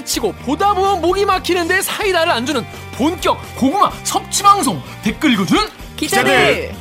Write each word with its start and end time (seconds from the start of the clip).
기치고 0.00 0.32
보다 0.32 0.74
보면 0.74 1.00
목이 1.00 1.24
막히는데 1.24 1.82
사이다를 1.82 2.32
안 2.32 2.46
주는 2.46 2.64
본격 2.92 3.38
고구마 3.56 3.90
섭취 4.04 4.42
방송 4.42 4.80
댓글 5.02 5.32
읽어주는 5.32 5.62
기자들. 5.96 6.72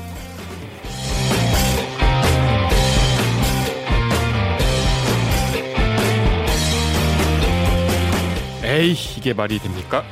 에이 8.64 8.96
이게 9.18 9.34
말이 9.34 9.60
됩니까? 9.60 10.04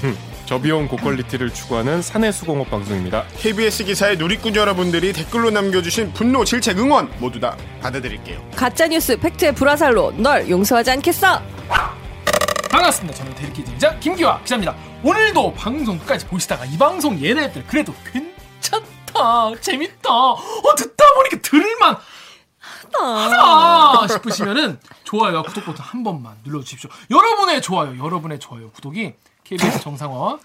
저비용 0.46 0.88
고퀄리티를 0.88 1.52
추구하는 1.52 2.00
사내 2.00 2.32
수공업 2.32 2.70
방송입니다. 2.70 3.24
KBS 3.36 3.84
기사의 3.84 4.16
누리꾼 4.16 4.56
여러분들이 4.56 5.12
댓글로 5.12 5.50
남겨주신 5.50 6.14
분노, 6.14 6.42
질책, 6.42 6.78
응원 6.78 7.10
모두 7.18 7.38
다 7.38 7.54
받아드릴게요. 7.82 8.42
가짜 8.56 8.86
뉴스 8.86 9.18
팩트의 9.18 9.54
불화살로 9.54 10.14
널 10.16 10.48
용서하지 10.48 10.90
않겠어. 10.92 11.42
반갑습니다. 12.70 13.16
저는 13.18 13.34
대리기 13.34 13.64
기자 13.64 13.98
김기화 13.98 14.40
기자입니다. 14.42 14.74
오늘도 15.02 15.54
방송 15.54 15.98
끝까지 15.98 16.26
보시다가 16.26 16.64
이 16.66 16.76
방송 16.76 17.22
얘네들 17.22 17.64
그래도 17.66 17.94
괜찮다, 18.12 19.54
재밌다, 19.60 20.10
어 20.12 20.74
듣다 20.76 21.04
보니까 21.14 21.38
들을만 21.42 21.96
하다 22.92 24.08
싶으시면은 24.08 24.78
좋아요와 25.04 25.42
구독 25.42 25.64
버튼 25.64 25.82
한 25.82 26.02
번만 26.02 26.36
눌러주십시오. 26.44 26.90
여러분의 27.10 27.62
좋아요, 27.62 27.96
여러분의 27.98 28.38
좋아요, 28.38 28.70
구독이 28.70 29.14
KBS 29.44 29.80
정상화 29.80 30.38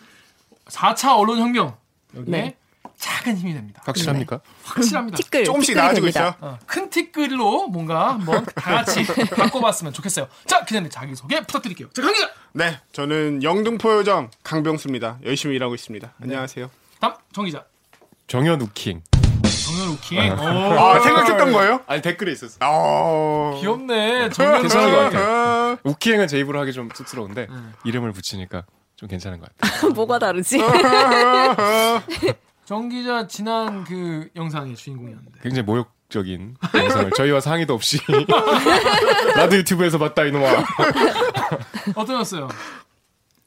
4차 0.67 1.17
언론혁명 1.17 1.75
여기에 2.15 2.31
네. 2.31 2.55
작은 3.03 3.35
힘이 3.37 3.53
됩니다. 3.53 3.81
확실합니까? 3.85 4.39
확실합니다. 4.63 5.17
티끌 5.17 5.43
조금씩 5.43 5.75
나아지고 5.75 6.05
됩니다. 6.07 6.19
있어요. 6.21 6.35
어, 6.39 6.57
큰 6.65 6.89
티끌로 6.89 7.67
뭔가 7.67 8.13
한번 8.13 8.45
다 8.55 8.75
같이 8.75 9.03
바꿔봤으면 9.35 9.91
좋겠어요. 9.91 10.29
자, 10.45 10.63
기자님 10.63 10.89
자기소개 10.89 11.41
부탁드릴게요. 11.41 11.89
자, 11.89 12.01
강 12.01 12.13
기자! 12.13 12.29
네, 12.53 12.79
저는 12.93 13.43
영등포 13.43 13.91
요정 13.97 14.29
강병수입니다. 14.43 15.17
열심히 15.25 15.55
일하고 15.57 15.75
있습니다. 15.75 16.13
안녕하세요. 16.21 16.71
다음, 17.01 17.13
정 17.33 17.43
기자. 17.43 17.65
정연 18.27 18.61
우킹. 18.61 19.01
정연 19.65 19.89
우킹. 19.95 20.31
오, 20.31 20.35
아, 20.79 20.99
생각했던 21.01 21.51
거예요? 21.51 21.81
아니 21.87 22.01
댓글에 22.01 22.31
있었어. 22.31 22.55
아, 22.61 23.57
귀엽네. 23.59 24.29
정연 24.29 24.61
괜찮은 24.61 24.91
것. 24.91 24.97
같아요. 24.97 25.77
우킹은 25.83 26.27
제 26.29 26.39
입으로 26.39 26.57
하기 26.61 26.71
좀 26.71 26.87
쑥스러운데 26.95 27.47
이름을 27.83 28.13
붙이니까 28.13 28.63
좀 28.95 29.09
괜찮은 29.09 29.41
것 29.41 29.49
같아요. 29.57 29.91
뭐가 29.93 30.19
다르지? 30.19 30.57
정 32.65 32.89
기자 32.89 33.27
지난 33.27 33.83
그 33.83 34.29
영상의 34.35 34.75
주인공이었는데. 34.75 35.39
굉장히 35.41 35.63
모욕적인 35.63 36.55
영상을 36.73 37.11
저희와 37.11 37.39
상의도 37.41 37.73
없이 37.73 37.99
나도 39.35 39.57
유튜브에서 39.57 39.97
봤다 39.97 40.23
이놈아. 40.23 40.47
어떠셨어요? 41.95 42.47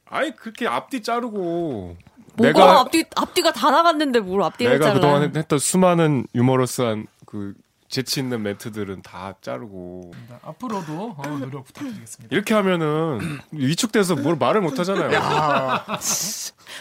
아니 0.09 0.35
그렇게 0.35 0.67
앞뒤 0.67 1.01
자르고 1.01 1.97
뭐가 2.35 2.53
내가 2.53 2.79
앞뒤 2.81 3.03
앞뒤가 3.15 3.51
다 3.51 3.71
나갔는데 3.71 4.19
뭘 4.19 4.43
앞뒤를 4.43 4.73
내가 4.73 4.85
잘라? 4.85 4.93
그동안 4.95 5.23
했- 5.23 5.35
했던 5.35 5.59
수많은 5.59 6.27
유머러스한 6.35 7.07
그 7.25 7.53
재치 7.89 8.19
있는 8.19 8.43
멘트들은 8.43 9.01
다 9.01 9.33
자르고 9.41 10.11
앞으로도 10.43 11.15
어, 11.17 11.27
노력 11.39 11.63
부탁드리겠습니다. 11.65 12.35
이렇게 12.35 12.53
하면은 12.53 13.39
위축돼서 13.51 14.15
뭘 14.15 14.35
말을 14.35 14.61
못 14.61 14.77
하잖아요. 14.77 15.09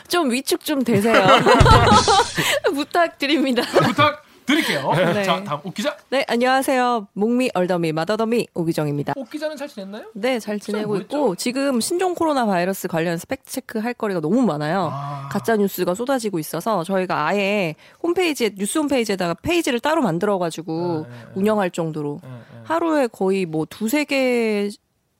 좀 0.09 0.31
위축 0.33 0.65
좀 0.65 0.83
되세요. 0.83 1.25
부탁드립니다. 2.75 3.63
부탁 3.63 4.26
드릴게요. 4.47 4.93
네. 4.95 5.23
자, 5.25 5.43
다음 5.45 5.61
옥 5.65 5.75
기자. 5.75 5.97
네, 6.09 6.25
안녕하세요. 6.29 7.09
목미 7.13 7.51
얼더미 7.55 7.93
마더더미 7.93 8.49
오기정입니다. 8.55 9.15
옥 9.17 9.29
기자는 9.29 9.57
잘 9.57 9.69
지냈나요? 9.69 10.05
네, 10.15 10.39
잘 10.39 10.59
지내고? 10.59 10.97
있고 10.99 11.35
지금 11.35 11.81
신종 11.81 12.15
코로나 12.15 12.47
바이러스 12.47 12.89
관련 12.89 13.19
fact 13.19 13.45
check 13.45 13.79
할 13.79 13.93
거리가 13.93 14.21
너무 14.21 14.43
많아요. 14.43 14.91
아. 14.93 15.29
가짜 15.31 15.57
뉴스가 15.57 15.95
쏟아지고 15.95 16.39
있어서 16.39 16.85
저희가 16.85 17.27
아예 17.27 17.75
홈페이지에 18.03 18.51
뉴스 18.57 18.79
홈페이지에다가 18.79 19.35
페이지를 19.35 19.81
따로 19.81 20.01
만들어 20.01 20.39
가지고 20.39 21.07
네, 21.09 21.17
네, 21.17 21.25
네. 21.25 21.33
운영할 21.35 21.71
정도로 21.71 22.21
예, 22.25 22.29
예. 22.29 22.61
하루에 22.65 23.09
거의 23.09 23.47
뭐 23.47 23.67
두세 23.69 24.05
개 24.05 24.71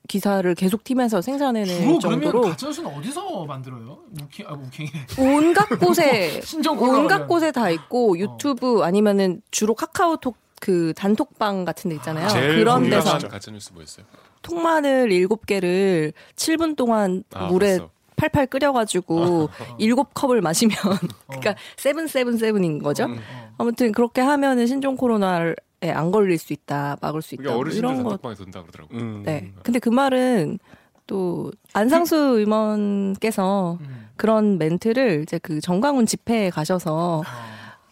기사를 0.07 0.53
계속 0.55 0.83
팀에서 0.83 1.21
생산해낼 1.21 1.67
주로 1.67 1.97
그러면 1.99 1.99
정도로 2.21 2.41
가짜뉴스는 2.41 2.89
어디서 2.95 3.45
만들어요? 3.45 3.99
우킹, 4.21 4.45
아, 4.47 4.53
우킹. 4.53 4.87
온갖 5.19 5.67
곳에 5.79 6.41
신종 6.45 6.77
코로나 6.77 6.99
온갖. 6.99 7.27
곳에 7.27 7.51
다 7.51 7.69
있고 7.69 8.17
유튜브 8.17 8.81
아니면은 8.83 9.41
주로 9.51 9.75
카카오톡 9.75 10.35
그 10.59 10.93
단톡방 10.95 11.65
같은 11.65 11.89
데 11.89 11.95
있잖아요. 11.97 12.27
제일 12.29 12.57
그런 12.57 12.89
데서 12.89 13.17
가짜 13.19 13.51
뉴스 13.51 13.71
뭐였어요? 13.73 14.05
통마늘 14.41 15.11
일곱 15.11 15.45
개를 15.45 16.13
7분 16.35 16.75
동안 16.75 17.23
아, 17.33 17.45
물에 17.47 17.77
봤어. 17.77 17.89
팔팔 18.15 18.47
끓여가지고 18.47 19.49
일곱 19.77 20.13
컵을 20.15 20.41
마시면 20.41 20.75
그러니까 21.27 21.55
seven 21.75 22.07
seven 22.07 22.37
seven인 22.37 22.79
거죠. 22.79 23.05
음. 23.05 23.19
아무튼 23.59 23.91
그렇게 23.91 24.21
하면은 24.21 24.65
신종 24.65 24.95
코로나 24.95 25.53
에안 25.87 26.11
걸릴 26.11 26.37
수 26.37 26.53
있다, 26.53 26.97
막을 27.01 27.21
수 27.21 27.35
있다. 27.35 27.43
뭐 27.43 27.57
어르신들 27.57 27.89
이런 27.89 28.03
거. 28.03 28.09
단톡방에 28.11 28.35
돈다 28.35 28.61
그러더라고. 28.61 28.95
요 28.95 28.99
음. 28.99 29.23
네. 29.25 29.51
근데 29.63 29.79
그 29.79 29.89
말은 29.89 30.59
또 31.07 31.51
안상수 31.73 32.15
의원께서 32.15 33.77
음. 33.81 34.09
그런 34.17 34.57
멘트를 34.57 35.21
이제 35.23 35.39
그 35.39 35.61
정강훈 35.61 36.05
집회에 36.05 36.49
가셔서 36.49 37.23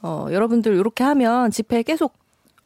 어, 0.01 0.27
여러분들 0.31 0.75
이렇게 0.75 1.03
하면 1.03 1.49
집회에 1.51 1.83
계속 1.83 2.13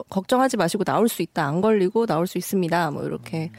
걱정하지 0.08 0.56
마시고 0.56 0.84
나올 0.84 1.08
수 1.08 1.22
있다. 1.22 1.46
안 1.46 1.60
걸리고 1.60 2.06
나올 2.06 2.26
수 2.26 2.38
있습니다. 2.38 2.90
뭐 2.90 3.04
이렇게 3.04 3.50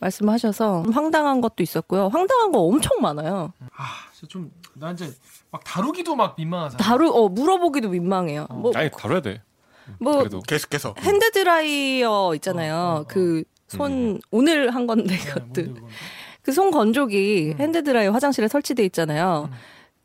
말씀하셔서 0.00 0.84
좀 0.84 0.92
황당한 0.92 1.40
것도 1.40 1.62
있었고요. 1.62 2.08
황당한 2.08 2.52
거 2.52 2.60
엄청 2.60 3.00
많아요. 3.00 3.52
아, 3.76 3.84
진짜 4.12 4.28
좀, 4.28 4.50
나 4.74 4.92
이제 4.92 5.12
막 5.50 5.62
다루기도 5.64 6.14
막 6.14 6.34
민망하잖아. 6.38 6.82
다루 6.82 7.10
어 7.10 7.28
물어보기도 7.28 7.88
민망해요. 7.88 8.46
뭐, 8.50 8.72
아니 8.76 8.90
다뤄야 8.90 9.20
돼. 9.20 9.42
뭐 9.98 10.18
그래도 10.18 10.40
계속해서. 10.40 10.94
hand 11.00 11.30
dryer 11.30 12.32
있잖아요. 12.36 12.74
어, 12.74 12.78
어, 12.78 13.00
어. 13.00 13.06
그손 13.06 14.20
오늘 14.30 14.74
한 14.74 14.86
건데 14.86 15.16
네, 15.16 15.24
그것도 15.24 15.62
뭔데. 15.62 15.80
그손 16.42 16.70
건조기 16.70 17.56
hand 17.58 17.82
dryer 17.84 18.10
화장실에 18.12 18.48
설치돼 18.48 18.84
있잖아요. 18.86 19.48
음. 19.52 19.56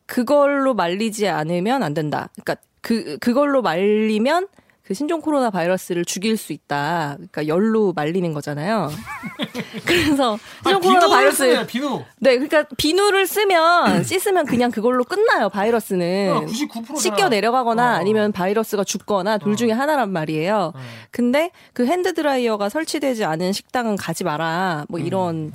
그걸로 0.06 0.74
말리지 0.74 1.28
않으면 1.28 1.84
안 1.84 1.94
된다. 1.94 2.30
그러니까 2.34 2.56
그 2.82 3.18
그걸로 3.20 3.62
말리면 3.62 4.48
그 4.86 4.94
신종 4.94 5.22
코로나 5.22 5.50
바이러스를 5.50 6.04
죽일 6.04 6.36
수 6.36 6.52
있다. 6.52 7.14
그러니까 7.16 7.48
열로 7.48 7.94
말리는 7.94 8.34
거잖아요. 8.34 8.92
그래서 9.86 10.38
신종 10.62 10.76
아니, 10.76 10.82
코로나 10.82 11.08
바이러스 11.08 11.38
쓰네, 11.38 11.68
비누. 11.68 12.04
네, 12.20 12.32
그러니까 12.38 12.66
비누를 12.78 13.26
쓰면 13.26 14.04
씻으면 14.04 14.46
그냥 14.46 14.72
그걸로 14.72 15.06
끝나요. 15.06 15.48
바이러스는 15.48 16.34
어, 16.34 16.46
99%잖아. 16.46 17.00
씻겨 17.00 17.30
내려가거나 17.30 17.94
어. 17.94 17.96
아니면 17.96 18.34
바이러스가 18.34 18.84
죽거나 18.84 19.38
둘 19.38 19.54
어. 19.54 19.56
중에 19.56 19.72
하나란 19.72 20.12
말이에요. 20.12 20.74
어. 20.76 20.80
근데 21.12 21.52
그 21.72 21.86
hand 21.86 22.14
dryer가 22.14 22.68
설치되지 22.68 23.24
않은 23.24 23.54
식당은 23.54 23.96
가지 23.96 24.26
마라. 24.26 24.86
뭐 24.90 25.00
이런 25.00 25.54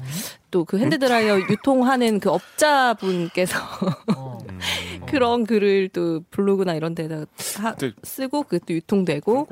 또그 0.50 0.78
hand 0.78 0.98
dryer 0.98 1.40
유통하는 1.40 2.20
그 2.20 2.30
업자분께서 2.30 3.58
어. 4.16 4.38
그런 5.10 5.44
글을 5.46 5.88
또 5.90 6.22
블로그나 6.30 6.74
이런 6.74 6.94
데다 6.94 7.24
하- 7.58 7.74
쓰고 8.02 8.44
그것도 8.44 8.74
유통되고 8.74 9.48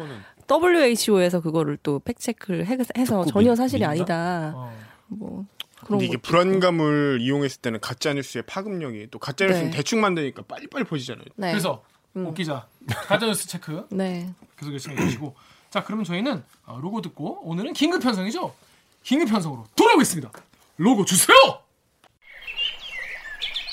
WHO에서 0.50 1.41
그거를 1.41 1.78
또 1.83 1.99
fact 2.00 2.21
check를 2.21 2.67
해- 2.67 2.78
해서 2.97 3.25
전혀 3.25 3.50
믿- 3.53 3.56
사실이 3.56 3.81
믿나? 3.81 3.91
아니다. 3.91 4.53
어. 4.55 4.72
뭐 5.09 5.47
그런 5.84 5.99
근데 5.99 6.05
이게 6.06 6.17
불안감을 6.17 7.19
이용했을 7.21 7.61
때는 7.61 7.81
가짜 7.81 8.12
뉴스의 8.14 8.43
파급력이 8.47 9.08
또 9.11 9.19
가짜 9.19 9.47
뉴스는 9.47 9.70
네. 9.70 9.76
대충 9.76 10.00
만드니까 10.00 10.43
빨리빨리 10.43 10.85
퍼지잖아요. 10.85 11.25
네. 11.37 11.50
그래서, 11.50 11.82
옥 12.14 12.35
기자. 12.35 12.67
가짜 12.87 13.26
뉴스 13.26 13.47
체크 13.47 13.87
네. 13.91 14.29
계속 14.58 14.73
열심히 14.73 14.97
해주시고. 14.97 15.35
자, 15.70 15.85
그러면 15.85 16.05
저희는 16.05 16.43
어, 16.64 16.79
로고 16.81 17.03
듣고 17.03 17.41
오늘은 17.43 17.75
긴급 17.75 18.03
편성이죠? 18.03 18.55
긴급 19.03 19.29
편성으로 19.29 19.67
돌아오겠습니다. 19.76 20.31
로고 20.79 21.05
주세요! 21.05 21.37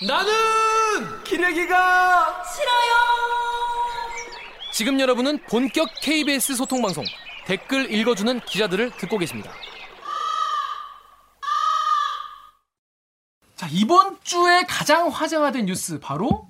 나는 0.01 1.23
기레기가 1.23 2.43
싫어요! 2.43 2.93
지금 4.73 4.99
여러분은 4.99 5.43
본격 5.43 5.87
KBS 6.01 6.55
소통 6.55 6.81
방송 6.81 7.05
댓글 7.45 7.91
읽어주는 7.93 8.39
기자들을 8.41 8.91
듣고 8.97 9.19
계십니다. 9.19 9.51
자, 13.55 13.67
이번 13.71 14.17
주에 14.23 14.63
가장 14.67 15.09
화제가 15.09 15.51
된 15.51 15.67
뉴스 15.67 15.99
바로 15.99 16.49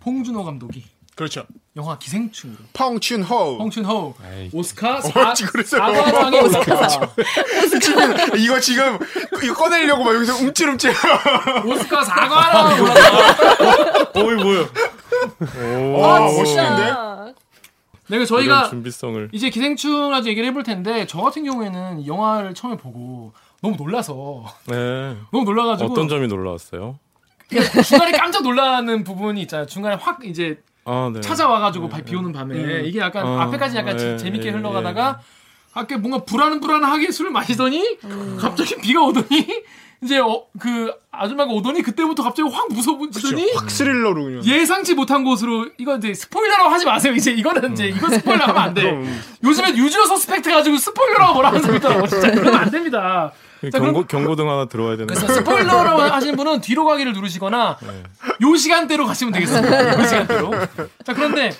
봉준호 0.00 0.44
감독이 0.44 0.84
그렇죠. 1.14 1.46
영화 1.76 1.98
기생충으로 1.98 2.58
펑춘호. 2.72 4.14
에이. 4.32 4.50
오스카 4.52 5.00
어찌 5.28 5.44
그랬어요? 5.44 5.82
사과상에 5.82 6.40
올랐다. 6.40 7.12
이거 8.38 8.58
지금 8.58 8.98
이거 9.44 9.54
꺼내려고 9.54 10.02
막 10.04 10.14
여기서 10.14 10.36
움찔움찔. 10.36 10.90
오스카 11.66 12.02
사과랑 12.02 12.80
올랐다. 12.82 14.10
어이 14.14 14.34
뭐야? 14.36 14.68
아, 15.42 16.20
오. 16.26 16.38
멋있는데? 16.38 17.34
네, 18.08 18.24
저희가 18.24 18.70
준비성을 18.70 19.28
이제 19.32 19.50
기생충 19.50 20.14
아주 20.14 20.30
얘기를 20.30 20.48
해볼 20.48 20.62
텐데 20.62 21.06
저 21.06 21.20
같은 21.20 21.44
경우에는 21.44 22.00
이 22.00 22.06
영화를 22.06 22.54
처음에 22.54 22.78
보고 22.78 23.34
너무 23.60 23.76
놀라서 23.76 24.44
네. 24.66 25.16
너무 25.30 25.44
놀라가지고 25.44 25.92
어떤 25.92 26.08
점이 26.08 26.26
놀라웠어요? 26.28 26.98
중간에 27.84 28.12
깜짝 28.12 28.42
놀라는 28.44 29.04
부분이 29.04 29.42
있잖아요. 29.42 29.66
중간에 29.66 29.96
확 29.96 30.24
이제 30.24 30.58
아, 30.86 31.10
네. 31.12 31.20
찾아와가지고 31.20 31.90
비 32.04 32.14
오는 32.14 32.32
밤에 32.32 32.82
이게 32.84 33.00
약간 33.00 33.26
어, 33.26 33.40
앞에까지 33.40 33.76
약간 33.76 34.00
예, 34.00 34.16
재밌게 34.16 34.46
예, 34.48 34.50
흘러가다가 34.52 35.20
밖에 35.72 35.96
뭔가 35.96 36.24
불안 36.24 36.60
불안하게 36.60 37.10
술을 37.10 37.30
마시더니 37.32 37.98
갑자기 38.38 38.76
비가 38.80 39.02
오더니 39.02 39.64
이제 40.02 40.18
어, 40.18 40.44
그 40.58 40.92
아줌마가 41.10 41.52
오더니 41.52 41.82
그때부터 41.82 42.22
갑자기 42.22 42.48
확 42.50 42.68
무서워지더니 42.70 43.52
확 43.54 43.70
스릴러로 43.70 44.24
그냥. 44.24 44.44
예상치 44.44 44.94
못한 44.94 45.24
곳으로 45.24 45.66
이거 45.78 45.96
이제 45.96 46.14
스포일러라고 46.14 46.68
하지 46.70 46.84
마세요. 46.84 47.14
이제 47.14 47.32
이거는 47.32 47.72
이제 47.72 47.88
이거 47.88 48.08
스포일러 48.08 48.44
하면 48.44 48.62
안 48.62 48.74
돼. 48.74 48.82
그럼. 48.88 49.20
요즘에 49.42 49.74
Usual 49.76 50.06
Suspect 50.06 50.50
가지고 50.50 50.76
스포일러라고 50.76 51.34
뭐라 51.34 51.48
하는 51.48 51.62
사람 51.62 51.76
있더라고. 51.76 52.06
진짜 52.06 52.30
그러면 52.30 52.54
안 52.54 52.70
됩니다. 52.70 53.32
자, 53.72 53.78
경고, 53.78 54.04
경고등 54.06 54.50
하나 54.50 54.66
들어와야 54.66 54.96
되는 54.96 55.06
그래서 55.06 55.26
스포일러라고 55.32 56.02
하시는 56.02 56.36
분은 56.36 56.60
뒤로 56.60 56.84
가기를 56.84 57.12
누르시거나 57.14 57.78
요 58.42 58.56
시간대로 58.56 59.06
가시면 59.06 59.32
되겠습니다. 59.32 59.98
요 60.00 60.04
시간대로. 60.06 60.50
자 61.04 61.14
그런데 61.14 61.50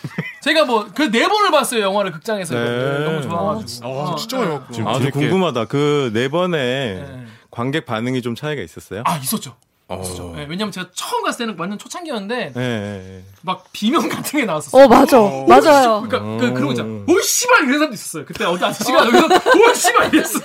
제가 0.43 0.65
뭐 0.67 0.87
그 0.95 1.11
네 1.11 1.27
번을 1.29 1.51
봤어요 1.51 1.81
영화를 1.83 2.13
극장에서 2.13 2.55
네. 2.55 3.05
너무 3.05 3.23
좋아가지고. 3.23 3.89
아, 4.13 4.15
진짜 4.17 4.37
많이 4.39 4.51
봤구나. 4.51 4.91
아주 4.91 4.99
재밌게. 5.01 5.19
궁금하다. 5.19 5.65
그 5.67 6.11
네 6.13 6.29
번에 6.29 6.59
네. 6.59 7.27
관객 7.51 7.87
반응이 7.87 8.21
좀 8.23 8.35
차이가 8.35 8.61
있었어요? 8.63 9.03
아 9.07 9.17
있었죠. 9.17 9.57
어. 9.89 10.03
네, 10.35 10.47
왜냐면 10.49 10.73
제가 10.73 10.89
처음 10.95 11.23
갔을 11.23 11.47
때는 11.47 11.55
완전 11.59 11.79
초창기였는데 11.79 12.37
네, 12.37 12.53
네. 12.55 13.23
막 13.43 13.65
비명 13.73 14.09
같은 14.09 14.41
게 14.41 14.45
나왔었어요. 14.45 14.83
어 14.85 14.89
맞아 14.89 15.17
맞아요. 15.21 16.03
그러니까 16.09 16.19
그 16.41 16.53
그런 16.55 16.67
거 16.67 16.73
있잖아. 16.73 16.89
음. 16.89 17.07
오 17.09 17.21
씨발 17.21 17.63
이런 17.65 17.75
사람도 17.75 17.95
있었어요. 17.95 18.25
그때 18.25 18.45
어디 18.45 18.65
아저씨가 18.65 19.07
여기서 19.07 19.27
오 19.27 19.75
씨발 19.75 20.13
이랬어. 20.13 20.41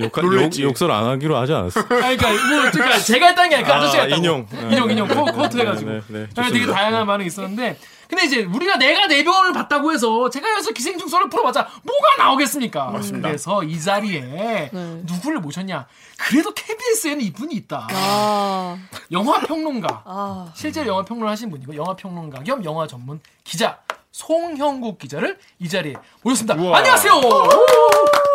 욕. 0.00 0.16
욕, 0.16 0.58
욕설 0.60 0.90
안 0.90 1.04
하기로 1.04 1.36
하지 1.36 1.52
않았어? 1.52 1.80
아 1.80 1.84
그러니까 1.84 2.28
뭐 2.30 2.70
그러니까 2.72 2.98
제가 2.98 3.26
했다는 3.26 3.50
게 3.50 3.56
아니라 3.56 3.68
그 3.68 3.74
아, 3.74 3.76
아저씨가 3.80 4.02
했다고. 4.04 4.18
인용. 4.18 4.46
인용 4.70 4.90
인용 4.90 5.08
코, 5.08 5.24
코트 5.26 5.58
해가지고. 5.58 5.90
네, 5.90 6.00
네, 6.08 6.26
네. 6.26 6.26
네, 6.34 6.50
되게. 6.50 6.66
다양한 6.66 7.06
반응이 7.06 7.26
있었는데 7.26 7.76
근데 8.08 8.24
이제 8.24 8.44
우리가 8.44 8.76
내가 8.76 9.06
네 9.06 9.24
병을 9.24 9.52
봤다고 9.52 9.92
해서 9.92 10.30
제가 10.30 10.50
여기서 10.52 10.72
기생충 10.72 11.08
썰을 11.08 11.28
풀어봤자 11.28 11.68
뭐가 11.82 12.16
나오겠습니까? 12.18 12.90
맞습니다. 12.90 13.28
그래서 13.28 13.62
이 13.64 13.80
자리에 13.80 14.20
네. 14.20 14.70
누구를 15.04 15.40
모셨냐? 15.40 15.86
그래도 16.18 16.52
KBS에는 16.54 17.20
이분이 17.24 17.54
있다. 17.54 17.88
아, 17.90 18.78
영화 19.12 19.40
평론가. 19.40 20.02
아. 20.04 20.52
실제로 20.54 20.88
영화 20.88 21.04
평론을 21.04 21.30
하신 21.32 21.50
분이고 21.50 21.74
영화 21.76 21.94
평론가 21.96 22.42
겸 22.44 22.64
영화 22.64 22.86
전문 22.86 23.20
기자 23.44 23.78
송형국 24.12 24.98
기자를 24.98 25.38
이 25.58 25.68
자리에 25.68 25.94
모셨습니다. 26.22 26.54
우와. 26.54 26.78
안녕하세요. 26.78 27.12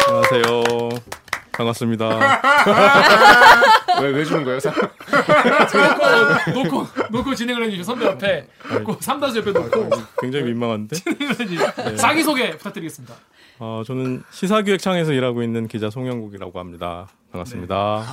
안녕하세요. 0.08 1.21
반갑습니다. 1.52 2.08
왜, 4.02 4.08
왜 4.10 4.26
주는 4.26 4.44
거예요? 4.44 4.60
사- 4.60 4.72
놓고, 4.72 6.52
놓고 6.64 6.88
놓고 7.12 7.36
진행을 7.36 7.64
해주시죠 7.66 7.84
선배 7.84 8.06
옆에 8.06 8.48
놓고 8.74 8.98
삼다수 9.00 9.38
옆에 9.40 9.52
놓고 9.52 9.90
굉장히 10.22 10.46
민망한데? 10.46 10.96
진행을 10.96 11.40
해주시죠. 11.40 11.96
자기 11.98 12.24
소개 12.24 12.52
부탁드리겠습니다. 12.52 13.14
어, 13.60 13.84
저는 13.86 14.24
시사기획창에서 14.32 15.14
일하고 15.14 15.44
있는 15.44 15.68
기자 15.68 15.90
송영국이라고 15.90 16.58
합니다. 16.60 17.08
반갑습니다. 17.32 18.06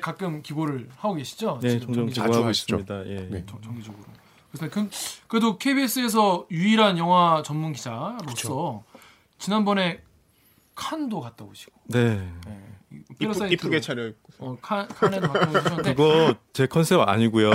가끔 0.00 0.42
기고를 0.42 0.88
하고 0.96 1.14
계시죠? 1.14 1.58
네, 1.62 1.78
종종 1.80 2.06
기고하고. 2.06 2.50
있습니다. 2.50 3.06
예. 3.06 3.28
네. 3.30 3.44
정- 3.48 3.60
정기적으로. 3.60 4.04
그래서 4.50 4.72
그, 4.72 4.88
그래도 5.28 5.58
KBS에서 5.58 6.46
유일한 6.50 6.96
영화 6.98 7.42
전문 7.44 7.72
기자로서 7.74 8.82
지난번에 9.38 10.00
칸도 10.74 11.20
갔다 11.20 11.44
오시고 11.44 11.72
네. 11.86 12.16
네. 12.46 12.64
이쁘, 12.90 13.14
패러사이트, 13.18 13.52
이쁘 13.54 13.70
게 13.70 13.80
차려입고. 13.80 14.32
어, 14.38 14.56
칸, 14.62 14.88
칸에도 14.88 15.28
갔다 15.30 15.50
오셨는데 15.50 15.94
그거 15.94 16.34
제 16.52 16.66
컨셉 16.66 17.00
아니고요. 17.00 17.50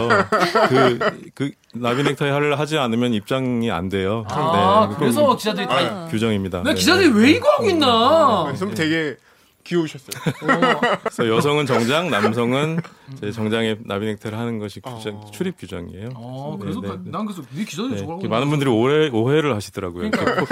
그, 0.69 0.99
그 1.33 1.51
나비넥타이 1.73 2.29
하려 2.29 2.55
하지 2.55 2.77
않으면 2.77 3.13
입장이 3.13 3.71
안 3.71 3.89
돼요. 3.89 4.25
아 4.29 4.87
네, 4.89 4.95
그래서 4.99 5.21
그건 5.21 5.37
기자들이 5.37 5.65
다 5.65 5.75
아, 5.75 6.07
규정입니다. 6.09 6.61
나 6.61 6.71
네. 6.71 6.75
기자들이 6.75 7.09
왜 7.09 7.31
이거 7.31 7.49
하고 7.49 7.67
있나? 7.69 7.87
아, 7.87 8.53
선배 8.55 8.75
되게 8.75 9.17
귀여우셨어요. 9.63 10.21
어, 10.43 10.81
그래서 11.03 11.27
여성은 11.27 11.65
정장, 11.65 12.09
남성은 12.09 12.79
제 13.19 13.31
정장에 13.31 13.77
나비 13.85 14.05
넥타이를 14.07 14.37
하는 14.37 14.59
것이 14.59 14.81
규정, 14.81 15.15
어. 15.17 15.31
출입 15.31 15.57
규정이에요. 15.57 16.09
어, 16.15 16.57
그래서 16.59 16.81
네, 16.81 16.87
나- 16.89 16.93
네, 16.95 17.01
네. 17.05 17.11
난 17.11 17.25
그래서 17.25 17.41
네 17.51 17.63
기자들이 17.63 18.05
네, 18.21 18.27
많은 18.27 18.49
분들이 18.49 18.69
오해, 18.69 19.09
오해를 19.09 19.55
하시더라고요. 19.55 20.11
그러니까. 20.11 20.45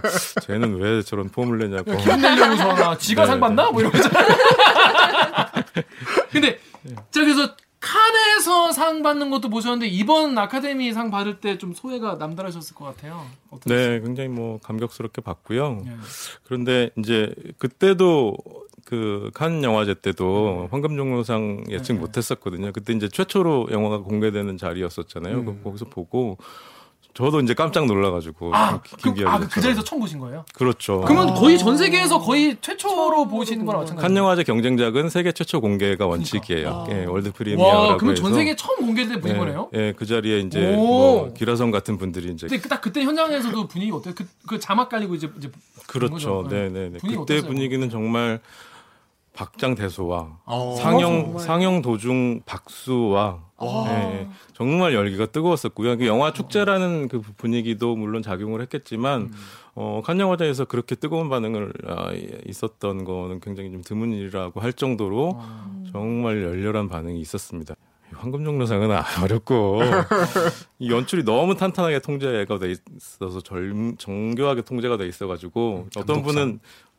그, 0.00 0.40
쟤는 0.42 0.76
왜 0.76 1.02
저런 1.02 1.28
폼을 1.30 1.58
내냐고. 1.58 1.96
기분 1.96 2.20
내려고 2.20 2.56
저러나 2.56 2.98
지가 2.98 3.22
네, 3.22 3.26
상 3.28 3.40
받나? 3.40 3.66
네. 3.66 3.72
뭐 3.72 3.80
이런 3.80 3.92
거잖아. 3.92 4.26
근데 6.30 6.58
자 7.10 7.20
그래서 7.20 7.54
칸에서 7.80 8.72
상 8.72 9.02
받는 9.02 9.30
것도 9.30 9.48
보셨는데 9.50 9.86
이번 9.86 10.36
아카데미 10.36 10.92
상 10.92 11.10
받을 11.10 11.40
때 11.40 11.58
좀 11.58 11.72
소회가 11.74 12.16
남다르셨을 12.16 12.74
것 12.74 12.84
같아요. 12.84 13.24
어떠세요? 13.50 13.90
네, 13.90 14.00
굉장히 14.00 14.28
뭐 14.28 14.58
감격스럽게 14.62 15.22
봤고요. 15.22 15.82
예. 15.86 15.90
그런데 16.44 16.90
이제 16.96 17.32
그때도 17.58 18.36
그 18.84 19.30
칸 19.34 19.62
영화제 19.62 19.94
때도 19.94 20.68
황금종려상 20.70 21.64
예측 21.68 21.94
네. 21.94 21.98
못했었거든요. 22.00 22.72
그때 22.72 22.94
이제 22.94 23.06
최초로 23.08 23.68
영화가 23.70 23.98
공개되는 23.98 24.56
자리였었잖아요. 24.56 25.38
음. 25.40 25.44
그- 25.44 25.62
거기서 25.62 25.84
보고 25.86 26.38
저도 27.18 27.40
이제 27.40 27.52
깜짝 27.52 27.86
놀라가지고 27.86 28.54
아, 28.54 28.80
김- 29.02 29.12
그, 29.12 29.24
아, 29.28 29.40
그. 29.40 29.60
자리에서 29.60 29.82
처음 29.82 29.98
보신 30.00 30.20
거예요? 30.20 30.44
그렇죠. 30.54 31.00
그러면 31.00 31.34
거의 31.34 31.58
전 31.58 31.76
세계에서 31.76 32.20
거의 32.20 32.56
최초로 32.60 33.26
보시는 33.26 33.66
거랑 33.66 33.80
마찬가지. 33.82 34.06
칸 34.06 34.16
영화제 34.16 34.44
경쟁작은 34.44 35.08
세계 35.08 35.32
최초 35.32 35.60
공개가 35.60 36.06
원칙이에요. 36.06 36.86
예, 36.90 37.04
world 37.06 37.28
와, 37.28 37.32
premiere라고 37.34 37.96
그러면 37.96 38.12
해서 38.12 38.22
전 38.22 38.34
세계 38.34 38.54
처음 38.54 38.76
공개될 38.86 39.16
때 39.16 39.20
보신 39.20 39.34
예, 39.34 39.38
거네요? 39.40 39.68
예, 39.74 39.92
그 39.96 40.06
자리에 40.06 40.38
이제 40.38 40.74
오. 40.76 40.76
뭐 40.76 41.32
기라성 41.34 41.72
같은 41.72 41.98
분들이 41.98 42.30
이제 42.32 42.46
근데 42.46 42.62
그- 42.62 42.68
딱 42.68 42.80
그때 42.80 43.02
현장에서도 43.02 43.66
분위기 43.66 43.90
어때요? 43.90 44.14
그, 44.16 44.24
그 44.46 44.60
자막 44.60 44.88
깔리고 44.88 45.16
이제, 45.16 45.28
이제 45.38 45.50
그렇죠. 45.88 46.46
네, 46.48 46.68
네, 46.68 46.88
네. 46.90 46.98
분위기 46.98 47.18
그때 47.18 47.34
어땠어요? 47.34 47.50
분위기는 47.50 47.90
정말 47.90 48.38
박장대소와 49.38 50.40
어. 50.46 50.74
상영 50.76 51.22
정말. 51.22 51.44
상영 51.44 51.82
도중 51.82 52.40
박수와 52.44 53.38
아. 53.56 53.84
예, 53.88 54.20
예. 54.20 54.28
정말 54.52 54.94
열기가 54.94 55.26
뜨거웠었고요. 55.26 55.96
그 55.98 56.06
영화 56.06 56.32
축제라는 56.32 57.06
그 57.06 57.20
분위기도 57.36 57.94
물론 57.94 58.20
작용을 58.22 58.60
했겠지만 58.62 59.22
음. 59.22 59.32
어, 59.76 60.02
칸 60.04 60.18
영화제에서 60.18 60.64
그렇게 60.64 60.96
뜨거운 60.96 61.28
반응을 61.28 61.72
아, 61.86 62.10
있었던 62.46 63.04
거는 63.04 63.38
굉장히 63.40 63.70
좀 63.70 63.82
드문 63.82 64.12
일이라고 64.12 64.60
할 64.60 64.72
정도로 64.72 65.38
아. 65.40 65.70
정말 65.92 66.42
열렬한 66.42 66.88
반응이 66.88 67.20
있었습니다. 67.20 67.76
이 68.10 68.14
황금종려상은 68.16 68.90
어렵고 69.22 69.80
이 70.80 70.90
연출이 70.90 71.24
너무 71.24 71.54
탄탄하게 71.56 72.00
통제가 72.00 72.58
돼 72.58 72.74
있어서 72.96 73.40
절, 73.40 73.94
정교하게 73.98 74.62
통제가 74.62 74.96
돼 74.96 75.06
있어가지고 75.06 75.88
어떤 75.96 76.22
분은 76.22 76.58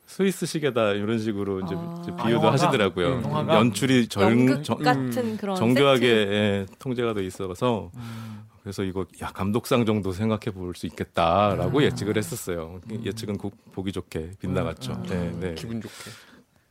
스위스 0.10 0.48
시계다 0.48 0.94
이런 0.94 1.20
식으로 1.20 1.60
이제, 1.60 1.76
아. 1.78 2.00
이제 2.02 2.12
아, 2.12 2.16
비유도 2.16 2.32
영화가? 2.48 2.52
하시더라고요. 2.54 3.08
음, 3.18 3.24
영화가? 3.26 3.56
연출이 3.58 4.08
절, 4.08 4.64
정- 4.64 4.80
같은 4.80 5.38
그런 5.38 5.56
정교하게 5.56 6.00
세트. 6.00 6.32
예, 6.34 6.66
통제가 6.80 7.14
돼 7.14 7.24
있어서 7.26 7.92
음. 7.96 8.42
그래서 8.64 8.84
이거 8.84 9.06
야 9.22 9.28
감독상 9.28 9.86
정도 9.86 10.12
생각해 10.12 10.52
볼 10.52 10.74
수 10.74 10.88
있겠다라고 10.88 11.84
예측을 11.84 12.18
했었어요. 12.18 12.82
예측은 13.06 13.38
고- 13.38 13.52
보기 13.72 13.92
좋게 13.92 14.32
빗나갔죠. 14.40 15.04
네, 15.08 15.32
네. 15.40 15.54
기분 15.54 15.80
좋게. 15.80 15.94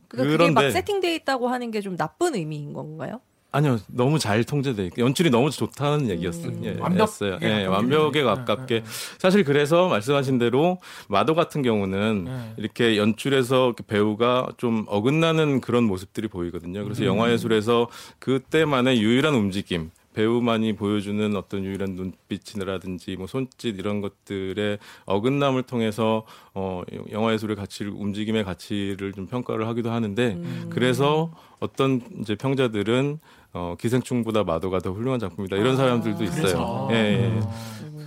그러니까 0.09 0.31
그게 0.37 0.51
막 0.51 0.59
그런데- 0.61 0.71
세팅돼 0.71 1.15
있다고 1.15 1.47
하는 1.47 1.71
게 1.71 1.79
좀 1.79 1.95
나쁜 1.95 2.35
의미인 2.35 2.73
건가요? 2.73 3.21
아니요, 3.51 3.79
너무 3.87 4.19
잘 4.19 4.43
통제돼 4.43 4.85
있고 4.87 5.01
연출이 5.01 5.31
너무 5.31 5.49
좋다는 5.49 6.09
얘기였어요. 6.09 6.53
예, 6.63 6.77
완벽-. 6.79 7.09
예, 7.41 7.61
예, 7.61 7.65
완벽에 7.65 8.19
예, 8.19 8.23
가깝게. 8.23 8.75
예, 8.75 8.79
예. 8.79 8.83
사실 9.17 9.43
그래서 9.43 9.87
말씀하신 9.87 10.37
대로 10.37 10.77
마도 11.07 11.33
같은 11.33 11.63
경우는 11.63 12.25
예. 12.27 12.53
이렇게 12.57 12.97
연출에서 12.97 13.73
배우가 13.87 14.49
좀 14.57 14.85
어긋나는 14.87 15.61
그런 15.61 15.83
모습들이 15.85 16.27
보이거든요. 16.27 16.81
음. 16.81 16.83
그래서 16.83 17.05
영화 17.05 17.31
예술에서 17.31 17.87
그때만의 18.19 19.01
유일한 19.01 19.33
움직임. 19.33 19.89
배우만이 20.13 20.73
보여주는 20.75 21.35
어떤 21.35 21.63
유일한 21.63 21.95
눈빛이라든지 21.95 23.15
뭐 23.15 23.27
손짓 23.27 23.77
이런 23.77 24.01
것들의 24.01 24.79
어긋남을 25.05 25.63
통해서 25.63 26.25
어 26.53 26.81
영화 27.11 27.31
예술의 27.31 27.55
가치를 27.55 27.91
움직임의 27.95 28.43
가치를 28.43 29.13
좀 29.13 29.27
평가를 29.27 29.67
하기도 29.67 29.91
하는데 29.91 30.37
그래서 30.71 31.31
어떤 31.59 32.01
이제 32.19 32.35
평자들은 32.35 33.19
어 33.53 33.75
기생충보다 33.79 34.43
마도가 34.43 34.79
더 34.79 34.91
훌륭한 34.91 35.19
작품이다 35.19 35.55
이런 35.57 35.75
사람들도 35.75 36.23
있어요. 36.23 36.41
그래서. 36.41 36.87
예, 36.91 36.95
예. 36.95 37.39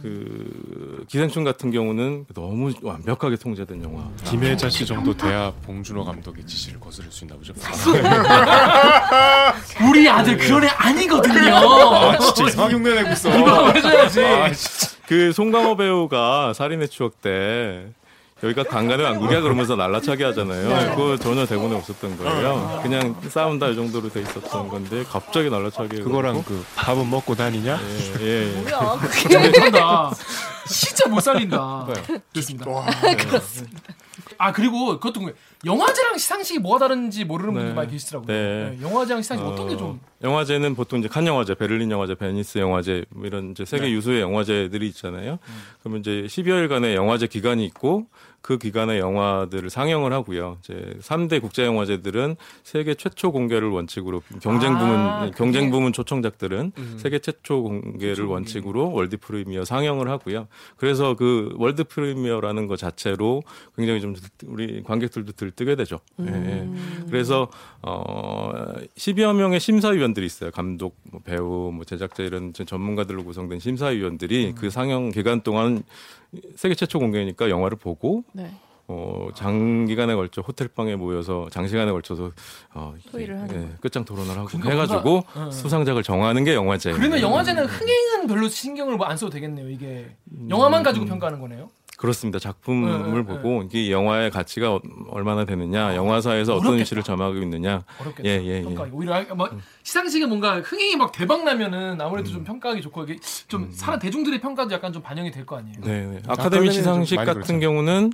그 0.03 1.05
기생충 1.09 1.45
같은 1.45 1.71
경우는 1.71 2.27
너무 2.35 2.73
완벽하게 2.83 3.37
통제된 3.37 3.85
영화. 3.85 4.03
김혜자 4.25 4.69
씨 4.69 4.85
정도 4.85 5.17
돼야 5.17 5.53
봉준호 5.65 6.05
감독의 6.05 6.45
지시를 6.45 6.81
거스를 6.81 7.11
수 7.13 7.25
있나 7.25 7.37
보죠. 7.37 7.53
우리 9.89 10.09
아들 10.09 10.37
그런 10.39 10.65
애 10.65 10.69
아니거든요. 10.69 11.55
아, 11.55 12.19
진짜 12.19 12.49
이상하게 12.49 12.75
흉내내고 12.75 13.11
있어. 13.13 13.39
이거 13.39 13.71
해줘야지. 13.71 14.21
그 15.07 15.33
송강호 15.33 15.77
배우가 15.77 16.53
살인의 16.53 16.89
추억 16.89 17.21
때 17.21 17.87
여기가 18.43 18.65
강간의 18.65 19.05
왕국이야 19.07 19.41
그러면서 19.41 19.77
날라차게 19.77 20.25
하잖아요. 20.25 20.69
네. 20.69 20.91
그거 20.97 21.17
전혀 21.17 21.47
대본에 21.47 21.77
없었던 21.77 22.19
거예요. 22.19 22.81
그냥 22.83 23.15
싸운다 23.29 23.69
이 23.69 23.77
정도로 23.77 24.09
돼 24.09 24.21
있었던 24.23 24.69
건데 24.69 25.05
갑자기 25.09 25.49
날라차게 25.49 26.01
그거랑. 26.03 26.43
그 26.43 26.65
밥은 26.75 27.09
먹고 27.09 27.35
다니냐? 27.37 27.79
예, 28.21 28.25
예. 28.27 28.61
뭐야 28.63 28.99
그게 29.01 29.19
진짜 29.21 29.39
못한다. 29.41 30.11
진짜 30.67 31.09
못 31.09 31.21
살린다. 31.21 31.87
네. 31.95 32.19
그렇습니다. 32.33 32.71
와, 32.71 32.87
아 34.39 34.53
그리고 34.53 34.87
그것도 34.99 35.13
궁금해. 35.21 35.35
영화제랑 35.65 36.19
시상식이 36.19 36.59
뭐가 36.59 36.81
다른지 36.81 37.25
모르는 37.25 37.53
네. 37.55 37.59
분들 37.61 37.75
많이 37.75 37.91
계시더라고요. 37.93 38.27
네. 38.27 38.71
네, 38.77 38.83
영화제랑 38.83 39.23
시상식 39.23 39.47
어... 39.47 39.55
떤 39.55 39.69
게 39.69 39.77
좀 39.77 40.01
영화제는 40.25 40.75
보통 40.77 40.99
이제 41.01 41.09
칸 41.09 41.27
영화제, 41.27 41.55
베를린 41.55 41.91
영화제, 41.91 42.15
베니스 42.15 42.59
영화제 42.59 43.05
뭐 43.11 43.27
이런 43.27 43.53
이제 43.53 43.65
세계 43.65 43.91
유수의 43.91 44.21
영화제들이 44.23 44.87
있잖아요. 44.89 45.39
그러면 45.81 46.01
이제 46.01 46.25
12여일간의 46.29 46.95
영화제 46.95 47.27
기간이 47.27 47.65
있고 47.67 48.07
그 48.43 48.59
기간에 48.59 48.99
영화들을 48.99 49.71
상영을 49.71 50.13
하고요. 50.13 50.59
이제 50.65 50.95
3대 51.01 51.41
국제 51.41 51.65
영화제들은 51.65 52.35
세계 52.65 52.95
최초 52.95 53.31
공개를 53.31 53.69
원칙으로 53.71 54.21
경쟁 54.43 54.75
아, 54.75 54.79
부문 54.81 55.21
그게- 55.31 55.39
경쟁 55.39 55.71
부문 55.71 55.93
초청작들은 55.93 56.73
음. 56.77 56.97
세계 56.99 57.21
최초 57.21 57.63
공개를 57.63 58.17
공개. 58.27 58.33
원칙으로 58.33 58.91
world 58.93 59.17
premiere 59.17 59.65
상영을 59.65 60.09
하고요. 60.11 60.49
그래서 60.77 61.15
그 61.15 61.55
world 61.57 61.85
premiere라는 61.85 62.67
것 62.67 62.77
자체로 62.79 63.45
굉장히 63.77 64.01
좀 64.01 64.17
우리 64.47 64.83
관객들도 64.83 65.33
들뜨게 65.33 65.77
되죠. 65.77 66.01
예, 66.21 66.27
예. 66.27 66.69
그래서 67.09 67.49
어 67.83 68.53
10여 68.97 69.35
명의 69.37 69.61
심사위원들이 69.61 70.27
있어요. 70.27 70.51
감독, 70.51 70.97
뭐 71.11 71.21
배우, 71.23 71.71
뭐 71.73 71.85
제작자 71.85 72.25
이런 72.25 72.53
전문가들로 72.53 73.23
구성된 73.25 73.61
심사위원들이 73.61 74.55
그 74.57 74.69
상영 74.71 75.11
기간 75.13 75.43
동안 75.43 75.85
세계 76.57 76.75
최초 76.75 76.99
공개니까 76.99 77.51
영화를 77.51 77.77
보고 77.77 78.25
네. 78.33 78.51
어 78.89 79.29
장기간에 79.35 80.15
걸쳐 80.15 80.41
호텔 80.43 80.69
방에 80.69 80.97
모여서 80.97 81.49
장시간에 81.51 81.93
걸쳐서 81.93 82.33
어 82.75 82.95
토의를 83.11 83.41
하는 83.41 83.55
예, 83.73 83.77
끝장 83.81 84.05
토론을 84.05 84.37
하고 84.37 84.47
그러니까 84.49 84.71
해가지고 84.71 85.03
뭔가, 85.03 85.47
어. 85.47 85.51
수상작을 85.51 86.03
정하는 86.03 86.43
게 86.45 86.55
영화제. 86.55 86.93
그러면 86.93 87.21
영화제는 87.21 87.65
흥행은 87.67 88.27
별로 88.27 88.49
신경을 88.49 88.97
뭐 88.97 89.07
안 89.07 89.17
써도 89.17 89.31
되겠네요. 89.31 89.69
이게 89.71 90.17
영화만 90.49 90.83
가지고 90.83 91.07
평가하는 91.07 91.39
거네요. 91.41 91.71
그렇습니다. 92.03 92.41
작품을 92.41 93.05
네, 93.05 93.11
네, 93.13 93.23
보고 93.25 93.63
이 93.73 93.93
영화의 93.93 94.33
가치가 94.33 94.75
어- 94.75 94.81
얼마나 95.11 95.45
되느냐, 95.45 95.95
영화사에서 95.95 96.55
어떤 96.55 96.67
어렵겠다. 96.71 96.81
위치를 96.83 97.03
점하고 97.05 97.37
있느냐. 97.37 97.85
어렵겠다. 98.01 98.29
예, 98.29 98.43
예, 98.43 98.59
예. 98.59 98.63
평가하기. 98.63 98.91
오히려 98.93 99.25
뭐 99.37 99.49
시상식에 99.85 100.27
뭔가 100.27 100.61
흥행이 100.61 100.97
막 100.97 101.13
대박 101.13 101.45
나면은 101.45 102.01
아무래도 102.01 102.31
음. 102.31 102.35
좀 102.35 102.45
평가하기 102.45 102.83
좋고 102.83 103.05
이게 103.05 103.19
좀 103.47 103.71
사람 103.71 104.01
대중들의 104.01 104.41
평가도 104.41 104.73
약간 104.75 104.93
좀 104.93 105.01
반영이 105.01 105.31
될 105.31 105.47
거 105.47 105.59
아니에요. 105.59 105.77
네, 105.81 106.01
네. 106.07 106.17
아카데미 106.27 106.33
아카데미는 106.33 106.73
시상식 106.73 107.17
같은 107.19 107.35
그렇죠. 107.43 107.61
경우는 107.61 108.13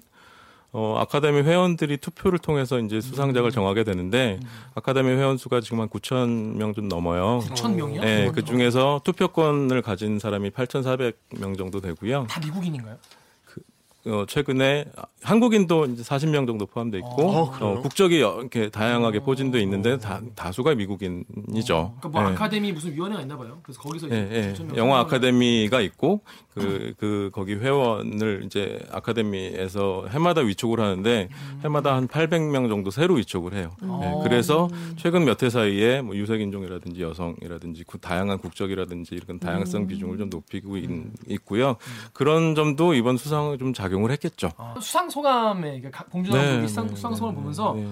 어, 0.72 0.96
아카데미 0.98 1.40
회원들이 1.40 1.96
투표를 1.96 2.38
통해서 2.38 2.78
이제 2.80 3.00
수상작을 3.00 3.50
정하게 3.52 3.84
되는데 3.84 4.38
아카데미 4.74 5.08
회원 5.12 5.38
수가 5.38 5.62
지금 5.62 5.80
한 5.80 5.88
9천 5.88 6.56
명좀 6.56 6.88
넘어요. 6.88 7.40
9천 7.44 7.72
명이요? 7.74 8.02
네, 8.02 8.30
그 8.34 8.44
중에서 8.44 9.00
투표권을 9.02 9.80
가진 9.80 10.18
사람이 10.18 10.50
8,400명 10.50 11.56
정도 11.56 11.80
되고요. 11.80 12.26
다 12.28 12.38
미국인인가요? 12.44 12.96
어, 14.08 14.24
최근에 14.26 14.86
한국인도 15.22 15.84
이제 15.86 16.02
40명 16.02 16.46
정도 16.46 16.66
포함돼 16.66 16.98
있고 16.98 17.08
어, 17.30 17.50
그래요? 17.52 17.72
어, 17.72 17.80
국적이 17.82 18.20
여- 18.20 18.38
이렇게 18.40 18.68
다양하게 18.70 19.20
포진돼 19.20 19.60
있는데 19.62 19.98
다, 19.98 20.20
다수가 20.34 20.74
미국인이죠. 20.76 21.94
그러니까 22.00 22.08
뭐 22.08 22.22
예. 22.22 22.34
아카데미 22.34 22.72
무슨 22.72 22.92
위원회가 22.94 23.22
있나 23.22 23.36
봐요. 23.36 23.58
그래서 23.62 23.80
거기서 23.80 24.10
예, 24.10 24.14
예. 24.32 24.76
영화 24.76 25.00
아카데미가 25.00 25.80
있고 25.82 26.22
그, 26.54 26.94
그 26.98 27.30
거기 27.32 27.54
회원을 27.54 28.42
이제 28.46 28.80
아카데미에서 28.90 30.06
해마다 30.10 30.40
위촉을 30.40 30.80
하는데 30.80 31.28
해마다 31.62 31.94
한 31.94 32.08
800명 32.08 32.68
정도 32.68 32.90
새로 32.90 33.14
위촉을 33.14 33.54
해요. 33.54 33.70
예, 33.82 34.12
그래서 34.22 34.68
최근 34.96 35.24
몇 35.24 35.38
해 35.42 35.50
사이에 35.50 36.02
뭐 36.02 36.16
유색 36.16 36.40
인종이라든지 36.40 37.00
여성이라든지 37.00 37.84
구- 37.84 37.98
다양한 37.98 38.38
국적이라든지 38.38 39.14
이런 39.14 39.38
다양성 39.38 39.86
비중을 39.86 40.18
좀 40.18 40.30
높이고 40.30 40.76
있, 40.78 40.88
고요 41.44 41.76
그런 42.12 42.54
점도 42.56 42.94
이번 42.94 43.16
수상에 43.16 43.56
좀 43.56 43.72
작용 43.72 43.97
을 44.04 44.10
했겠죠. 44.12 44.50
아, 44.56 44.74
수상 44.80 45.10
소감에 45.10 45.80
봉준호 46.10 46.36
감독이 46.36 46.68
수상, 46.68 46.88
수상 46.88 47.14
소감을 47.14 47.34
보면서 47.34 47.74
네. 47.74 47.86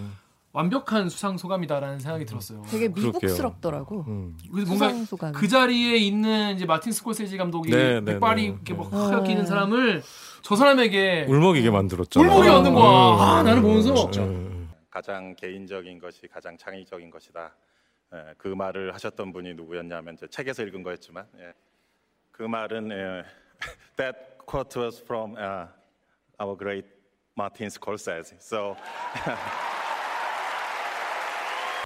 완벽한 0.53 1.11
수상 1.11 1.37
소감이다라는 1.37 1.99
생각이 1.99 2.25
들었어요. 2.25 2.63
되게. 2.71 2.89
미국스럽더라고. 2.89 4.05
음. 4.09 4.39
그래서 4.51 4.69
뭔가 4.69 4.89
수상 4.89 5.05
소감이. 5.05 5.33
그 5.35 5.49
자리에 5.49 5.97
있는 5.97 6.55
이제 6.55 6.65
마틴 6.65 6.93
스콜세지 6.93 7.37
감독이 7.37 7.71
네, 7.71 8.01
네, 8.01 8.13
백발이 8.13 8.43
네. 8.43 8.49
이렇게 8.49 8.73
막 8.73 8.91
하얗게 8.91 9.33
있는 9.33 9.45
사람을 9.45 10.03
저 10.43 10.57
사람에게 10.57 11.27
울먹이게 11.29 11.71
만들었잖아요. 11.71 12.31
울먹이 12.31 12.49
얻는 12.49 12.73
거야. 12.75 12.85
아, 12.85 13.43
나는 13.43 13.59
음, 13.59 13.63
보면서 13.63 14.11
음. 14.23 14.71
가장 14.89 15.35
개인적인 15.37 15.99
것이 15.99 16.27
가장 16.27 16.57
창의적인 16.57 17.11
것이다. 17.11 17.55
예, 18.15 18.35
그 18.39 18.49
말을 18.49 18.95
하셨던 18.95 19.33
분이 19.35 19.55
누구였냐면 19.55 20.17
저 20.19 20.27
책에서 20.27 20.63
읽은 20.63 20.83
거였지만 20.83 21.27
예. 21.39 21.53
그 22.31 22.43
말은 22.45 22.93
예, 22.93 23.25
that 23.97 24.17
quote 24.47 24.81
was 24.81 25.03
from 25.03 25.37
uh, 25.37 25.69
our 26.40 26.57
great 26.57 26.87
Martin 27.38 27.69
Scorsese. 27.71 28.37
So 28.40 28.76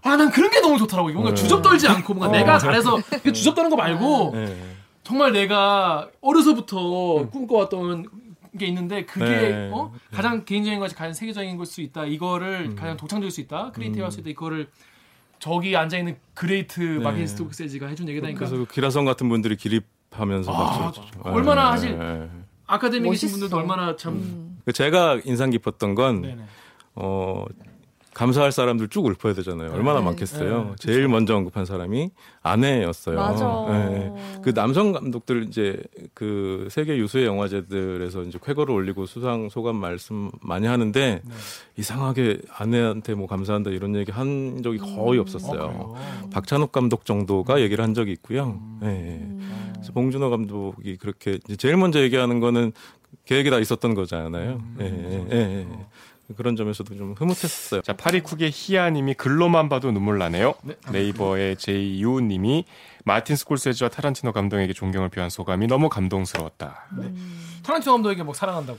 아, 0.02 0.16
난 0.16 0.30
그런 0.30 0.50
게 0.50 0.61
너무 0.61 0.78
좋더라고. 0.78 1.11
뭔가 1.12 1.35
주접 1.35 1.61
떨지 1.62 1.87
않고 1.87 2.14
뭔가 2.14 2.37
내가 2.38 2.59
잘해서 2.59 2.99
이게 3.19 3.33
주접 3.33 3.54
떠는 3.54 3.69
거 3.71 3.76
말고 3.76 4.30
네. 4.35 4.57
정말 5.02 5.33
내가 5.33 6.09
어려서부터 6.23 7.28
꿈꿔왔던 7.30 8.07
게 8.59 8.66
있는데 8.66 9.04
그게 9.04 9.25
네. 9.26 9.71
어? 9.73 9.92
가장 10.11 10.45
개인적인 10.45 10.80
것이 10.80 10.95
가장 10.95 11.12
세계적인 11.12 11.57
걸 11.57 11.66
수 11.66 11.83
있다. 11.83 12.07
이거를 12.07 12.75
가장 12.75 12.97
독창적일 12.97 13.30
수 13.30 13.40
있다. 13.42 13.73
creative 13.73 14.02
할 14.02 14.11
수 14.11 14.21
있다. 14.21 14.30
이거를 14.30 14.69
저기 15.38 15.76
앉아 15.76 15.99
있는 15.99 16.16
great 16.35 16.80
마틴 16.80 17.26
스코세지가 17.26 17.87
해준 17.88 18.09
얘기다니까. 18.09 18.38
그래서 18.38 18.57
그 18.57 18.66
기라성 18.66 19.04
같은 19.04 19.28
분들이 19.28 19.57
기립하면서 19.57 20.52
아, 20.52 20.92
저- 20.95 21.04
얼마나 21.23 21.69
예, 21.69 21.71
사실 21.73 21.90
예. 21.92 22.28
아카데미 22.75 23.11
계신 23.11 23.29
멋있어. 23.29 23.39
분들도 23.41 23.57
얼마나 23.57 23.97
참그 23.97 24.73
제가 24.73 25.21
인상 25.25 25.50
깊었던 25.50 25.95
건 25.95 26.23
네네. 26.23 26.43
어, 26.95 27.45
감사할 28.12 28.50
사람들 28.53 28.89
쭉 28.89 29.07
읊어야 29.07 29.35
되잖아요. 29.35 29.73
얼마나 29.73 30.00
네. 30.00 30.07
많겠어요. 30.07 30.65
네, 30.65 30.73
제일 30.79 31.07
먼저 31.09 31.37
언급한 31.37 31.65
사람이 31.65 32.11
아내였어요. 32.43 33.17
맞아. 33.17 33.67
예. 33.71 34.12
그 34.43 34.53
남성 34.53 34.91
감독들 34.93 35.45
이제 35.45 35.81
그 36.12 36.67
세계 36.71 36.97
유수의 36.99 37.25
영화제들에서 37.27 38.25
이제 38.25 38.39
쾌거를 38.45 38.75
올리고 38.75 39.07
수상 39.07 39.49
소감 39.49 39.77
말씀 39.77 40.31
많이 40.43 40.67
하는데 40.67 41.23
네. 41.25 41.33
이상하게 41.77 42.43
아내한테 42.53 43.15
뭐 43.15 43.27
감사한다 43.29 43.71
이런 43.71 43.95
얘기 43.95 44.11
한 44.11 44.61
적이 44.62 44.79
거의 44.79 45.19
없었어요. 45.21 45.61
어, 45.62 45.95
그래요? 45.95 46.31
박찬욱 46.33 46.73
감독 46.73 47.05
정도가 47.05 47.61
얘기를 47.61 47.83
한 47.83 47.95
적이 47.95 48.12
있고요. 48.12 48.61
예, 48.83 48.89
예. 48.89 49.29
그래서 49.80 49.92
봉준호 49.92 50.30
감독이 50.30 50.96
그렇게 50.96 51.38
이제 51.44 51.56
제일 51.56 51.76
먼저 51.76 52.00
얘기하는 52.00 52.40
거는 52.40 52.72
계획이 53.25 53.50
다 53.50 53.58
있었던 53.58 53.94
거잖아요. 53.94 54.62
예, 54.80 54.84
예, 54.84 55.26
예, 55.32 55.66
예. 55.70 55.87
그런 56.37 56.54
점에서도 56.54 56.96
좀 56.96 57.14
흐뭇했었어요. 57.18 57.82
자, 57.82 57.92
82쿡의 57.95 58.50
희아님이 58.52 59.14
글로만 59.14 59.68
봐도 59.68 59.90
눈물 59.90 60.18
나네요. 60.18 60.54
네. 60.92 61.08
네이버의 61.09 61.57
제이유님이 61.56 62.64
마틴 63.04 63.34
스콜세지와 63.34 63.90
타란티노 63.90 64.32
감독에게 64.32 64.72
존경을 64.72 65.08
표한 65.08 65.28
소감이 65.28 65.66
너무 65.66 65.88
감동스러웠다. 65.88 66.88
타란티노 67.64 67.92
감독에게 67.94 68.22
막 68.22 68.37
사랑한다고. 68.37 68.78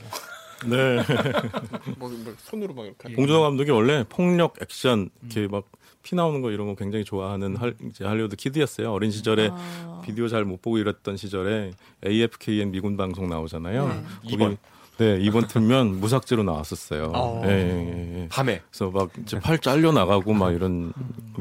네. 0.66 1.02
뭐, 1.98 2.08
뭐 2.08 2.34
손으로 2.38 2.72
막 2.72 2.86
이렇게. 2.86 3.14
봉준호 3.14 3.42
감독이 3.42 3.70
원래 3.70 4.04
폭력, 4.08 4.54
액션 4.62 5.10
이렇게 5.22 5.48
막 5.48 5.64
피 6.02 6.14
나오는 6.16 6.40
거 6.42 6.50
이런 6.50 6.66
거 6.66 6.74
굉장히 6.74 7.04
좋아하는 7.04 7.56
할, 7.56 7.74
이제 7.88 8.04
할리우드 8.04 8.36
kid였어요. 8.36 8.92
어린 8.92 9.10
시절에 9.10 9.50
아. 9.52 10.02
비디오 10.04 10.28
잘 10.28 10.44
못 10.44 10.60
보고 10.60 10.78
이랬던 10.78 11.16
시절에 11.16 11.72
AFKN 12.06 12.70
미군 12.72 12.96
방송 12.96 13.28
나오잖아요. 13.28 13.88
네. 13.88 14.02
거기- 14.22 14.34
이번. 14.34 14.56
네, 14.98 15.18
이번 15.20 15.46
틀면 15.48 16.00
무삭제로 16.00 16.42
나왔었어요. 16.42 17.12
어. 17.14 17.42
예, 17.46 17.50
예, 17.50 18.20
예. 18.22 18.28
밤에 18.28 18.60
그래서 18.70 18.90
막 18.90 19.10
이제 19.20 19.40
팔 19.40 19.58
잘려 19.58 19.90
나가고 19.90 20.32
막 20.34 20.52
이런 20.52 20.92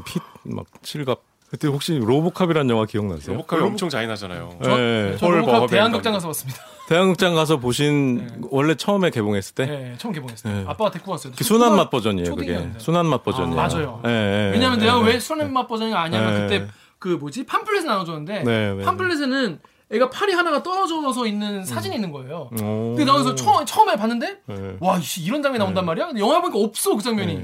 피 0.05 0.19
막 0.45 0.65
칠갑. 0.81 1.21
그때 1.51 1.67
혹시 1.67 1.98
로보캅이라는 1.98 2.70
영화 2.70 2.86
기억나세요? 2.86 3.36
로보캅이 3.36 3.62
엄청 3.62 3.89
잔인하잖아요. 3.89 4.58
저, 4.63 4.77
네. 4.77 5.17
저폴 5.17 5.39
로보캅 5.41 5.70
대한극장. 5.70 6.13
가서 6.13 6.27
봤습니다. 6.27 6.62
대한극장 6.88 7.36
가서 7.36 7.58
보신 7.58 8.25
네. 8.25 8.27
원래 8.51 8.74
처음에 8.75 9.10
개봉했을 9.10 9.55
때 9.55 9.65
네, 9.65 9.96
처음 9.98 10.13
개봉했어요. 10.13 10.53
네. 10.53 10.63
아빠가 10.65 10.89
데리고 10.91 11.12
갔어요. 11.12 11.34
그 11.36 11.43
순한 11.43 11.75
맛 11.75 11.89
버전이에요. 11.89 12.36
그게. 12.36 12.70
순한 12.77 13.05
맛 13.05 13.25
버전이에요. 13.25 13.60
아, 13.60 13.67
맞아요. 13.67 14.01
예, 14.05 14.10
예, 14.10 14.51
왜냐면 14.53 14.79
예, 14.79 14.86
내가 14.86 15.01
예. 15.01 15.05
왜 15.08 15.20
순한 15.20 15.51
맛 15.51 15.67
버전이 15.67 15.93
아니냐면 15.93 16.48
네. 16.48 16.60
그때 16.60 16.72
그 17.00 17.10
뭐지 17.10 17.46
팜플렛을 17.46 17.86
나눠줬는데 17.86 18.43
네, 18.43 18.74
네. 18.74 18.84
팜플렛에는 18.86 19.60
애가 19.91 20.10
팔이 20.10 20.31
하나가 20.31 20.63
떨어져서 20.63 21.27
있는 21.27 21.65
사진이 21.65 21.96
있는 21.96 22.13
거예요. 22.13 22.50
오. 22.62 22.96
근데 22.96 23.03
나와서 23.03 23.36
처음 23.36 23.65
처음에 23.65 23.98
봤는데 23.98 24.38
네. 24.46 24.77
와 24.79 24.98
이씨 24.98 25.22
이런 25.22 25.43
장면이 25.43 25.60
나온단 25.60 25.86
말이야. 25.86 26.08
근데 26.08 26.22
영화 26.22 26.39
보니까 26.39 26.60
없어 26.60 26.96
그 26.96 27.03
장면이. 27.03 27.41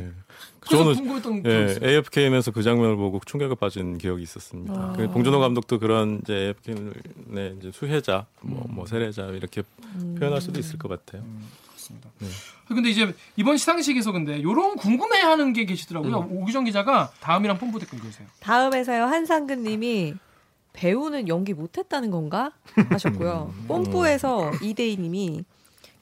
네. 0.69 0.77
저는 0.77 0.95
궁금했던 0.95 1.43
게 1.43 1.49
예. 1.49 1.87
AFKN에서 1.87 2.51
그 2.51 2.63
장면을 2.63 2.95
보고 2.95 3.19
충격에 3.25 3.55
빠진 3.55 3.97
기억이 3.97 4.23
있었습니다. 4.23 4.73
아. 4.73 4.93
그 4.95 5.09
봉준호 5.09 5.39
감독도 5.39 5.79
그런 5.79 6.19
이제 6.23 6.33
AFKN의 6.33 7.55
이제 7.59 7.71
수혜자, 7.73 8.25
뭐, 8.41 8.65
뭐 8.69 8.85
세례자 8.85 9.27
이렇게 9.27 9.63
표현할 10.19 10.41
수도 10.41 10.59
있을 10.59 10.77
것 10.77 10.87
같아요. 10.89 11.23
그렇습니다. 11.69 12.09
근데 12.67 12.89
이제 12.89 13.13
이번 13.37 13.57
시상식에서 13.57 14.11
근데 14.11 14.41
요런 14.43 14.75
궁금해하는 14.75 15.53
게 15.53 15.65
계시더라고요. 15.65 16.27
오기정 16.31 16.65
기자가 16.65 17.11
다음이랑 17.21 17.57
뽐뿌 17.57 17.79
댓글 17.79 17.99
읽으세요. 17.99 18.27
다음에서요 18.41 19.05
한상근님이 19.05 20.15
배우는 20.73 21.27
연기 21.27 21.53
못했다는 21.53 22.11
건가 22.11 22.51
하셨고요. 22.89 23.53
뽐뿌에서 23.67 24.51
이대희님이 24.61 25.43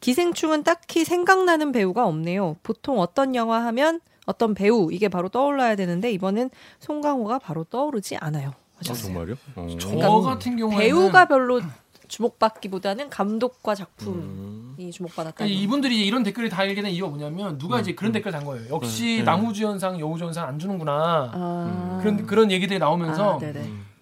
기생충은 0.02 0.64
딱히 0.64 1.06
생각나는 1.06 1.72
배우가 1.72 2.06
없네요. 2.06 2.58
보통 2.62 3.00
어떤 3.00 3.36
영화 3.36 3.66
하면 3.66 4.02
어떤 4.26 4.54
배우 4.54 4.92
이게 4.92 5.08
바로 5.08 5.30
떠올라야 5.30 5.76
되는데 5.76 6.12
이번엔 6.12 6.50
송강호가 6.80 7.40
바로 7.40 7.64
떠오르지 7.64 8.18
않아요. 8.18 8.54
아. 8.78 8.94
정말요? 8.94 9.36
어. 9.56 9.68
저 9.80 9.90
그러니까 9.90 10.22
같은 10.22 10.58
경우에는 10.58 10.84
배우가 10.84 11.26
별로 11.26 11.62
주목받기보다는 12.08 13.10
감독과 13.10 13.74
작품이 13.76 14.18
음. 14.18 14.92
주목받았다. 14.92 15.38
그러니까 15.38 15.60
이분들이 15.60 16.06
이런 16.06 16.24
댓글을 16.24 16.50
달게 16.50 16.82
된 16.82 16.92
이유가 16.92 17.10
뭐냐면 17.10 17.58
누가 17.58 17.80
이제 17.80 17.96
그런 17.96 18.12
댓글 18.12 18.32
단 18.32 18.46
거예요. 18.46 18.70
역시 18.70 19.24
나무주연상, 19.26 20.00
여우주연상 20.00 20.48
안 20.48 20.60
주는구나. 20.60 21.32
아. 21.34 22.00
그런 22.02 22.26
그런 22.26 22.52
얘기들이 22.52 22.80
나오면서 22.80 23.40
아. 23.42 23.52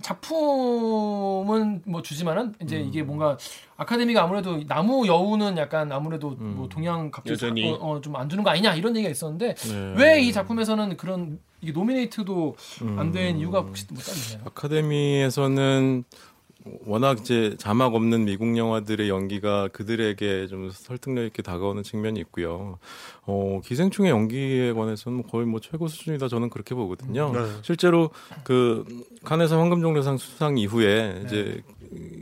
작품은 0.04 1.82
뭐 1.86 2.02
주지만은 2.02 2.54
이제 2.62 2.80
이게 2.80 3.04
뭔가 3.04 3.38
아카데미가 3.78 4.24
아무래도 4.24 4.66
나무 4.68 5.08
여우는 5.08 5.58
약간 5.58 5.92
아무래도 5.92 6.32
뭐 6.38 6.68
동양 6.70 7.10
갑자기 7.12 7.32
여전히. 7.34 7.72
어, 7.80 8.00
좀 8.02 8.14
안 8.16 8.30
주는 8.30 8.44
거 8.44 8.52
아니냐 8.52 8.76
이런 8.76 8.96
얘기가 8.96 9.10
있었는데 9.10 9.56
네. 9.56 9.94
왜이 9.98 10.32
작품에서는 10.32 10.98
그런 10.98 11.40
이게 11.62 11.72
노미네이트도 11.72 12.56
안 12.98 13.12
된 13.12 13.38
이유가 13.40 13.62
혹시 13.62 13.86
뭐 13.92 14.02
따로 14.04 14.18
있나요? 14.30 14.48
아카데미에서는 14.48 16.04
워낙 16.86 17.20
이제 17.20 17.56
자막 17.58 17.94
없는 17.94 18.26
미국 18.26 18.56
영화들의 18.58 19.10
연기가 19.10 19.68
그들에게 19.70 20.48
좀 20.48 20.70
설득력 20.72 21.26
있게 21.26 21.42
다가오는 21.42 21.84
측면이 21.84 22.20
있고요. 22.22 22.80
어, 23.26 23.62
기생충의 23.64 24.12
연기에 24.12 24.74
관해서는 24.74 25.24
거의 25.24 25.46
뭐 25.46 25.60
최고 25.60 25.88
수준이다 25.88 26.28
저는 26.28 26.50
그렇게 26.50 26.74
보거든요. 26.76 27.34
네. 27.34 27.40
실제로 27.62 28.12
그 28.44 28.86
칸에서 29.24 29.60
황금종려상 29.60 30.18
수상 30.18 30.58
이후에 30.58 31.24
이제 31.26 31.62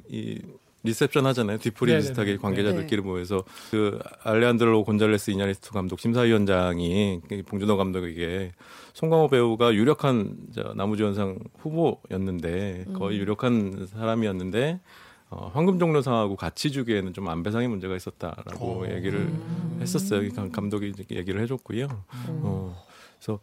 이 0.10 0.40
리셉션 0.84 1.26
하잖아요. 1.28 1.60
뒤풀이. 1.60 1.96
비슷하게 1.96 2.38
관계자들끼리 2.38 3.02
네. 3.02 3.08
모여서 3.08 3.44
그 3.70 4.00
알레한드로 4.24 4.84
곤잘레스 4.84 5.32
이냐리스트 5.32 5.72
감독 5.72 6.00
심사위원장이 6.00 7.22
그 7.28 7.44
봉준호 7.46 7.78
감독에게 7.78 8.52
송강호 8.94 9.30
배우가 9.30 9.74
유력한 9.74 10.36
저 10.54 10.74
나무주연상 10.76 11.40
후보였는데 11.60 12.86
거의 12.94 13.20
유력한 13.20 13.88
사람이었는데 13.92 14.80
어, 15.30 15.50
황금종려상하고 15.54 16.36
같이 16.36 16.72
주기에는 16.72 17.14
좀 17.14 17.30
안배상의 17.30 17.70
문제가 17.70 17.96
있었다라고 17.96 18.94
얘기를 18.94 19.32
했었어요. 19.80 20.28
감- 20.34 20.52
감독이 20.52 20.92
얘기를 21.10 21.42
해줬고요. 21.42 21.88
어, 22.28 22.84
그래서 23.18 23.40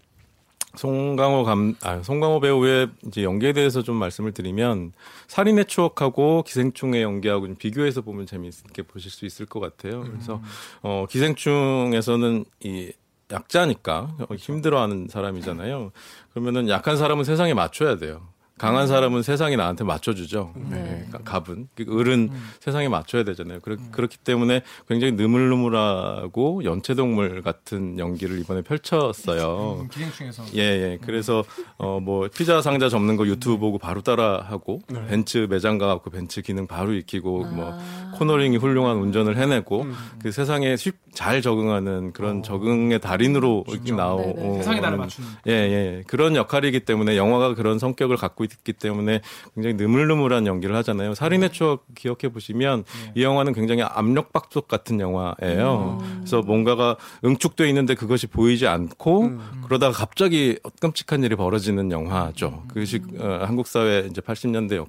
송강호 0.76 1.44
감, 1.44 1.74
아, 1.82 2.02
송강호 2.02 2.40
배우의 2.40 2.90
이제 3.06 3.24
연기에 3.24 3.54
대해서 3.54 3.82
좀 3.82 3.96
말씀을 3.96 4.32
드리면 4.32 4.92
살인의 5.28 5.64
추억하고 5.64 6.42
기생충의 6.42 7.02
연기하고 7.02 7.46
좀 7.46 7.56
비교해서 7.56 8.02
보면 8.02 8.26
재미있게 8.26 8.82
보실 8.82 9.10
수 9.10 9.24
있을 9.24 9.46
것 9.46 9.60
같아요. 9.60 10.02
그래서 10.02 10.42
어, 10.82 11.06
기생충에서는 11.08 12.44
이 12.64 12.92
약자니까 13.30 14.16
어, 14.28 14.35
힘들어하는 14.35 15.08
사람이잖아요. 15.11 15.92
그러면은 16.30 16.68
약한 16.68 16.97
사람은 16.97 17.25
세상에 17.25 17.54
맞춰야 17.54 17.97
돼요. 17.97 18.28
강한 18.58 18.86
사람은 18.86 19.22
세상이 19.22 19.56
나한테 19.56 19.84
맞춰주죠. 19.84 20.52
네. 20.70 21.06
가- 21.12 21.18
갑은 21.24 21.68
그 21.74 21.84
을은 21.98 22.30
세상에 22.60 22.88
맞춰야 22.88 23.24
되잖아요. 23.24 23.60
그렇, 23.60 23.76
그렇기 23.92 24.18
때문에 24.18 24.62
굉장히 24.88 25.12
느물느물하고 25.14 26.64
연체동물 26.64 27.42
같은 27.42 27.98
연기를 27.98 28.38
이번에 28.40 28.62
펼쳤어요. 28.62 29.80
음, 29.83 29.88
기생충에서 29.88 30.44
예, 30.56 30.61
예. 30.61 30.98
그래서 31.04 31.44
어 31.78 31.98
뭐 32.00 32.28
피자 32.33 32.62
상자 32.62 32.88
접는 32.88 33.16
거 33.16 33.26
유튜브 33.26 33.59
보고 33.59 33.76
바로 33.76 34.02
따라하고 34.02 34.80
벤츠 35.09 35.46
매장 35.50 35.78
가갖고 35.78 36.11
벤츠 36.11 36.42
기능 36.42 36.66
바로 36.66 36.92
익히고 36.94 37.44
뭐 37.46 37.74
코너링이 38.14 38.56
훌륭한 38.56 38.96
운전을 38.98 39.37
해내고 39.37 39.87
그 40.22 40.30
세상에 40.33 40.76
쉽 40.76 40.96
잘 41.18 41.42
적응하는 41.42 42.12
그런 42.12 42.44
적응의 42.44 43.00
달인으로 43.00 43.64
이렇게 43.66 43.90
나오는 43.92 44.37
네네. 44.37 44.56
세상에 44.59 44.78
나를 44.78 44.98
맞추는 44.98 45.28
예, 45.48 45.52
예. 45.52 46.02
그런 46.06 46.37
역할이기 46.37 46.80
때문에 46.80 47.16
영화가 47.16 47.54
그런 47.56 47.80
성격을 47.80 48.16
갖고 48.16 48.44
있기 48.52 48.72
때문에 48.72 49.20
굉장히 49.54 49.76
느물느물한 49.76 50.46
연기를 50.46 50.74
하잖아요. 50.76 51.14
살인의 51.14 51.50
추억 51.52 51.84
기억해 51.94 52.28
보시면 52.32 52.84
이 53.14 53.22
영화는 53.22 53.52
굉장히 53.52 53.82
압력밥솥 53.82 54.68
같은 54.68 55.00
영화예요. 55.00 55.98
그래서 56.18 56.42
뭔가가 56.42 56.96
응축돼 57.24 57.68
있는데 57.68 57.94
그것이 57.94 58.26
보이지 58.26 58.66
않고 58.66 59.32
그러다가 59.64 59.92
갑자기 59.92 60.58
끔찍한 60.80 61.22
일이 61.24 61.37
벌어지는 61.37 61.90
영화죠. 61.92 62.64
그것이 62.68 63.00
어, 63.18 63.44
한국 63.46 63.66
사회 63.66 64.06
이제 64.11 64.20
80년대였고 64.20 64.88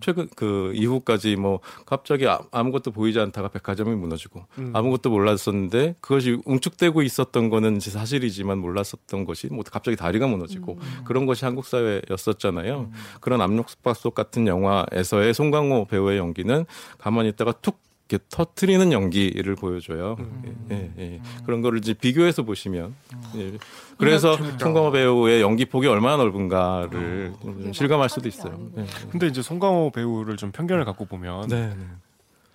최근 0.00 0.28
그 0.36 0.72
이후까지 0.74 1.36
뭐 1.36 1.60
갑자기 1.86 2.26
아- 2.28 2.40
아무것도 2.50 2.90
보이지 2.92 3.18
않다가 3.18 3.48
백화점이 3.48 3.94
무너지고 3.94 4.44
아무것도 4.72 5.10
몰랐었는데 5.10 5.96
그것이 6.00 6.38
응축되고 6.48 7.02
있었던 7.02 7.50
거는 7.50 7.80
사실이지만 7.80 8.58
몰랐었던 8.58 9.24
것이 9.24 9.48
뭐 9.48 9.64
갑자기 9.68 9.96
다리가 9.96 10.26
무너지고 10.26 10.78
그런 11.04 11.26
것이 11.26 11.44
한국 11.44 11.66
사회였었잖아요. 11.66 12.90
그런 13.20 13.40
압력밥솥 13.40 14.14
같은 14.14 14.46
영화에서의 14.46 15.34
송강호 15.34 15.86
배우의 15.86 16.18
연기는 16.18 16.64
가만히 16.98 17.30
있다가 17.30 17.52
툭 17.62 17.82
이렇게 18.08 18.22
터트리는 18.28 18.92
연기를 18.92 19.54
보여줘요. 19.54 20.16
예, 20.70 20.74
예, 20.76 20.92
예. 20.98 21.20
그런 21.46 21.62
거를 21.62 21.78
이제 21.78 21.94
비교해서 21.94 22.42
보시면 22.42 22.94
예. 23.36 23.52
그래서 23.98 24.36
송강호 24.58 24.90
배우의 24.90 25.40
연기 25.40 25.64
폭이 25.64 25.86
얼마나 25.86 26.16
넓은가를 26.16 27.32
좀 27.40 27.72
실감할 27.72 28.08
수도 28.08 28.28
있어요. 28.28 28.58
예. 28.78 28.84
근데 29.10 29.26
이제 29.26 29.42
송강호 29.42 29.90
배우를 29.90 30.36
좀 30.36 30.52
편견을 30.52 30.84
갖고 30.84 31.04
보면 31.06 31.48
네, 31.48 31.68
네. 31.68 31.86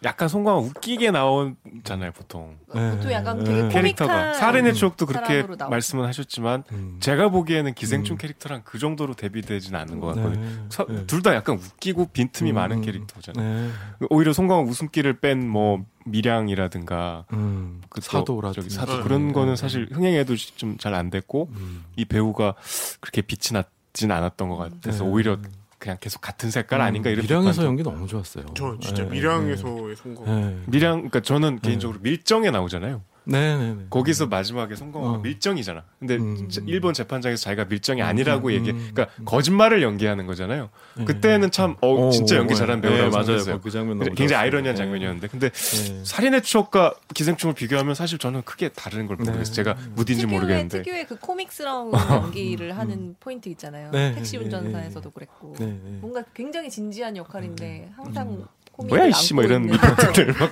약간 0.05 0.29
송강호 0.29 0.61
웃기게 0.61 1.11
나오잖아요 1.11 2.13
보통 2.13 2.57
또 2.71 3.11
약간 3.11 3.37
되게 3.43 3.51
코믹한 3.63 3.69
캐릭터가 3.69 4.33
살인의 4.33 4.73
추억도 4.73 5.05
그렇게. 5.05 5.43
말씀은 5.69 6.05
하셨지만 6.05 6.63
음. 6.71 6.97
제가 7.01 7.27
보기에는 7.29 7.73
기생충 7.73 8.15
캐릭터랑 8.17 8.61
그 8.63 8.79
정도로 8.79 9.13
대비되지는 9.15 9.77
않는 9.77 9.99
것 9.99 10.15
같거든요. 10.15 10.45
네. 10.87 11.05
둘다 11.05 11.35
약간 11.35 11.57
웃기고 11.57 12.11
빈틈이 12.13 12.51
음, 12.51 12.55
많은 12.55 12.77
음. 12.77 12.81
캐릭터잖아요. 12.81 13.67
네. 13.99 14.07
오히려 14.09 14.31
송강호 14.31 14.63
웃음기를 14.69 15.19
뺀 15.19 15.49
뭐 15.49 15.83
미량이라든가 16.05 17.25
음, 17.33 17.81
그또 17.89 18.05
사도라든지. 18.05 18.69
저기 18.69 18.73
사도 18.73 18.97
네. 18.97 19.03
그런 19.03 19.33
거는 19.33 19.55
사실 19.55 19.87
흥행에도 19.91 20.35
좀 20.55 20.77
잘 20.77 20.93
안 20.93 21.09
됐고 21.09 21.49
음. 21.51 21.83
이 21.97 22.05
배우가 22.05 22.55
그렇게 23.01 23.21
빛이 23.21 23.53
났 23.53 23.65
진 23.91 24.11
않았던 24.11 24.49
것 24.49 24.55
같아서 24.55 25.03
네. 25.03 25.09
오히려 25.09 25.37
그냥 25.79 25.97
계속 25.99 26.21
같은 26.21 26.51
색깔 26.51 26.81
아닌가 26.81 27.09
이런 27.09 27.23
미량에서 27.23 27.63
연기 27.63 27.83
너무 27.83 28.05
좋았어요. 28.05 28.45
저 28.55 28.77
진짜 28.79 29.03
네, 29.03 29.09
미량에서의 29.09 29.95
성공. 29.95 30.25
네. 30.25 30.57
미량 30.67 30.97
그러니까 30.97 31.21
저는 31.21 31.59
개인적으로 31.61 31.99
밀정에 32.01 32.51
나오잖아요. 32.51 33.01
네, 33.29 33.57
네, 33.57 33.73
네. 33.73 33.85
거기서 33.89 34.27
마지막에 34.27 34.75
송강호가 34.75 35.11
어. 35.13 35.17
밀정이잖아. 35.19 35.83
근데 35.99 36.15
음. 36.17 36.49
저- 36.49 36.61
일본 36.65 36.93
재판장에서 36.93 37.41
자기가 37.43 37.65
밀정이 37.65 38.01
아니라고 38.01 38.47
음, 38.49 38.53
얘기, 38.53 38.71
음, 38.71 38.89
그러니까 38.93 39.07
거짓말을 39.25 39.81
연기하는 39.81 40.25
거잖아요. 40.25 40.69
그때는 41.05 41.51
참, 41.51 41.75
어, 41.81 42.07
어, 42.07 42.09
진짜 42.11 42.35
어, 42.35 42.39
연기 42.39 42.53
네. 42.53 42.59
잘하는 42.59 42.81
네, 42.81 42.89
배우라고 42.89 43.11
맞아요. 43.11 43.25
생각했어요. 43.25 43.61
그 43.61 43.71
장면 43.71 43.97
너무 43.99 44.05
굉장히 44.09 44.29
좋았어요. 44.29 44.43
아이러니한 44.43 44.75
네. 44.75 44.77
장면이었는데, 44.81 45.27
근데 45.27 45.49
네. 45.49 46.01
살인의 46.03 46.41
추억과 46.41 46.95
기생충을 47.13 47.55
비교하면 47.55 47.95
사실 47.95 48.17
저는 48.17 48.41
크게 48.43 48.69
다른 48.69 49.07
걸 49.07 49.17
모르겠어요. 49.17 49.43
네. 49.43 49.51
제가 49.51 49.77
무딘지 49.95 50.23
특유의, 50.23 50.39
모르겠는데. 50.39 50.81
특유의 50.83 51.07
그 51.07 51.15
코믹스러운 51.19 51.91
연기를 52.33 52.77
하는 52.77 53.15
포인트 53.19 53.49
있잖아요. 53.49 53.91
네, 53.91 54.13
택시 54.15 54.37
네, 54.37 54.43
운전사에서도 54.43 55.09
그랬고 55.11 55.55
네, 55.59 55.65
네. 55.65 55.97
뭔가 56.01 56.23
굉장히 56.33 56.69
진지한 56.69 57.15
역할인데 57.17 57.91
항상 57.95 58.45
뭐야, 58.87 59.07
이씨, 59.07 59.33
뭐 59.33 59.43
이런 59.43 59.67
막. 59.67 59.79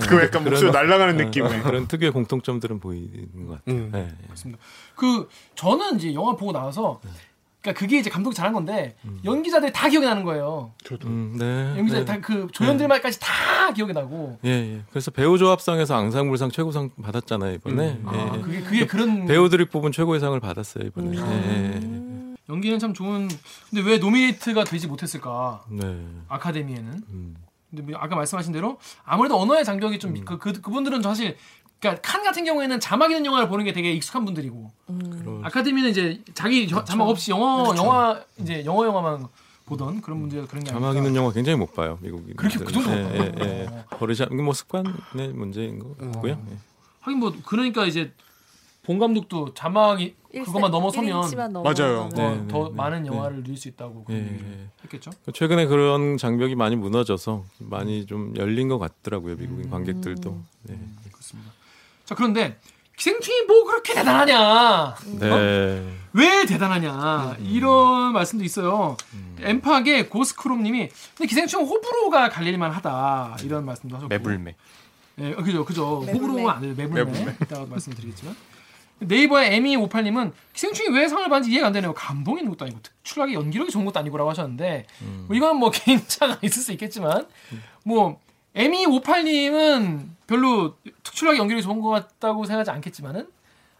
그 0.08 0.22
약간 0.24 0.44
목소리 0.44 0.72
날아가는 0.72 1.18
느낌의. 1.18 1.63
그런 1.63 1.88
특유의 1.88 2.12
공통점들은 2.12 2.80
보이는 2.80 3.48
것 3.48 3.60
같아요. 3.60 3.76
음. 3.76 3.90
네. 3.92 4.13
그 4.96 5.30
저는 5.56 5.98
이제 5.98 6.13
영화 6.13 6.36
보고 6.36 6.52
나와서 6.52 7.00
그러니까 7.62 7.80
그게 7.80 8.00
이제 8.00 8.10
감독이 8.10 8.36
잘한 8.36 8.54
건데 8.54 8.96
연기자들이 9.26 9.74
다 9.74 9.90
기억이 9.90 10.06
나는 10.06 10.24
거예요. 10.24 10.72
음, 11.06 11.36
네. 11.38 11.78
연기자 11.78 12.00
네. 12.00 12.06
다그 12.06 12.48
조연들말까지 12.52 13.20
다 13.20 13.72
기억이 13.74 13.94
나고. 13.94 14.40
예, 14.46 14.50
예. 14.50 14.82
그래서 14.90 15.12
배우 15.12 15.38
조합상에서 15.38 15.96
앙상블상 15.96 16.52
최고상 16.52 16.92
받았잖아요, 17.02 17.54
이번에. 17.56 18.00
아, 18.06 18.13
예, 18.16 18.38
예. 18.38 18.42
그게 18.42 18.62
그게 18.62 18.86
그런 18.88 19.26
배우들이 19.26 19.66
뽑은 19.66 19.92
최고의 19.92 20.20
상을 20.20 20.40
받았어요, 20.40 20.86
이번에. 20.86 21.18
음. 21.18 21.18
예, 21.18 21.82
예. 21.82 22.54
연기는 22.54 22.80
참 22.80 22.94
좋은. 22.94 23.28
근데 23.70 23.84
왜 23.90 23.98
노미네이트가 23.98 24.63
되지 24.63 24.88
못했을까? 24.88 25.66
네. 25.70 26.06
아카데미에는. 26.30 27.04
음. 27.74 27.76
근데 27.78 27.92
뭐 27.92 28.02
아까 28.02 28.16
말씀하신 28.16 28.54
대로 28.54 28.78
아무래도 29.04 29.40
언어의 29.40 29.66
장벽이 29.66 30.00
좀 30.00 30.14
그 30.26 30.38
그, 30.38 30.54
그분들은 30.62 31.02
사실 31.02 31.38
그러니까 31.80 32.02
칸 32.02 32.24
같은 32.24 32.44
경우에는 32.44 32.80
자막 32.80 33.12
있는 33.12 33.26
영화를 33.26 33.48
보는 33.50 33.66
게 33.66 33.74
되게 33.74 33.92
익숙한 33.94 34.26
분들이고 34.26 34.72
그런- 34.88 35.46
아카데미는 35.46 35.90
이제 35.92 36.22
자기 36.34 36.68
저- 36.68 36.84
자막 36.84 37.08
없이 37.08 37.32
영어 37.32 37.74
영화 37.78 38.20
이제 38.38 38.64
영어 38.66 38.86
영화만 38.86 39.28
보던 39.66 40.02
그런 40.02 40.22
분들 40.22 40.48
그런 40.48 40.64
게 40.64 40.72
자막 40.72 40.90
아닐까. 40.90 41.06
있는 41.08 41.16
영화 41.20 41.32
굉장히 41.32 41.58
못 41.60 41.74
봐요, 41.76 42.00
미국인. 42.02 42.36
그렇게 42.38 42.58
그 42.58 42.72
정도 42.72 42.90
못 42.90 42.96
예? 42.96 43.34
예, 43.42 43.42
예. 43.42 43.86
버릇이 43.98 44.26
뭐 44.42 44.54
습관의 44.54 45.34
문제인 45.34 45.78
것 45.80 45.98
같고요. 45.98 46.42
예. 46.50 46.58
하긴 47.02 47.20
뭐 47.20 47.34
그러니까 47.46 47.86
이제 47.86 48.12
본 48.88 49.00
감독도 49.00 49.54
자막이 49.54 50.15
그것만 50.32 50.71
넘어서면 50.71 51.30
맞아요. 51.62 52.08
더, 52.08 52.15
네, 52.15 52.47
더 52.47 52.69
네, 52.69 52.73
많은 52.73 53.04
네. 53.04 53.10
영화를 53.10 53.43
누릴 53.43 53.58
수 53.58 53.67
있다고 53.67 54.06
그런 54.06 54.21
예, 54.21 54.26
예. 54.26 54.69
했겠죠. 54.86 55.12
최근에 55.34 55.65
그런 55.65 56.15
장벽이 56.15 56.56
많이 56.56 56.78
무너져서 56.78 57.43
많이 57.60 58.06
좀 58.06 58.34
열린 58.38 58.69
것 58.69 58.80
같더라고요 58.80 59.36
미국인 59.36 59.69
관객들도. 59.69 60.41
네. 60.63 60.80
그렇습니다. 61.12 61.52
자 62.06 62.15
그런데 62.15 62.58
기생충이 62.95 63.41
뭐 63.41 63.65
그렇게 63.65 63.93
대단하냐? 63.93 64.95
네. 65.19 65.93
왜 66.13 66.45
대단하냐? 66.45 67.36
이런 67.41 68.13
말씀도 68.13 68.45
있어요. 68.45 68.95
엠팍의 69.41 70.08
고스크롬님이 70.08 70.88
근데 71.17 71.28
기생충 71.28 71.65
호불호가 71.65 72.30
갈릴만 72.30 72.71
하다 72.71 73.36
이런 73.43 73.65
말씀도 73.65 73.97
하셨고. 73.97 74.08
매불매. 74.08 74.56
예, 75.19 75.34
어, 75.34 75.43
그죠, 75.43 75.65
그죠. 75.65 76.04
매불매. 76.06 76.19
호불호가 76.19 76.56
안 76.56 76.62
돼요. 76.62 76.73
매불매. 76.78 77.36
이따가 77.41 77.65
말씀드리겠지만. 77.65 78.34
네이버의 79.00 79.60
에미58님은 79.60 80.32
기생충이 80.54 80.96
왜 80.98 81.08
상을 81.08 81.24
받는지 81.30 81.52
이해가 81.52 81.68
안 81.68 81.74
되네요. 81.74 81.94
감동 81.94 82.38
있는 82.38 82.52
것도 82.52 82.66
아니고 82.66 82.80
특출나게 82.82 83.34
연기력이 83.34 83.72
좋은 83.72 83.86
것도 83.86 84.00
아니고라고 84.00 84.30
하셨는데 84.30 84.88
뭐 85.28 85.36
이건 85.36 85.58
뭐 85.58 85.70
개인차가 85.72 86.40
있을 86.42 86.62
수 86.62 86.72
있겠지만 86.72 87.28
뭐 87.84 88.20
에미58님은 88.56 90.08
별로 90.26 90.78
특출나게 91.04 91.38
연기력이 91.38 91.64
좋은 91.64 91.80
것 91.82 91.90
같다고 91.90 92.46
생각하지 92.46 92.72
않겠지만은 92.72 93.28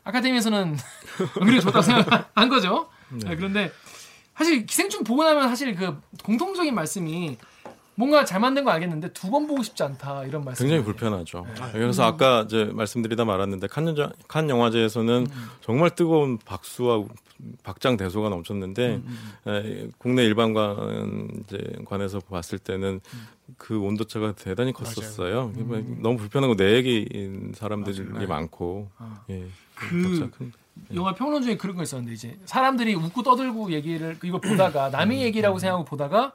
아카데미에서는 0.04 0.78
연기력이 1.42 1.62
좋다고 1.62 1.82
생각한 1.82 2.50
거죠. 2.50 2.90
네, 3.10 3.36
그런데 3.36 3.72
사실 4.36 4.66
기생충 4.66 5.04
보고 5.04 5.24
나면 5.24 5.50
사실 5.50 5.76
그 5.76 6.00
공통적인 6.24 6.74
말씀이 6.76 7.38
뭔가 7.98 8.24
잘 8.26 8.40
만든 8.40 8.64
거 8.64 8.70
알겠는데 8.72 9.12
두 9.14 9.32
번 9.32 9.48
보고 9.48 9.64
싶지 9.64 9.82
않다 9.84 10.24
이런 10.26 10.44
말씀. 10.46 10.64
굉장히 10.66 10.84
불편하죠. 10.84 11.46
그래서 11.72 12.04
아까 12.04 12.44
이제 12.44 12.66
말씀드리다 12.66 13.26
말았는데 13.26 13.68
칸, 13.68 13.88
영화- 13.88 14.12
칸 14.28 14.50
영화제에서는 14.50 15.28
정말 15.62 15.90
뜨거운 15.96 16.38
박수와 16.38 17.04
박장 17.64 17.98
대소가 17.98 18.30
넘쳤는데 18.30 19.02
에, 19.48 19.88
국내 19.98 20.24
일반관 20.26 21.44
이제 21.44 21.58
관에서 21.86 22.20
봤을 22.20 22.58
때는 22.60 23.00
그 23.58 23.80
온도차가 23.80 24.34
대단히 24.36 24.74
컸었어요. 24.74 25.52
너무 26.02 26.18
불편하고 26.18 26.56
내 26.56 26.76
얘기인 26.76 27.54
사람들이 27.56 27.98
많고. 28.28 28.90
예. 29.32 29.46
그 29.76 30.02
격차 30.20 30.38
큰- 30.38 30.52
영화 30.94 31.14
평론 31.16 31.42
중에 31.42 31.58
그런 31.58 31.76
거 31.76 31.82
있었는데 31.84 32.14
이제 32.14 32.38
사람들이 32.46 32.94
웃고 32.96 33.24
떠들고 33.24 33.72
얘기를 33.72 34.18
이거 34.24 34.40
보다가 34.40 34.90
남의 34.90 35.22
얘기라고 35.24 35.58
생각하고 35.60 35.86
보다가 35.86 36.34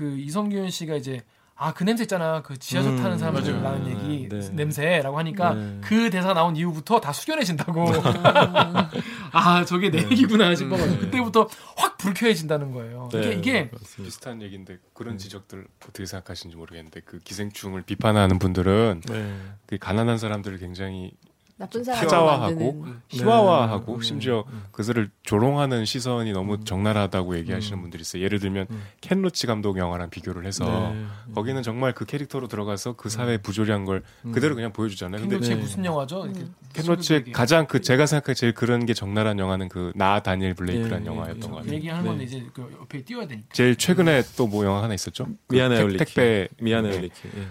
그 0.00 0.18
이성균 0.18 0.70
씨가 0.70 0.96
이제 0.96 1.20
아 1.62 1.74
그 1.74 1.84
냄새 1.84 2.04
있잖아 2.04 2.40
그 2.40 2.58
지하철 2.58 2.92
음, 2.92 2.96
타는 2.96 3.18
사람들 3.18 3.52
맞아요. 3.52 3.62
나는 3.62 3.86
얘기 3.90 4.28
네. 4.30 4.48
냄새라고 4.54 5.18
하니까 5.18 5.52
네. 5.52 5.78
그 5.82 6.08
대사 6.08 6.32
나온 6.32 6.56
이후부터 6.56 7.00
다 7.02 7.12
숙연해진다고 7.12 7.84
아 9.32 9.64
저게 9.66 9.90
내 9.90 9.98
얘기구나 10.04 10.54
싶어가지고 10.54 11.00
그때부터 11.00 11.48
확 11.76 11.98
불쾌해진다는 11.98 12.72
거예요 12.72 13.10
이게 13.12 13.20
네, 13.20 13.32
이게 13.34 13.62
맞습니다. 13.72 14.02
비슷한 14.04 14.40
얘기인데 14.40 14.78
그런 14.94 15.18
지적들 15.18 15.66
어떻게 15.86 16.06
생각하시는지 16.06 16.56
모르겠는데 16.56 17.00
그 17.04 17.18
기생충을 17.18 17.82
비판하는 17.82 18.38
분들은 18.38 19.02
네. 19.06 19.36
그 19.66 19.76
가난한 19.76 20.16
사람들을 20.16 20.58
굉장히 20.60 21.12
나쁜 21.60 21.84
사람 21.84 22.00
타자화하고 22.00 22.86
희화화하고 23.10 23.98
네. 24.00 24.02
심지어 24.06 24.44
그들을 24.72 25.10
조롱하는 25.24 25.84
시선이 25.84 26.32
너무 26.32 26.64
적나라하다고 26.64 27.36
얘기하시는 27.36 27.78
분들이 27.82 28.00
있어요. 28.00 28.22
예를 28.22 28.38
들면 28.40 28.66
켄 29.02 29.20
로치 29.20 29.46
감독 29.46 29.76
영화랑 29.76 30.08
비교를 30.08 30.46
해서 30.46 30.64
네. 30.94 31.04
거기는 31.34 31.62
정말 31.62 31.92
그 31.92 32.06
캐릭터로 32.06 32.48
들어가서 32.48 32.94
그 32.94 33.10
사회의 33.10 33.36
부조리한 33.36 33.84
걸 33.84 34.02
그대로 34.32 34.54
그냥 34.54 34.72
보여주잖아요. 34.72 35.20
근데 35.20 35.34
켄 35.36 35.43
로치의 35.43 35.56
네. 35.58 35.62
무슨 35.62 35.84
영화죠? 35.84 36.26
켄 36.72 36.86
로치의 36.86 37.20
얘기- 37.20 37.32
가장 37.32 37.66
그 37.66 37.82
제가 37.82 38.06
생각해 38.06 38.34
제일 38.34 38.54
그런 38.54 38.86
게 38.86 38.94
적나라한 38.94 39.38
영화는 39.38 39.68
그 39.68 39.92
나 39.94 40.20
다니엘 40.20 40.54
블레이크라는 40.54 41.00
예, 41.04 41.10
예, 41.10 41.14
영화였던 41.14 41.36
예. 41.36 41.40
것그 41.42 41.56
같아요. 41.56 41.74
얘기하는 41.74 42.06
건데 42.06 42.24
네. 42.24 42.24
이제 42.24 42.46
그 42.54 42.74
옆에 42.80 43.02
띄워야 43.04 43.26
되니까 43.26 43.48
제일 43.52 43.76
최근에 43.76 44.22
또 44.36 44.46
뭐 44.46 44.64
영화 44.64 44.82
하나 44.82 44.94
있었죠? 44.94 45.26
그 45.46 45.54
미안해요, 45.56 45.80
택- 45.80 45.88
리키. 45.88 46.04
택배 46.06 46.48
미안해요, 46.58 46.92
네. 46.94 47.00
리키. 47.02 47.28
예, 47.36 47.40
예. 47.40 47.46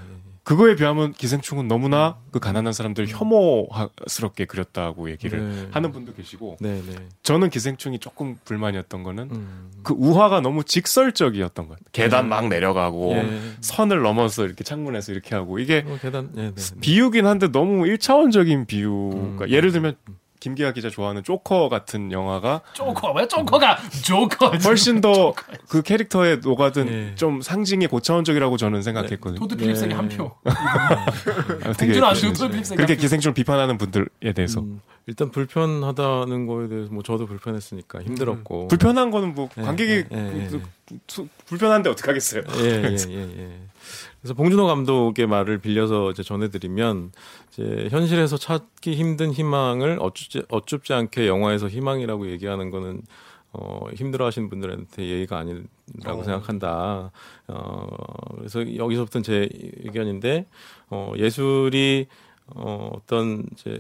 그거에 0.50 0.76
비하면 0.76 1.14
기생충은 1.14 1.68
너무나 1.68 2.18
그 2.32 2.40
가난한 2.40 2.74
사람들 2.74 3.04
을 3.04 3.08
혐오스럽게 3.08 4.46
그렸다고 4.46 5.12
얘기를 5.12 5.48
네. 5.48 5.68
하는 5.70 5.92
분도 5.92 6.12
계시고 6.12 6.58
네, 6.60 6.82
네. 6.88 6.96
저는 7.22 7.52
기생충이 7.52 8.00
조금 8.00 8.36
불만이었던 8.46 9.04
거는 9.04 9.30
음. 9.32 9.72
그 9.84 9.94
우화가 9.96 10.42
너무 10.42 10.64
직설적이었던 10.64 11.68
거예요. 11.68 11.78
계단 11.92 12.30
막 12.30 12.48
내려가고 12.48 13.12
예. 13.12 13.40
선을 13.62 14.02
넘어서 14.02 14.44
이렇게 14.44 14.64
창문에서 14.64 15.12
이렇게 15.12 15.36
하고 15.36 15.60
이게 15.60 15.86
어, 15.86 16.00
계단. 16.02 16.32
네, 16.34 16.52
네. 16.52 16.56
네. 16.56 16.80
비유긴 16.82 17.28
한데 17.28 17.52
너무 17.52 17.86
일차원적인 17.86 18.66
비유가 18.66 19.46
음. 19.46 19.50
예를 19.52 19.72
들면 19.72 19.98
김기아 20.40 20.72
기자 20.72 20.90
좋아하는 20.90 21.24
조커 21.24 21.70
같은 21.70 22.12
영화가 22.12 22.62
조커 22.74 23.12
왜 23.14 23.28
조커가 23.28 23.78
조커 24.04 24.48
훨씬 24.64 25.02
더 25.02 25.34
그 25.68 25.82
캐릭터에 25.82 26.38
녹아든 26.38 26.88
예. 26.90 27.16
좀 27.16 27.42
상징이 27.42 27.88
고차원적이라고 27.88 28.58
저는 28.58 28.82
생각했거든요. 28.82 29.40
토드 29.40 29.56
필립스에게 29.56 29.94
네. 29.94 29.96
한 29.96 30.10
표. 30.10 30.32
주고 32.16 32.34
토드 32.34 32.50
필립스에게 32.50 32.76
그렇게 32.78 32.94
한 32.94 32.98
표. 32.98 33.02
기생충을 33.02 33.34
비판하는 33.34 33.78
분들에 33.78 34.34
대해서 34.36 34.62
음, 34.62 34.82
일단 35.06 35.30
불편하다는 35.32 36.48
거에 36.48 36.68
대해서 36.68 36.92
뭐 36.92 37.04
저도 37.04 37.26
불편했으니까 37.28 38.02
힘들었고. 38.02 38.68
불편한 38.68 39.12
거는 39.12 39.36
뭐 39.36 39.50
예, 39.58 39.62
관객이 39.62 39.92
예, 39.92 40.06
예, 40.12 40.50
불편한데 41.46 41.90
어떻게 41.90 42.08
하겠어요? 42.08 42.42
예, 42.60 42.64
예, 42.64 42.96
예, 43.10 43.22
예. 43.38 43.60
그래서 44.22 44.34
봉준호 44.34 44.68
감독의 44.68 45.28
말을 45.28 45.60
빌려서 45.60 46.12
이제 46.12 46.24
전해드리면 46.24 47.12
이제 47.52 47.88
현실에서 47.90 48.38
찾기 48.38 48.96
힘든 48.96 49.32
희망을 49.32 49.98
어춥지, 50.02 50.44
어춥지 50.50 50.94
않게 50.94 51.28
영화에서 51.28 51.68
희망이라고 51.68 52.30
얘기하는 52.32 52.70
거는 52.70 53.02
어, 53.52 53.88
힘들어하시는 53.96 54.50
분들한테 54.50 55.08
예의가 55.08 55.38
아니라고 55.38 56.24
생각한다. 56.24 57.12
어, 57.48 57.88
그래서 58.36 58.76
여기서부터는 58.76 59.24
제 59.24 59.50
의견인데 59.84 60.46
어, 60.90 61.14
예술이 61.18 62.08
어, 62.48 62.92
어떤 62.94 63.46
이제 63.54 63.78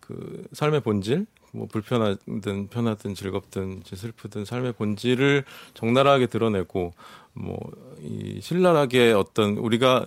그 0.00 0.46
삶의 0.52 0.80
본질 0.80 1.26
뭐 1.52 1.66
불편하든 1.66 2.68
편하든 2.68 3.14
즐겁든 3.14 3.82
슬프든 3.84 4.44
삶의 4.44 4.72
본질을 4.74 5.44
적나라하게 5.74 6.26
드러내고 6.26 6.92
뭐 7.34 7.58
이 8.02 8.40
신랄하게 8.40 9.12
어떤 9.12 9.56
우리가 9.56 10.06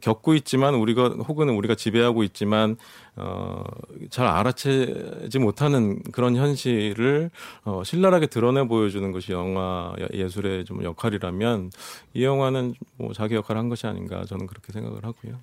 겪고 0.00 0.34
있지만 0.34 0.74
우리가 0.74 1.08
혹은 1.28 1.50
우리가 1.50 1.74
지배하고 1.74 2.22
있지만 2.24 2.76
어잘 3.16 4.26
알아채지 4.26 5.38
못하는 5.38 6.02
그런 6.12 6.36
현실을 6.36 7.30
어 7.64 7.82
신랄하게 7.84 8.28
드러내 8.28 8.64
보여주는 8.66 9.10
것이 9.12 9.32
영화 9.32 9.94
예술의 10.12 10.64
좀 10.64 10.82
역할이라면 10.82 11.70
이 12.14 12.24
영화는 12.24 12.74
뭐 12.96 13.12
자기 13.12 13.34
역할을 13.34 13.60
한 13.60 13.68
것이 13.68 13.86
아닌가 13.86 14.24
저는 14.24 14.46
그렇게 14.46 14.72
생각을 14.72 15.04
하고요. 15.04 15.38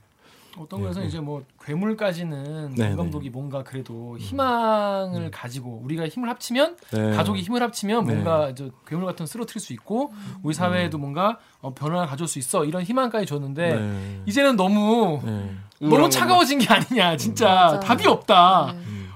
어떤 0.58 0.82
거에서 0.82 1.04
이제 1.04 1.20
뭐 1.20 1.44
괴물까지는 1.64 2.76
네, 2.76 2.92
이 2.92 2.96
감독이 2.96 3.30
뭔가 3.30 3.64
그래도 3.64 4.18
희망을 4.18 5.32
가지고 5.32 5.82
우리가 5.84 6.08
힘을 6.08 6.30
합치면 6.30 6.78
네. 6.92 7.12
가족이 7.12 7.42
힘을 7.42 7.62
합치면 7.62 8.06
네. 8.06 8.14
뭔가 8.14 8.50
이제 8.50 8.70
괴물 8.88 9.06
같은 9.06 9.24
거 9.24 9.26
쓰러뜨릴 9.26 9.62
수 9.62 9.74
있고 9.74 10.14
우리 10.42 10.54
사회에도 10.54 10.98
뭔가 10.98 11.40
어, 11.62 11.74
변화를 11.74 12.08
가져올 12.08 12.28
수 12.28 12.40
있어 12.40 12.66
이런 12.66 12.84
희망까지 12.84 13.26
줬는데 13.26 13.76
네. 13.76 14.22
이제는 14.26 14.56
너무 14.56 15.22
네. 15.24 15.56
너무 15.80 16.10
차가워진 16.10 16.60
게 16.60 16.68
아니냐 16.74 17.18
진짜 17.18 17.48
맞아. 17.48 17.80
답이 17.80 18.08
없다. 18.08 18.74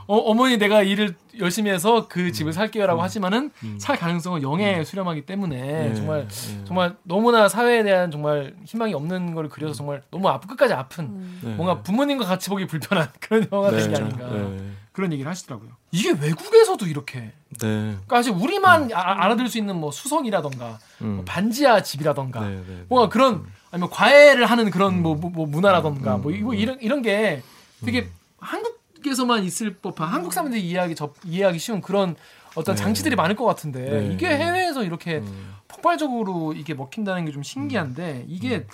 네. 0.07 0.13
어, 0.13 0.17
어머니 0.17 0.57
내가 0.57 0.81
일을 0.83 1.15
열심히 1.39 1.69
해서 1.69 2.07
그 2.07 2.31
집을 2.31 2.53
살게요라고 2.53 3.01
하지만은 3.01 3.51
살 3.77 3.97
가능성은 3.97 4.41
영에 4.41 4.83
수렴하기 4.83 5.25
때문에 5.25 5.89
네. 5.89 5.95
정말 5.95 6.27
네. 6.27 6.63
정말 6.65 6.95
너무나 7.03 7.47
사회에 7.47 7.83
대한 7.83 8.09
정말 8.09 8.55
희망이 8.65 8.93
없는 8.93 9.35
걸 9.35 9.49
그려서 9.49 9.73
정말 9.73 10.01
너무 10.09 10.29
아프 10.29 10.47
끝까지 10.47 10.73
아픈 10.73 11.39
네. 11.41 11.53
뭔가 11.55 11.81
부모님과 11.81 12.25
같이 12.25 12.49
보기 12.49 12.67
불편한 12.67 13.09
그런 13.19 13.47
영화가 13.51 13.77
된게 13.77 13.97
네. 13.97 14.03
아닌가 14.03 14.29
네. 14.29 14.71
그런 14.91 15.11
얘기를 15.13 15.29
하시더라고요. 15.29 15.69
이게 15.91 16.11
외국에서도 16.11 16.83
이렇게 16.87 17.19
네. 17.19 17.31
그러니까 17.59 18.15
사실 18.15 18.31
우리만 18.33 18.91
아, 18.93 19.25
알아들 19.25 19.47
수 19.47 19.57
있는 19.59 19.75
뭐 19.75 19.91
수성이라던가 19.91 20.79
뭐 20.99 21.23
반지하 21.23 21.83
집이라던가 21.83 22.39
네, 22.39 22.55
네, 22.55 22.63
네. 22.67 22.85
뭔가 22.87 23.09
그런 23.09 23.45
아니면 23.69 23.89
과외를 23.89 24.45
하는 24.45 24.71
그런 24.71 25.03
뭐, 25.03 25.15
뭐, 25.15 25.29
뭐 25.29 25.45
문화라던가 25.45 26.17
뭐 26.17 26.31
이거 26.31 26.53
이런 26.53 26.79
이런 26.81 27.01
게 27.01 27.43
되게 27.85 28.09
한국 28.39 28.76
에서만 29.05 29.43
있을 29.43 29.75
법한 29.75 30.07
한국 30.09 30.33
사람들이 30.33 30.61
이해하기 30.61 30.95
접, 30.95 31.15
이해하기 31.23 31.59
쉬운 31.59 31.81
그런 31.81 32.15
어떤 32.55 32.75
네. 32.75 32.81
장치들이 32.81 33.15
많을 33.15 33.35
것 33.35 33.45
같은데 33.45 34.01
네. 34.01 34.13
이게 34.13 34.27
해외에서 34.27 34.83
이렇게 34.83 35.21
폭발적으로 35.67 36.53
이게 36.53 36.73
먹힌다는 36.73 37.25
게 37.25 37.31
좀 37.31 37.43
신기한데 37.43 38.25
이게 38.27 38.65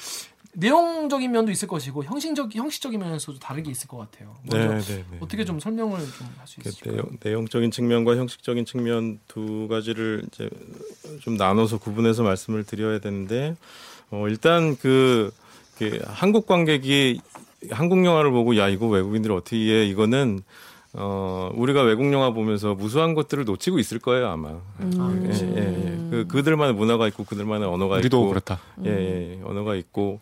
내용적인 0.55 1.31
면도 1.31 1.51
있을 1.51 1.67
것이고 1.67 2.03
형식적 2.03 2.55
형식적인 2.55 2.99
면에서도 2.99 3.39
다르게 3.39 3.71
있을 3.71 3.87
것 3.87 3.97
같아요. 3.97 4.35
네, 4.43 4.67
네, 4.67 4.79
네. 4.79 5.17
어떻게 5.19 5.45
좀 5.45 5.59
설명을 5.59 5.99
좀 5.99 6.27
할수그 6.37 6.69
있을까요? 6.69 6.93
내용, 6.93 7.17
내용 7.19 7.47
적인 7.47 7.71
측면과 7.71 8.15
형식적인 8.17 8.65
측면 8.65 9.19
두 9.27 9.67
가지를 9.67 10.23
이제 10.27 10.49
좀 11.21 11.37
나눠서 11.37 11.79
구분해서 11.79 12.21
말씀을 12.23 12.63
드려야 12.63 12.99
되는데 12.99 13.55
어 14.11 14.27
일단 14.27 14.77
그, 14.77 15.33
그 15.77 15.99
한국 16.05 16.45
관객이 16.45 17.19
한국 17.71 18.03
영화를 18.05 18.31
보고 18.31 18.57
야 18.57 18.67
이거 18.69 18.87
외국인들이 18.87 19.33
어떻게 19.33 19.57
이해 19.57 19.85
이거는 19.85 20.41
어 20.93 21.51
우리가 21.55 21.81
외국 21.81 22.11
영화 22.13 22.31
보면서 22.31 22.75
무수한 22.75 23.15
것들을 23.15 23.45
놓치고 23.45 23.79
있을 23.79 23.99
거예요 23.99 24.27
아마. 24.29 24.59
음. 24.79 25.29
예, 25.31 25.61
예, 25.61 25.85
예. 25.85 26.09
그 26.09 26.27
그들만의 26.27 26.75
문화가 26.75 27.07
있고 27.07 27.23
그들만의 27.23 27.67
언어가 27.67 27.95
우리도 27.95 28.17
있고 28.17 28.29
그렇다. 28.29 28.59
예, 28.85 28.89
예, 28.89 29.41
언어가 29.43 29.75
있고 29.75 30.19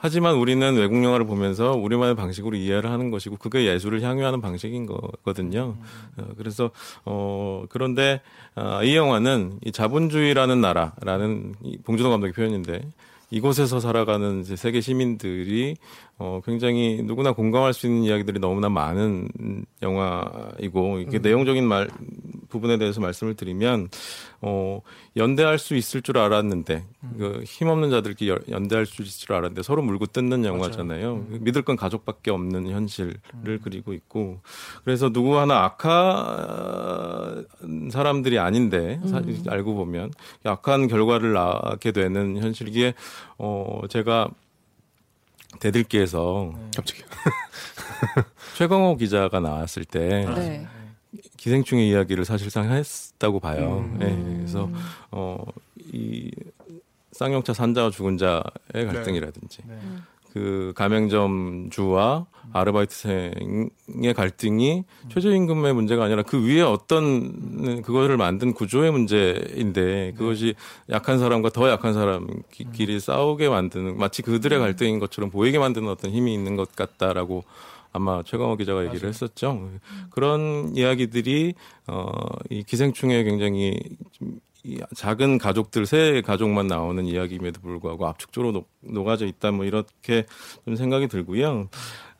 하지만 0.00 0.36
우리는 0.36 0.76
외국 0.76 1.02
영화를 1.02 1.26
보면서 1.26 1.72
우리만의 1.72 2.14
방식으로 2.14 2.56
이해를 2.56 2.90
하는 2.90 3.10
것이고 3.10 3.36
그게 3.36 3.66
예술을 3.66 4.00
향유하는 4.02 4.40
방식인 4.40 4.86
거거든요. 4.86 5.76
어, 6.16 6.24
그래서 6.36 6.70
어 7.04 7.64
그런데 7.68 8.20
아, 8.54 8.82
이 8.84 8.94
영화는 8.96 9.58
이 9.64 9.72
자본주의라는 9.72 10.60
나라라는 10.60 11.54
이 11.64 11.78
봉준호 11.78 12.10
감독의 12.10 12.32
표현인데 12.32 12.80
이곳에서 13.30 13.80
살아가는 13.80 14.40
이제 14.40 14.56
세계 14.56 14.80
시민들이 14.80 15.76
어 16.20 16.40
굉장히 16.44 17.00
누구나 17.04 17.30
공감할 17.32 17.72
수 17.72 17.86
있는 17.86 18.02
이야기들이 18.02 18.40
너무나 18.40 18.68
많은 18.68 19.28
영화이고 19.82 20.98
이게 21.00 21.18
내용적인 21.20 21.64
말 21.64 21.88
부분에 22.48 22.76
대해서 22.78 23.00
말씀을 23.00 23.34
드리면 23.34 23.88
어 24.40 24.80
연대할 25.16 25.58
수 25.58 25.76
있을 25.76 26.02
줄 26.02 26.18
알았는데 26.18 26.84
그 27.18 27.42
힘없는 27.44 27.90
자들끼리 27.90 28.30
연- 28.30 28.40
연대할 28.48 28.86
수 28.86 29.02
있을 29.02 29.26
줄 29.26 29.34
알았는데 29.36 29.62
서로 29.62 29.82
물고 29.82 30.06
뜯는 30.06 30.44
영화잖아요. 30.44 31.26
믿을 31.40 31.62
건 31.62 31.76
가족밖에 31.76 32.30
없는 32.32 32.68
현실을 32.68 33.14
그리고 33.62 33.92
있고 33.92 34.40
그래서 34.84 35.10
누구 35.10 35.38
하나 35.38 35.64
악한 35.64 37.46
사람들이 37.90 38.38
아닌데 38.38 39.00
사- 39.06 39.22
알고 39.52 39.74
보면 39.74 40.12
악한 40.44 40.88
결과를 40.88 41.32
낳게 41.32 41.92
되는 41.92 42.38
현실기에 42.38 42.94
어 43.38 43.80
제가 43.88 44.28
대들기에서 45.60 46.52
깜짝이야. 46.76 47.06
최광호 48.56 48.96
기자가 48.96 49.40
나왔을 49.40 49.84
때 49.84 50.24
네. 50.34 50.66
기생충의 51.36 51.88
이야기를 51.88 52.24
사실상 52.24 52.70
했다고 52.70 53.40
봐요. 53.40 53.88
예, 54.00 54.34
그래서 54.36 54.68
어이 55.10 56.30
쌍용차 57.12 57.54
산자와 57.54 57.90
죽은 57.90 58.18
자의 58.18 58.42
갈등이라든지 58.72 59.62
네. 59.66 59.78
그 60.32 60.72
가맹점 60.76 61.68
주와 61.70 62.26
아르바이트생의 62.52 64.14
갈등이 64.16 64.84
최저임금의 65.10 65.74
문제가 65.74 66.04
아니라 66.04 66.22
그 66.22 66.42
위에 66.44 66.62
어떤 66.62 67.82
그거를 67.82 68.16
만든 68.16 68.52
구조의 68.54 68.90
문제인데 68.90 70.14
그것이 70.16 70.54
약한 70.90 71.18
사람과 71.18 71.50
더 71.50 71.68
약한 71.70 71.92
사람끼리 71.92 73.00
싸우게 73.00 73.48
만드는 73.48 73.98
마치 73.98 74.22
그들의 74.22 74.58
갈등인 74.58 74.98
것처럼 74.98 75.30
보이게 75.30 75.58
만드는 75.58 75.88
어떤 75.88 76.10
힘이 76.10 76.34
있는 76.34 76.56
것 76.56 76.74
같다라고 76.74 77.44
아마 77.92 78.22
최강호 78.22 78.56
기자가 78.56 78.86
얘기를 78.86 79.08
했었죠. 79.08 79.70
그런 80.10 80.72
이야기들이 80.74 81.54
어 81.86 82.28
이 82.50 82.62
기생충에 82.62 83.24
굉장히 83.24 83.78
좀 84.12 84.40
이 84.68 84.78
작은 84.94 85.38
가족들 85.38 85.86
세 85.86 86.20
가족만 86.20 86.66
나오는 86.66 87.02
이야기임에도 87.06 87.62
불구하고 87.62 88.06
압축적으로 88.06 88.52
녹, 88.52 88.68
녹아져 88.82 89.24
있다 89.24 89.50
뭐 89.50 89.64
이렇게 89.64 90.26
좀 90.66 90.76
생각이 90.76 91.08
들고요. 91.08 91.70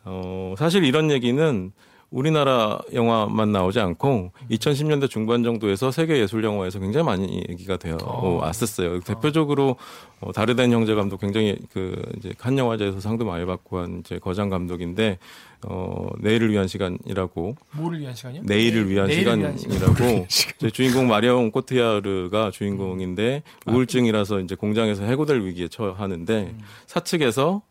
어 0.05 0.55
사실 0.57 0.85
이런 0.85 1.11
얘기는 1.11 1.73
우리나라 2.11 2.79
영화만 2.94 3.53
나오지 3.53 3.81
않고 3.81 4.33
2010년대 4.51 5.11
중반 5.11 5.42
정도에서 5.42 5.90
세계 5.90 6.18
예술 6.18 6.42
영화에서 6.42 6.79
굉장히 6.79 7.05
많이 7.05 7.44
얘기가 7.51 7.77
되어 7.77 7.99
왔었어요. 8.40 9.01
대표적으로 9.01 9.77
어, 10.21 10.33
다르덴 10.33 10.73
형제 10.73 10.94
감독 10.94 11.21
굉장히 11.21 11.57
그 11.73 12.03
이제 12.16 12.33
칸 12.38 12.57
영화제에서 12.57 13.01
상도 13.01 13.25
많이 13.25 13.44
받고 13.44 13.79
한 13.79 14.01
이제 14.01 14.18
거장 14.18 14.49
감독인데 14.49 15.18
어 15.66 16.09
내일을 16.21 16.51
위한 16.51 16.66
시간이라고. 16.66 17.57
뭐를 17.73 18.01
위한 18.01 18.14
시간이요? 18.14 18.42
내일을 18.44 18.88
위한 18.88 19.09
내일을 19.09 19.38
위한 19.38 19.59
시간이라고. 19.59 20.27
제 20.59 20.71
주인공 20.71 21.09
마리옹 21.09 21.51
꼬티아르가 21.51 22.51
주인공인데 22.53 23.42
우울증이라서 23.66 24.40
이제 24.40 24.55
공장에서 24.55 25.05
해고될 25.05 25.40
위기에 25.42 25.68
처하는데 25.68 26.55
사측에서 26.87 27.62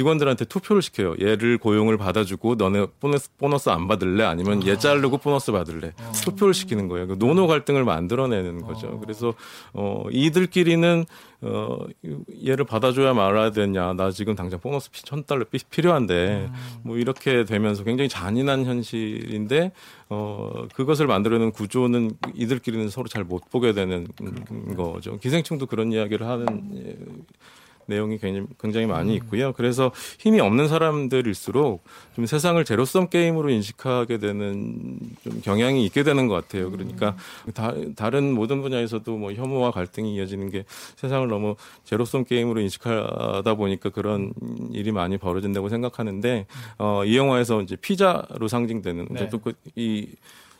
직원들한테 0.00 0.44
투표를 0.44 0.82
시켜요. 0.82 1.14
얘를 1.22 1.56
고용을 1.56 1.96
받아주고 1.96 2.56
너네 2.56 2.86
보너스, 3.00 3.30
보너스 3.38 3.70
안 3.70 3.88
받을래? 3.88 4.24
아니면 4.24 4.66
얘 4.66 4.76
자르고 4.76 5.16
보너스 5.16 5.52
받을래? 5.52 5.92
투표를 6.22 6.52
시키는 6.52 6.88
거예요. 6.88 7.06
그 7.06 7.16
노노 7.18 7.46
갈등을 7.46 7.82
만들어내는 7.82 8.60
거죠. 8.60 9.00
그래서 9.00 9.32
어 9.72 10.04
이들끼리는 10.10 11.06
어 11.40 11.78
얘를 12.46 12.66
받아줘야 12.66 13.14
말아야 13.14 13.52
되냐? 13.52 13.94
나 13.94 14.10
지금 14.10 14.34
당장 14.34 14.60
보너스 14.60 14.90
천 14.92 15.24
달러 15.24 15.44
피- 15.50 15.64
필요한데 15.70 16.50
뭐 16.82 16.98
이렇게 16.98 17.46
되면서 17.46 17.82
굉장히 17.82 18.10
잔인한 18.10 18.66
현실인데 18.66 19.72
어 20.10 20.66
그것을 20.74 21.06
만들어내는 21.06 21.52
구조는 21.52 22.10
이들끼리는 22.34 22.90
서로 22.90 23.08
잘 23.08 23.24
못 23.24 23.48
보게 23.50 23.72
되는 23.72 24.06
거죠. 24.76 25.18
기생충도 25.18 25.66
그런 25.66 25.90
이야기를 25.90 26.26
하는 26.28 26.46
예, 26.76 26.96
내용이 27.86 28.18
굉장히, 28.18 28.46
굉장히 28.60 28.86
많이 28.86 29.14
있고요. 29.16 29.52
그래서 29.52 29.92
힘이 30.18 30.40
없는 30.40 30.68
사람들일수록 30.68 31.84
좀 32.14 32.26
세상을 32.26 32.62
제로섬 32.64 33.08
게임으로 33.08 33.50
인식하게 33.50 34.18
되는 34.18 34.98
좀 35.22 35.40
경향이 35.42 35.84
있게 35.86 36.02
되는 36.02 36.28
것 36.28 36.34
같아요. 36.34 36.70
그러니까 36.70 37.16
다, 37.54 37.74
다른 37.94 38.32
모든 38.32 38.62
분야에서도 38.62 39.16
뭐 39.16 39.32
혐오와 39.32 39.70
갈등이 39.70 40.14
이어지는 40.14 40.50
게 40.50 40.64
세상을 40.96 41.26
너무 41.28 41.56
제로섬 41.84 42.24
게임으로 42.24 42.60
인식하다 42.60 43.54
보니까 43.54 43.90
그런 43.90 44.32
일이 44.72 44.92
많이 44.92 45.18
벌어진다고 45.18 45.68
생각하는데 45.68 46.46
어, 46.78 47.04
이 47.04 47.16
영화에서 47.16 47.62
이제 47.62 47.76
피자로 47.76 48.48
상징되는 48.48 49.08
네. 49.10 49.28
또이 49.28 50.08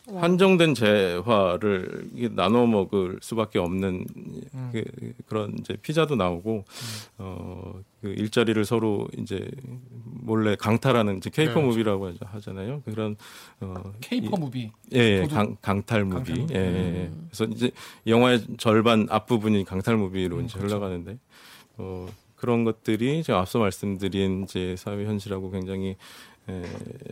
한정된 0.08 0.74
재화를 0.74 2.08
나눠 2.32 2.66
먹을 2.66 3.18
수밖에 3.20 3.58
없는 3.58 4.06
그, 4.72 4.84
그런 5.26 5.56
이제 5.58 5.74
피자도 5.82 6.14
나오고 6.16 6.64
어그 7.18 7.82
일자리를 8.16 8.64
서로 8.64 9.08
이제 9.18 9.48
몰래 10.04 10.54
강탈하는 10.56 11.16
이제 11.18 11.30
caper 11.30 11.60
네, 11.60 11.66
movie라고 11.66 12.12
하잖아요. 12.20 12.82
그런 12.84 13.16
어 13.60 13.74
caper 14.00 14.36
이- 14.36 14.40
movie. 14.40 14.70
예, 14.94 14.98
예, 14.98 15.20
도둑. 15.22 15.34
강, 15.34 15.56
강탈 15.60 16.04
movie. 16.04 16.14
강탈 16.32 16.36
movie. 16.42 16.54
예, 16.54 16.58
예, 16.58 16.94
예. 17.04 17.10
그래서 17.30 17.44
이제 17.52 17.70
영화의 18.06 18.44
절반 18.58 19.06
앞부분이 19.10 19.64
강탈 19.64 19.96
movie로 19.96 20.40
이제 20.42 20.56
그렇죠. 20.58 20.76
흘러가는데 20.76 21.18
어 21.78 22.08
그런 22.36 22.64
것들이 22.64 23.22
제가 23.22 23.40
앞서 23.40 23.58
말씀드린 23.58 24.44
이제 24.44 24.76
사회 24.76 25.04
현실하고 25.04 25.50
굉장히 25.50 25.96
에, 26.48 26.62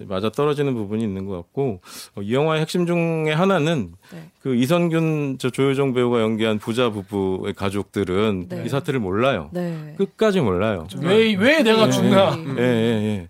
맞아 0.06 0.30
떨어지는 0.30 0.74
부분이 0.74 1.02
있는 1.02 1.26
것 1.26 1.34
같고 1.36 1.80
어, 2.14 2.22
이 2.22 2.32
영화의 2.34 2.60
핵심 2.60 2.86
중에 2.86 3.32
하나는 3.32 3.92
네. 4.12 4.30
그 4.40 4.54
이선균 4.54 5.36
저 5.38 5.50
조효정 5.50 5.92
배우가 5.94 6.20
연기한 6.20 6.58
부자 6.58 6.90
부부의 6.90 7.54
가족들은 7.54 8.46
네. 8.48 8.62
이 8.64 8.68
사태를 8.68 9.00
몰라요. 9.00 9.50
네. 9.52 9.94
끝까지 9.98 10.40
몰라요. 10.40 10.86
왜왜 11.00 11.62
내가 11.62 11.86
네. 11.86 11.90
죽나? 11.92 12.34
음. 12.34 12.56
예, 12.58 12.62
예, 12.62 13.04
예. 13.04 13.28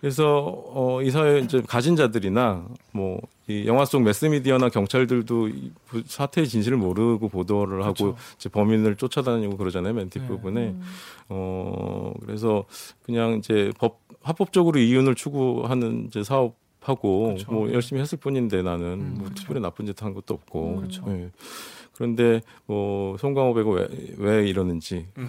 그래서 0.00 0.62
어, 0.74 1.00
이 1.02 1.10
사회 1.10 1.38
이제 1.40 1.62
가진 1.66 1.96
자들이나 1.96 2.64
뭐 2.92 3.20
이 3.48 3.64
영화 3.64 3.84
속 3.84 4.02
매스미디어나 4.02 4.70
경찰들도 4.70 5.46
이 5.50 5.70
부- 5.86 6.02
사태의 6.04 6.48
진실을 6.48 6.76
모르고 6.78 7.28
보도를 7.28 7.84
하고 7.84 7.94
그렇죠. 7.94 8.16
이제 8.36 8.48
범인을 8.48 8.96
쫓아다니고 8.96 9.56
그러잖아요 9.56 9.94
맨 9.94 10.10
네. 10.10 10.18
뒷부분에 10.18 10.74
어 11.28 12.12
그래서 12.24 12.64
그냥 13.04 13.34
이제 13.34 13.70
법 13.78 14.00
합법적으로 14.26 14.78
이윤을 14.78 15.14
추구하는 15.14 16.06
이제 16.06 16.22
사업하고 16.22 17.26
그렇죠. 17.28 17.52
뭐 17.52 17.72
열심히 17.72 18.00
했을 18.00 18.18
뿐인데 18.18 18.62
나는 18.62 18.84
음, 18.92 19.08
뭐 19.14 19.24
그렇죠. 19.24 19.34
특별히 19.34 19.60
나쁜 19.60 19.86
짓 19.86 20.02
한 20.02 20.14
것도 20.14 20.34
없고 20.34 20.76
그렇죠. 20.76 21.04
예. 21.08 21.30
그런데 21.94 22.40
뭐 22.66 23.16
송강호 23.18 23.54
배우 23.54 23.70
왜, 23.70 23.88
왜 24.18 24.48
이러는지 24.48 25.06
음. 25.16 25.26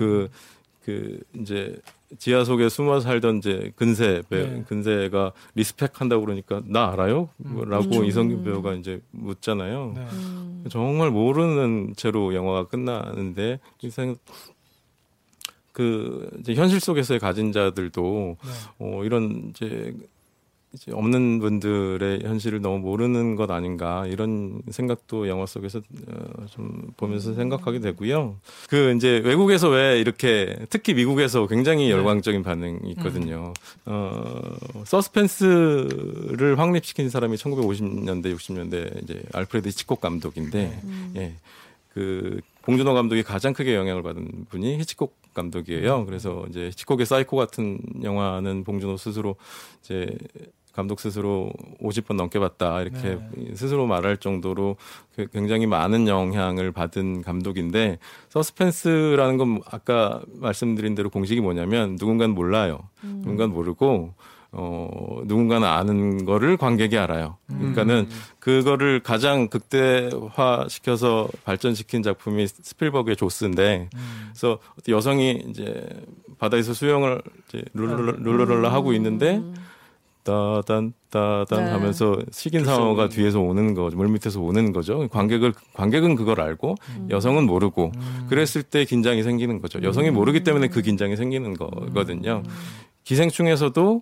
그그 0.84 1.20
이제 1.40 1.78
지하 2.20 2.44
속에 2.46 2.70
숨어 2.70 3.00
살던 3.02 3.38
이제 3.40 3.72
근세 3.76 4.22
배 4.30 4.44
네. 4.50 4.64
근세가 4.68 5.34
respect 5.56 6.00
한다고 6.00 6.24
그러니까 6.24 6.62
나 6.66 6.92
알아요? 6.92 7.30
음, 7.46 7.62
라고 7.70 7.84
그렇죠. 7.90 8.04
이선균 8.06 8.44
배우가 8.44 8.74
이제 8.76 9.02
묻잖아요. 9.12 9.92
네. 9.96 10.02
음. 10.14 10.66
정말 10.70 11.12
모르는 11.12 11.94
채로 11.98 12.34
영화가 12.34 12.68
끝나는데 12.70 13.60
이 13.82 13.90
생- 13.90 14.16
그 15.78 16.28
이제 16.40 16.56
현실 16.56 16.80
속에서의 16.80 17.20
가진 17.20 17.52
자들도 17.52 18.38
네. 18.42 18.52
어 18.80 19.04
이런 19.04 19.52
이제 19.52 19.94
이제 20.74 20.92
없는 20.92 21.38
분들의 21.38 22.22
현실을 22.24 22.62
너무 22.62 22.80
모르는 22.80 23.36
것 23.36 23.52
아닌가 23.52 24.08
이런 24.08 24.64
생각도 24.72 25.28
영화 25.28 25.46
속에서 25.46 25.78
어, 25.78 26.46
좀 26.48 26.92
보면서 26.98 27.36
생각하게 27.36 27.80
되고요. 27.80 28.38
그 28.68 28.96
이제 28.96 29.22
외국에서 29.24 29.70
왜 29.70 30.00
이렇게 30.00 30.58
특히 30.72 30.96
미국에서 30.96 31.46
굉장히 31.46 31.84
네. 31.86 31.92
열광적인 31.92 32.42
반응이 32.42 32.90
있거든요. 32.94 33.54
어 33.86 34.42
서스펜스를 34.84 36.58
확립시킨 36.58 37.12
사람이 37.12 37.38
1950년대 37.38 38.36
60년대 38.36 39.04
이제 39.04 39.22
알프레드 39.32 39.68
히치콕 39.68 40.02
감독인데 40.02 40.82
예. 41.18 41.36
그 41.94 42.42
봉준호 42.64 42.96
감독이 42.96 43.22
가장 43.22 43.54
크게 43.54 43.76
영향을 43.76 44.02
받은 44.02 44.48
분이 44.50 44.80
히치콕 44.80 45.27
감독이에요. 45.38 46.06
그래서 46.06 46.46
이제 46.50 46.66
히치콕의 46.68 47.06
사이코 47.06 47.38
같은 47.38 47.80
영화는 48.04 48.64
봉준호 48.64 48.98
스스로 48.98 49.36
이제 49.82 50.18
감독 50.74 51.00
스스로 51.00 51.52
50번 51.82 52.16
넘게 52.16 52.38
봤다 52.38 52.82
이렇게 52.82 53.18
네. 53.32 53.56
스스로 53.56 53.88
말할 53.88 54.18
정도로 54.18 54.76
그 55.16 55.28
굉장히 55.32 55.66
많은 55.66 56.08
영향을 56.08 56.72
받은 56.72 57.24
감독인데 57.24 57.98
서스펜스라는 58.30 59.38
건 59.38 59.62
아까 59.66 60.22
말씀드린 60.36 60.94
대로 60.94 61.10
공식이 61.10 61.42
뭐냐면 61.42 61.98
누군가는 62.00 62.34
몰라요. 62.34 62.90
누군가는 63.02 63.52
모르고 63.52 64.14
어 64.52 65.22
누군가는 65.26 65.68
아는 65.68 66.26
거를 66.26 66.58
관객이 66.58 66.98
알아요. 66.98 67.38
그러니까는 67.48 68.08
그거를 68.40 69.02
가장 69.02 69.50
극대화 69.50 70.68
시켜서 70.70 71.28
발전시킨 71.44 72.02
작품이 72.02 72.48
스필버그의 72.48 73.18
조스인데 73.18 73.90
그래서 74.30 74.60
여성이 74.88 75.44
이제 75.50 75.86
바다에서 76.38 76.74
수영을 76.74 77.22
이제 77.48 77.62
룰루랄라 77.74 78.14
룰루랄라 78.20 78.72
하고 78.72 78.94
있는데 78.94 79.42
따단 80.28 80.94
따단 81.10 81.66
네. 81.66 81.72
하면서 81.72 82.18
식인 82.32 82.66
상어가 82.66 83.08
뒤에서 83.08 83.40
오는 83.40 83.74
거죠. 83.74 83.96
물 83.96 84.10
밑에서 84.10 84.42
오는 84.42 84.74
거죠. 84.74 85.08
관객을 85.08 85.54
관객은 85.74 86.16
그걸 86.16 86.42
알고 86.42 86.76
여성은 87.10 87.46
모르고 87.46 87.94
그랬을 88.28 88.64
때 88.64 88.84
긴장이 88.84 89.24
생기는 89.24 89.62
거죠. 89.62 89.82
여성이 89.84 90.12
모르기 90.12 90.44
때문에 90.44 90.68
그 90.68 90.82
긴장이 90.82 91.16
생기는 91.16 91.54
거거든요. 91.54 92.44
기생충에서도 93.06 94.02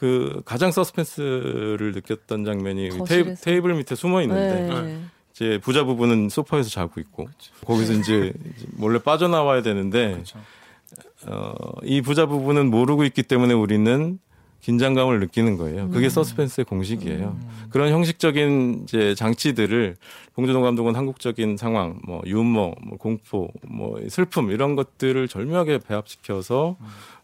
그 0.00 0.40
가장 0.46 0.72
서스펜스를 0.72 1.92
느꼈던 1.94 2.46
장면이 2.46 2.88
테이블, 2.88 2.98
거실에서. 3.00 3.44
테이블 3.44 3.74
밑에 3.74 3.94
숨어 3.94 4.22
있는데 4.22 4.82
네. 4.82 5.00
이제 5.32 5.60
부자 5.62 5.84
부부는 5.84 6.30
소파에서 6.30 6.70
자고 6.70 7.00
있고 7.00 7.28
거기서 7.66 7.92
이제 7.92 8.32
몰래 8.72 8.98
빠져나와야 8.98 9.60
되는데 9.60 10.12
그렇죠. 10.12 10.38
어, 11.26 11.54
이 11.82 12.00
부자 12.00 12.24
부부는 12.24 12.70
모르고 12.70 13.04
있기 13.04 13.22
때문에 13.22 13.52
우리는 13.52 14.18
긴장감을 14.60 15.20
느끼는 15.20 15.56
거예요. 15.56 15.88
그게 15.90 16.08
서스펜스의 16.08 16.64
공식이에요. 16.66 17.36
그런 17.70 17.90
형식적인 17.90 18.82
이제 18.84 19.14
장치들을 19.14 19.96
봉준호 20.34 20.60
감독은 20.60 20.96
한국적인 20.96 21.56
상황, 21.56 21.98
뭐 22.04 22.22
유머, 22.26 22.74
뭐 22.82 22.98
공포, 22.98 23.48
뭐 23.66 24.00
슬픔 24.08 24.50
이런 24.50 24.76
것들을 24.76 25.28
절묘하게 25.28 25.78
배합시켜서 25.78 26.76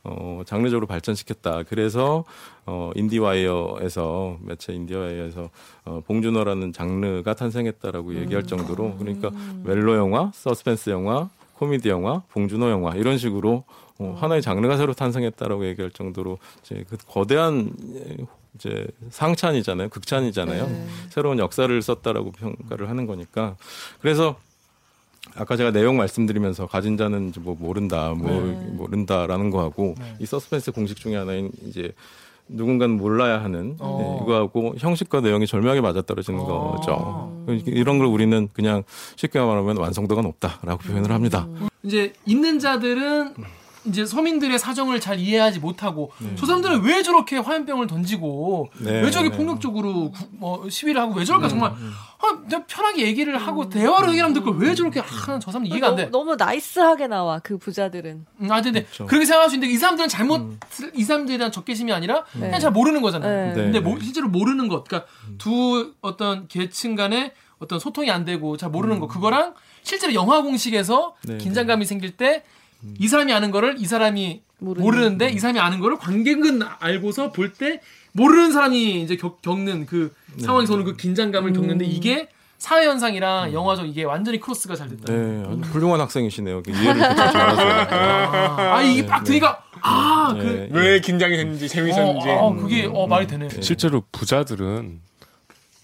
어, 0.05 0.43
장르적으로 0.47 0.87
발전시켰다. 0.87 1.65
그래서 1.65 2.25
어, 2.65 2.91
인디와이어에서 2.95 4.39
매체 4.41 4.73
인디와이어에서 4.73 5.51
어, 5.85 6.01
봉준호라는 6.07 6.73
장르가 6.73 7.35
탄생했다라고 7.35 8.15
얘기할 8.17 8.45
정도로 8.45 8.97
그러니까 8.97 9.31
멜로 9.65 9.97
영화, 9.97 10.31
서스펜스 10.33 10.91
영화, 10.91 11.29
코미디 11.55 11.89
영화, 11.89 12.23
봉준호 12.31 12.71
영화 12.71 12.95
이런 12.95 13.19
식으로 13.19 13.65
어, 13.99 14.17
하나의 14.19 14.43
장르가 14.43 14.77
새로 14.77 14.93
탄생했다라고 14.93 15.67
얘기할 15.69 15.91
정도로 15.91 16.39
이제 16.63 16.85
그 16.89 16.97
거대한 17.07 17.73
예, 17.95 18.17
이제 18.55 18.87
상찬이잖아요, 19.11 19.89
극찬이잖아요. 19.89 20.67
네. 20.67 20.87
새로운 21.11 21.39
역사를 21.39 21.81
썼다라고 21.83 22.33
평가를 22.33 22.89
하는 22.89 23.07
거니까 23.07 23.57
그래서 24.01 24.37
아까 25.35 25.57
제가 25.57 25.73
내용 25.73 25.97
말씀드리면서 25.97 26.67
가진 26.67 26.97
자는 26.97 27.31
이제 27.31 27.41
뭐 27.41 27.57
모른다, 27.59 28.15
뭐 28.17 28.31
모른다라는 28.73 29.51
거하고 29.51 29.95
네. 29.99 30.17
이 30.21 30.27
서스펜스 30.27 30.73
공식 30.73 30.97
중에 30.97 31.17
하나인 31.17 31.51
이제 31.67 31.93
누군가는 32.49 32.97
몰라야 32.97 33.43
하는 33.43 33.77
어. 33.81 33.99
네, 34.19 34.25
이거하고 34.25 34.77
형식과 34.79 35.21
내용이 35.21 35.47
절묘하게 35.47 35.81
맞아떨어지는 35.81 36.41
어. 36.41 36.77
거죠. 36.77 37.47
이런 37.67 37.99
걸 37.99 38.07
우리는 38.07 38.49
그냥 38.53 38.85
쉽게 39.17 39.39
말하면 39.41 39.79
완성도가 39.79 40.23
높다라고 40.23 40.79
표현을 40.79 41.11
합니다. 41.11 41.49
이제 41.83 42.13
있는 42.25 42.59
자들은 42.59 43.35
이제 43.89 44.05
서민들의 44.07 44.59
사정을 44.59 45.01
잘 45.01 45.19
이해하지 45.19 45.61
못하고 45.61 46.11
저 46.37 46.47
사람들은 46.47 46.83
왜 46.83 47.03
저렇게 47.03 47.37
화염병을 47.39 47.87
던지고 47.87 48.69
네, 48.81 49.03
왜 49.03 49.11
저렇게 49.11 49.31
네. 49.31 49.37
폭력적으로 49.37 50.11
구- 50.11 50.25
뭐 50.33 50.69
시위를 50.69 51.01
하고 51.01 51.15
왜 51.15 51.25
저럴까 51.25 51.49
정말 51.49 51.71
아, 51.73 52.39
내가 52.49 52.65
편하게 52.67 53.03
얘기를 53.07 53.37
하고 53.37 53.69
대화로 53.69 54.11
해결하면 54.11 54.35
될 54.35 54.43
걸 54.43 54.57
왜 54.59 54.75
저렇게 54.75 55.01
아, 55.01 55.39
저 55.39 55.51
사람 55.51 55.67
이해가 55.67 55.89
안 55.89 55.97
돼. 55.97 56.05
너무, 56.07 56.25
너무 56.27 56.37
나이스하게 56.37 57.07
나와 57.07 57.39
그 57.41 57.59
부자들은. 57.59 58.27
음, 58.41 58.51
아, 58.53 58.61
근데 58.63 58.83
그렇죠. 58.85 59.07
그렇게 59.07 59.25
생각할 59.27 59.51
수 59.51 59.57
있는데 59.57 59.73
이 59.73 59.77
사람들은 59.77 60.09
잘못 60.09 60.59
이 60.95 61.05
사람들에 61.05 61.39
대한 61.39 61.53
적개심이 61.53 61.93
아니라 61.93 62.25
그냥 62.33 62.59
잘 62.59 62.71
모르는 62.73 63.03
거잖아요. 63.03 63.49
네. 63.49 63.55
근데 63.55 63.81
네. 63.81 63.81
모- 63.81 64.01
실제로 64.01 64.29
모르는 64.29 64.69
것, 64.69 64.85
그러니까 64.85 65.09
두 65.39 65.93
어떤 66.01 66.49
계층 66.49 66.95
간의 66.97 67.33
어떤 67.59 67.79
소통이 67.79 68.11
안 68.11 68.25
되고 68.25 68.57
잘 68.57 68.71
모르는 68.71 68.99
거 69.01 69.07
그거랑 69.09 69.55
실제로 69.83 70.13
영화 70.15 70.43
공식에서 70.43 71.15
네, 71.25 71.39
긴장감이 71.39 71.85
생길 71.87 72.17
때 72.17 72.43
이 72.99 73.09
사람이 73.09 73.33
아는 73.33 73.51
거를 73.51 73.77
이 73.79 73.85
사람이 73.87 74.43
모르는. 74.59 74.85
모르는 74.85 75.19
데 75.19 75.31
이 75.31 75.39
사람이 75.39 75.59
아는 75.61 75.81
거를 75.81 75.97
관객은 75.99 76.61
알고서 76.81 77.33
볼 77.33 77.53
때 77.53 77.81
모르는 78.13 78.53
사람이 78.53 79.03
이제 79.03 79.17
겪, 79.17 79.43
겪는 79.43 79.85
그 79.87 80.15
상황에서 80.41 80.73
오는 80.75 80.85
그 80.85 80.97
긴장감을 80.97 81.53
겪는데 81.53 81.85
이게 81.85 82.29
사회 82.59 82.87
현상이랑 82.87 83.53
영화적 83.53 83.87
이게 83.87 84.03
완전히 84.05 84.41
크로스가 84.41 84.75
잘 84.77 84.89
됐다. 84.89 85.13
네, 85.13 85.45
아주 85.47 85.61
훌륭한 85.73 86.01
학생이시네요. 86.01 86.63
그 86.63 86.71
이해를 86.71 86.95
되게 86.95 87.15
잘하세요. 87.15 87.87
아, 88.73 88.81
이게 88.83 89.05
딱 89.05 89.23
들으니까 89.25 89.63
아, 89.83 90.33
그 90.33 90.43
네. 90.43 90.69
왜 90.71 91.01
긴장이 91.01 91.37
됐는지 91.37 91.69
재밌었는지. 91.69 92.29
어, 92.31 92.47
어, 92.47 92.55
그게 92.57 92.89
어 92.91 93.07
말이 93.07 93.27
되네. 93.27 93.49
실제로 93.61 94.03
부자들은 94.11 95.01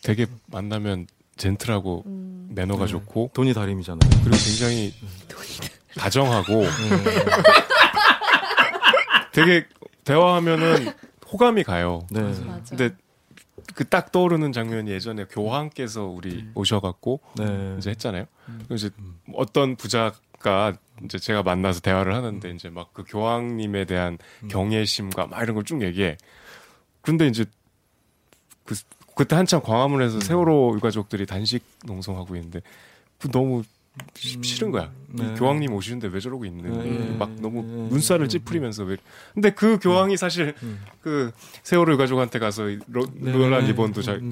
되게 0.03 0.27
만나면 0.47 1.07
젠틀하고 1.37 2.05
매너가 2.49 2.87
좋고 2.87 3.33
돈이 3.35 3.53
다림이잖아요. 3.53 4.01
그리고 4.25 4.31
굉장히 4.43 4.95
다정하고 5.97 6.65
되게 9.33 9.67
대화하면은 10.05 10.93
호감이 11.31 11.63
가요. 11.65 12.07
네. 12.11 12.21
맞아. 12.21 12.77
근데 12.77 12.95
그 13.75 13.89
딱 13.89 14.13
떠오르는 14.13 14.53
장면이 14.53 14.91
예전에 14.91 15.25
교황께서 15.25 16.05
우리 16.05 16.47
오셔갖고 16.55 17.21
네. 17.37 17.77
이제 17.79 17.91
했잖아요. 17.91 18.27
그럼 18.45 18.67
이제 18.77 18.91
어떤 19.35 19.77
부자가 19.77 20.75
이제 21.05 21.19
제가 21.19 21.43
만나서 21.43 21.81
대화를 21.81 22.15
하는데 22.15 22.51
이제 22.51 22.69
막 22.69 22.93
그 22.93 23.05
교황님에 23.05 23.85
대한 23.87 24.19
경외심과 24.51 25.29
막 25.29 25.43
이런 25.43 25.55
걸 25.55 25.65
쭉 25.65 25.83
얘기해. 25.83 26.19
근데 27.01 27.27
이제 27.29 27.45
그 28.65 28.75
그때 29.15 29.37
한참 29.37 29.63
광화문에서 29.63 30.21
세월호 30.21 30.75
유가족들이 30.77 31.25
단식 31.27 31.65
농성하고 31.87 32.35
있는데 32.37 32.61
그 33.19 33.31
너무 33.31 33.63
시- 33.63 33.69
싫은 34.15 34.71
거야. 34.71 34.91
이 35.19 35.21
네. 35.23 35.35
교황님 35.35 35.73
오시는데 35.73 36.09
왜 36.09 36.21
저러고 36.21 36.45
있는 36.45 36.73
네. 36.83 37.17
막 37.19 37.31
너무 37.41 37.63
네. 37.63 37.89
눈살을 37.91 38.29
찌푸리면서 38.29 38.85
왜 38.85 38.97
근데 39.35 39.51
그 39.51 39.79
교황이 39.79 40.17
사실 40.17 40.55
그 41.03 41.33
세월호 41.63 41.93
유가족한테 41.95 42.39
가서 42.39 42.71
이 42.71 42.79
로, 42.89 43.05
롤란 43.21 43.67
리본도 43.67 44.03
잘 44.03 44.23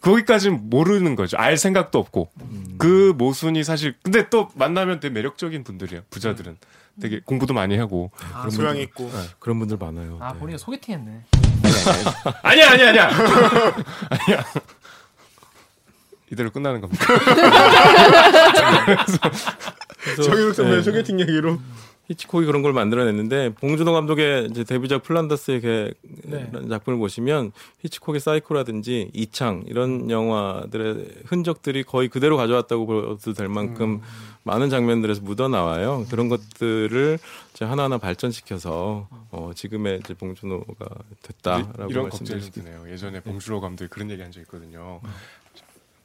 거기까지는 0.00 0.70
모르는 0.70 1.14
거죠. 1.16 1.36
알 1.36 1.56
생각도 1.58 1.98
없고 1.98 2.30
그 2.78 3.12
모순이 3.16 3.62
사실 3.64 3.94
근데 4.02 4.28
또 4.30 4.48
만나면 4.54 5.00
되게 5.00 5.12
매력적인 5.12 5.62
분들이에요. 5.64 6.02
부자들은 6.10 6.56
되게 7.00 7.20
공부도 7.24 7.54
많이 7.54 7.76
하고 7.78 8.10
아, 8.32 8.48
소양 8.50 8.76
있고. 8.78 9.10
그런 9.38 9.58
분들 9.58 9.76
많아요. 9.78 10.18
아, 10.20 10.32
네. 10.32 10.38
본인가 10.38 10.58
소개팅했네. 10.58 11.22
아니야 12.42 12.70
아니야 12.70 12.88
아니야 12.90 13.08
아니야 14.10 14.44
이대로 16.32 16.50
끝나는 16.50 16.80
겁니다. 16.80 17.04
정현욱 20.16 20.54
선배 20.54 20.76
네. 20.76 20.82
소개팅 20.82 21.20
얘기로. 21.20 21.58
히치콕이 22.08 22.46
그런 22.46 22.62
걸 22.62 22.72
만들어냈는데 22.72 23.54
봉준호 23.54 23.92
감독의 23.92 24.48
이제 24.50 24.64
데뷔작 24.64 25.04
플란다스의 25.04 25.60
개 25.60 25.92
네. 26.24 26.50
작품을 26.68 26.98
보시면 26.98 27.52
히치콕의 27.80 28.20
사이코라든지 28.20 29.10
이창 29.14 29.62
이런 29.66 30.10
영화들의 30.10 31.22
흔적들이 31.26 31.84
거의 31.84 32.08
그대로 32.08 32.36
가져왔다고 32.36 32.86
봐도 32.86 33.32
될 33.34 33.48
만큼 33.48 34.00
많은 34.42 34.68
장면들에서 34.68 35.20
묻어 35.22 35.46
나와요. 35.46 36.04
그런 36.10 36.28
것들을 36.28 37.18
이제 37.54 37.64
하나하나 37.64 37.98
발전시켜서 37.98 39.06
어, 39.30 39.52
지금의 39.54 40.00
이제 40.04 40.12
봉준호가 40.14 40.86
됐다라고 41.22 41.86
이런 41.88 42.08
있 42.08 42.52
드네요. 42.52 42.90
예전에 42.90 43.20
봉준호 43.20 43.60
감독이 43.60 43.88
그런 43.88 44.10
얘기 44.10 44.20
한 44.20 44.32
적 44.32 44.40
있거든요. 44.40 45.00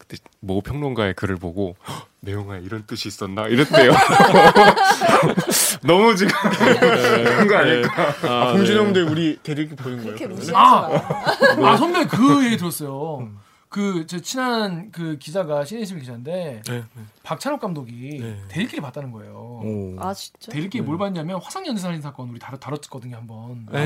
그때 0.08 0.22
모 0.40 0.62
평론가의 0.62 1.14
글을 1.16 1.36
보고 1.36 1.76
"헉, 1.88 2.08
내용에 2.22 2.60
이런 2.64 2.86
뜻이 2.88 3.08
있었나 3.10 3.48
이랬대요. 3.48 3.92
너무 5.84 6.16
지금 6.16 6.32
그런 6.52 7.48
거 7.48 7.58
아닐까? 7.58 8.14
아, 8.24 8.54
봉준호 8.54 8.84
형들 8.86 9.04
우리 9.10 9.38
대들기 9.44 9.76
보는 9.76 10.04
거예요. 10.18 10.56
아, 10.56 11.56
마. 11.60 11.72
아 11.74 11.78
선배 11.78 12.06
그 12.06 12.44
얘기 12.46 12.58
들었어요. 12.58 13.30
그제 13.70 14.22
친한 14.22 14.92
그 14.94 15.18
기자가 15.18 15.66
신혜심 15.66 16.00
기자인데 16.00 16.62
네, 16.66 16.84
박찬욱 17.24 17.60
감독이 17.60 18.18
네. 18.22 18.38
대일기를 18.48 18.82
봤다는 18.82 19.12
거예요. 19.12 19.34
오. 19.62 19.96
아 20.00 20.14
진짜? 20.14 20.54
대일기에 20.54 20.82
뭘 20.82 20.98
봤냐면 20.98 21.40
화상 21.44 21.68
연쇄 21.68 21.82
살인 21.82 22.02
사건 22.02 22.30
우리 22.30 22.40
다뤘, 22.40 22.60
다뤘거든요 22.62 23.18
한번. 23.18 23.68
네. 23.70 23.82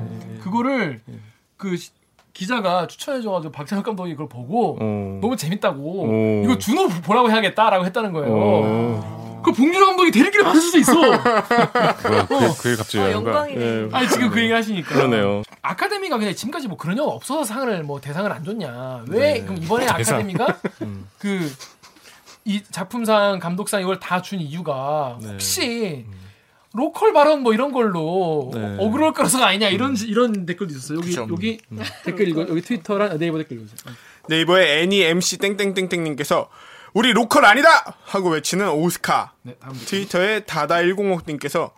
네. 0.00 0.38
그거를 0.42 1.00
그 1.56 1.76
시- 1.76 1.90
기자가 2.40 2.86
추천해줘가지고 2.86 3.50
박찬욱 3.50 3.82
감독이 3.84 4.12
그걸 4.12 4.28
보고 4.28 4.76
어. 4.78 5.18
너무 5.22 5.36
재밌다고 5.36 5.80
오. 5.80 6.42
이거 6.44 6.58
준호 6.58 6.88
보라고 7.02 7.30
해야겠다라고 7.30 7.86
했다는 7.86 8.12
거예요. 8.12 8.28
어. 8.30 9.40
그 9.42 9.52
봉준호 9.52 9.86
감독이 9.86 10.10
대리기를 10.10 10.44
받을 10.44 10.60
수도 10.60 10.78
있어. 10.78 10.92
뭐야, 10.94 11.22
그, 11.96 12.56
그게 12.62 12.76
갑자기 12.76 12.98
아? 12.98 13.12
영광이네. 13.12 13.64
예, 13.64 13.88
아니 13.92 14.08
지금 14.08 14.28
그 14.28 14.40
얘기 14.42 14.52
하시니까. 14.52 14.94
그러네요. 14.94 15.42
아카데미가 15.62 16.18
그냥 16.18 16.34
지금까지 16.34 16.68
뭐 16.68 16.76
그런 16.76 16.96
적 16.96 17.04
없어서 17.08 17.44
상을 17.44 17.82
뭐 17.84 18.00
대상을 18.00 18.30
안 18.30 18.44
줬냐? 18.44 19.04
왜 19.08 19.40
그럼 19.42 19.62
이번에 19.62 19.86
아카데미가 19.88 20.46
그이 21.18 22.62
작품상 22.70 23.38
감독상 23.38 23.80
이걸 23.80 23.98
다 23.98 24.20
준 24.20 24.40
이유가 24.40 25.16
네. 25.22 25.28
혹시 25.30 26.04
local 26.76 27.12
발언 27.12 27.42
뭐 27.42 27.54
이런 27.54 27.72
걸로 27.72 28.50
네. 28.54 28.76
어그로 28.78 29.12
끌려서가 29.12 29.46
아니냐 29.46 29.68
이런 29.70 29.96
이런 29.96 30.46
댓글도 30.46 30.72
있었어요. 30.72 30.98
여기 30.98 31.08
그쵸. 31.08 31.26
여기 31.30 31.58
댓글 32.04 32.28
이거 32.28 32.42
여기 32.42 32.60
트위터랑 32.60 33.18
네이버 33.18 33.38
댓글 33.38 33.56
읽으세요. 33.58 33.94
네이버의 34.28 34.82
애니 34.82 35.02
MC 35.02 35.38
땡땡땡땡님께서 35.38 36.48
우리 36.92 37.12
local 37.12 37.44
아니다 37.44 37.96
하고 38.04 38.30
외치는 38.30 38.68
오스카. 38.70 39.32
네. 39.42 39.56
트위터에 39.86 40.40
다다 40.40 40.76
105님께서 40.76 41.70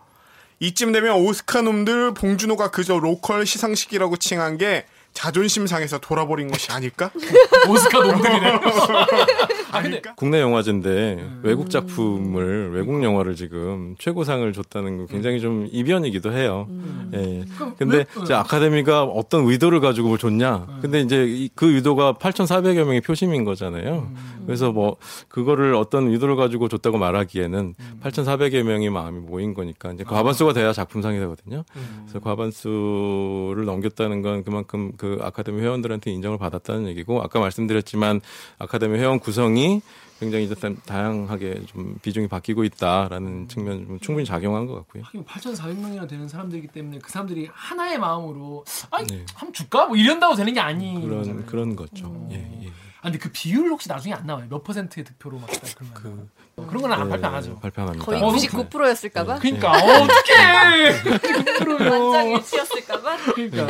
이쯤 0.59 0.91
되면 0.91 1.15
오스카 1.15 1.61
놈들 1.61 2.13
봉준호가 2.13 2.71
그저 2.71 2.99
local 2.99 3.45
시상식이라고 3.45 4.17
칭한 4.17 4.57
게 4.57 4.85
자존심 5.13 5.67
상해서 5.67 5.97
돌아버린 5.99 6.47
것이 6.49 6.71
아닐까? 6.71 7.11
오스카 7.69 7.99
노무들이네. 7.99 8.47
아 9.71 9.81
근데 9.81 9.97
아닐까? 9.97 10.13
국내 10.15 10.39
영화제인데 10.39 11.15
음. 11.19 11.39
외국 11.43 11.69
작품을 11.69 12.71
외국 12.73 13.03
영화를 13.03 13.35
지금 13.35 13.95
최고상을 13.99 14.51
줬다는 14.53 14.97
거 14.97 15.05
굉장히 15.07 15.39
좀 15.41 15.67
이변이기도 15.71 16.31
해요. 16.31 16.67
음. 16.69 17.11
예. 17.13 17.45
근데 17.77 17.97
왜- 17.97 18.05
이제 18.23 18.33
아카데미가 18.33 19.03
어떤 19.03 19.45
의도를 19.45 19.79
가지고 19.81 20.07
뭘 20.09 20.17
줬냐? 20.19 20.65
음. 20.69 20.79
근데 20.81 21.01
이제 21.01 21.25
이- 21.25 21.49
그 21.53 21.73
의도가 21.75 22.13
8,400여 22.13 22.85
명의 22.85 23.01
표심인 23.01 23.43
거잖아요. 23.43 24.07
음. 24.11 24.43
그래서 24.45 24.71
뭐 24.71 24.95
그거를 25.27 25.75
어떤 25.75 26.07
의도를 26.07 26.35
가지고 26.35 26.67
줬다고 26.69 26.97
말하기에는 26.97 27.75
음. 27.77 27.99
8,400여 28.03 28.63
명의 28.63 28.89
마음이 28.89 29.19
모인 29.19 29.53
거니까 29.53 29.89
아. 29.89 29.91
이제 29.91 30.03
과반수가 30.03 30.53
돼야 30.53 30.71
작품상이 30.73 31.19
되거든요. 31.19 31.63
음. 31.75 32.03
그래서 32.07 32.19
과반수를 32.19 33.65
넘겼다는 33.65 34.21
건 34.21 34.43
그만큼 34.43 34.91
그 34.99 35.17
아카데미 35.21 35.61
회원들한테 35.61 36.11
인정을 36.11 36.37
받았다는 36.37 36.87
얘기고 36.89 37.23
아까 37.23 37.39
말씀드렸지만 37.39 38.19
아카데미 38.59 38.99
회원 38.99 39.19
구성이 39.19 39.81
굉장히 40.19 40.43
이제 40.43 40.53
다- 40.55 40.69
다양하게 40.85 41.61
좀 41.67 41.97
비중이 42.01 42.27
바뀌고 42.27 42.65
있다라는 42.65 43.47
측면이 43.47 43.85
좀 43.87 43.99
충분히 44.01 44.25
작용한 44.25 44.65
것 44.67 44.75
같고요. 44.75 45.03
하긴 45.05 45.23
8,400명이나 45.23 46.09
되는 46.09 46.27
사람들이기 46.27 46.67
때문에 46.67 46.99
그 46.99 47.09
사람들이 47.09 47.47
하나의 47.53 47.97
마음으로 47.97 48.65
아니 48.91 49.07
네. 49.07 49.25
한번 49.33 49.53
줄까? 49.53 49.85
뭐 49.87 49.95
이런다고 49.95 50.35
되는 50.35 50.53
게 50.53 50.59
아닌 50.59 50.99
그런 51.01 51.19
거잖아요. 51.19 51.45
그런 51.45 51.75
거죠. 51.77 52.27
예, 52.31 52.35
예. 52.63 52.67
아 52.99 53.03
근데 53.03 53.17
그 53.17 53.29
비율 53.31 53.69
혹시 53.69 53.87
나중에 53.87 54.13
안 54.13 54.25
나와요? 54.25 54.47
몇 54.49 54.61
퍼센트의 54.61 55.05
득표로 55.05 55.39
막 55.39 55.47
그런 55.77 55.93
거 55.93 56.01
그, 56.01 56.09
어, 56.09 56.27
그런 56.67 56.81
건안 56.81 57.03
네, 57.03 57.09
발표 57.09 57.27
안 57.27 57.33
하죠. 57.35 57.59
발표 57.59 57.81
안 57.81 57.87
합니다. 57.89 58.05
거의 58.05 58.21
어, 58.21 58.29
99%였을까봐? 58.31 59.39
그러니까 59.39 59.71
어떻게 59.71 61.53
그러면 61.59 61.89
만장일치였을까봐? 61.89 63.17
그러니까 63.33 63.67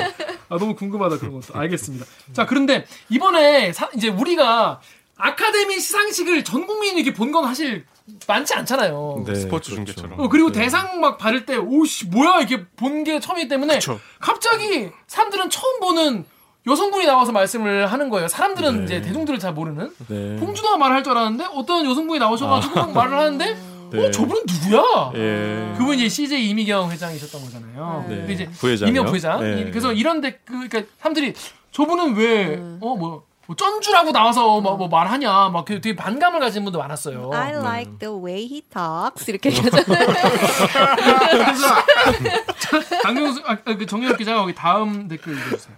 아, 0.49 0.57
너무 0.57 0.75
궁금하다 0.75 1.17
그런 1.17 1.39
것도 1.41 1.57
알겠습니다. 1.57 2.05
자 2.33 2.45
그런데 2.45 2.85
이번에 3.09 3.73
사- 3.73 3.89
이제 3.95 4.09
우리가 4.09 4.81
아카데미 5.17 5.79
시상식을 5.79 6.43
전 6.43 6.65
국민이 6.65 7.01
이렇게 7.01 7.13
본 7.13 7.31
건 7.31 7.43
사실 7.45 7.85
많지 8.27 8.53
않잖아요. 8.55 9.23
네, 9.27 9.35
스포츠 9.35 9.69
그렇죠. 9.71 9.75
중계처럼. 9.75 10.19
어, 10.19 10.29
그리고 10.29 10.51
대상 10.51 10.99
막 10.99 11.17
받을 11.19 11.45
때 11.45 11.55
오씨 11.57 12.07
뭐야 12.07 12.39
이렇게 12.39 12.65
본 12.75 13.03
게 13.03 13.19
처음이기 13.19 13.47
때문에 13.49 13.75
그쵸. 13.75 13.99
갑자기 14.19 14.89
사람들은 15.07 15.49
처음 15.51 15.79
보는 15.79 16.25
여성분이 16.67 17.05
나와서 17.05 17.31
말씀을 17.31 17.87
하는 17.91 18.09
거예요. 18.09 18.27
사람들은 18.27 18.79
네. 18.79 18.83
이제 18.83 19.01
대중들을 19.01 19.39
잘 19.39 19.53
모르는 19.53 19.91
네. 20.07 20.35
봉준호가 20.37 20.77
말을 20.77 20.95
할 20.97 21.03
줄 21.03 21.13
알았는데 21.17 21.45
어떤 21.55 21.85
여성분이 21.89 22.19
나오셔가지고 22.19 22.75
막 22.75 22.91
말을 22.93 23.17
하는데 23.17 23.57
네. 23.91 24.05
어 24.07 24.11
저분은 24.11 24.43
누구야? 24.47 25.11
예. 25.15 25.73
그분이 25.77 26.07
CJ 26.09 26.49
이미경 26.49 26.91
회장이셨던 26.91 27.41
거잖아요. 27.45 28.05
네. 28.07 28.15
근데 28.17 28.33
이제 28.33 28.49
부회장이요? 28.59 28.89
이미경 28.89 29.05
부회장. 29.07 29.39
네. 29.41 29.61
이- 29.61 29.71
그래서 29.71 29.91
이런 29.93 30.21
데 30.21 30.39
그, 30.45 30.67
그러니까 30.67 30.83
사람들이 30.99 31.33
저분은 31.71 32.15
왜어뭐 32.15 32.97
뭐 32.97 33.23
쩐주라고 33.57 34.11
나와서 34.11 34.61
뭐, 34.61 34.75
뭐 34.77 34.87
말하냐 34.89 35.49
막 35.49 35.65
되게 35.65 35.95
반감을 35.95 36.39
가진 36.39 36.63
분도 36.63 36.77
많았어요. 36.77 37.31
I 37.33 37.53
like 37.55 37.97
the 37.97 38.13
way 38.15 38.43
he 38.45 38.61
talks 38.61 39.27
이렇게 39.31 39.49
얘기하잖아요. 39.49 40.07
강경수 43.03 43.41
아, 43.45 43.55
그 43.55 43.85
정영 43.87 44.15
기자가 44.17 44.41
거기 44.41 44.53
다음 44.53 45.07
댓글 45.07 45.33
읽어주세요. 45.37 45.75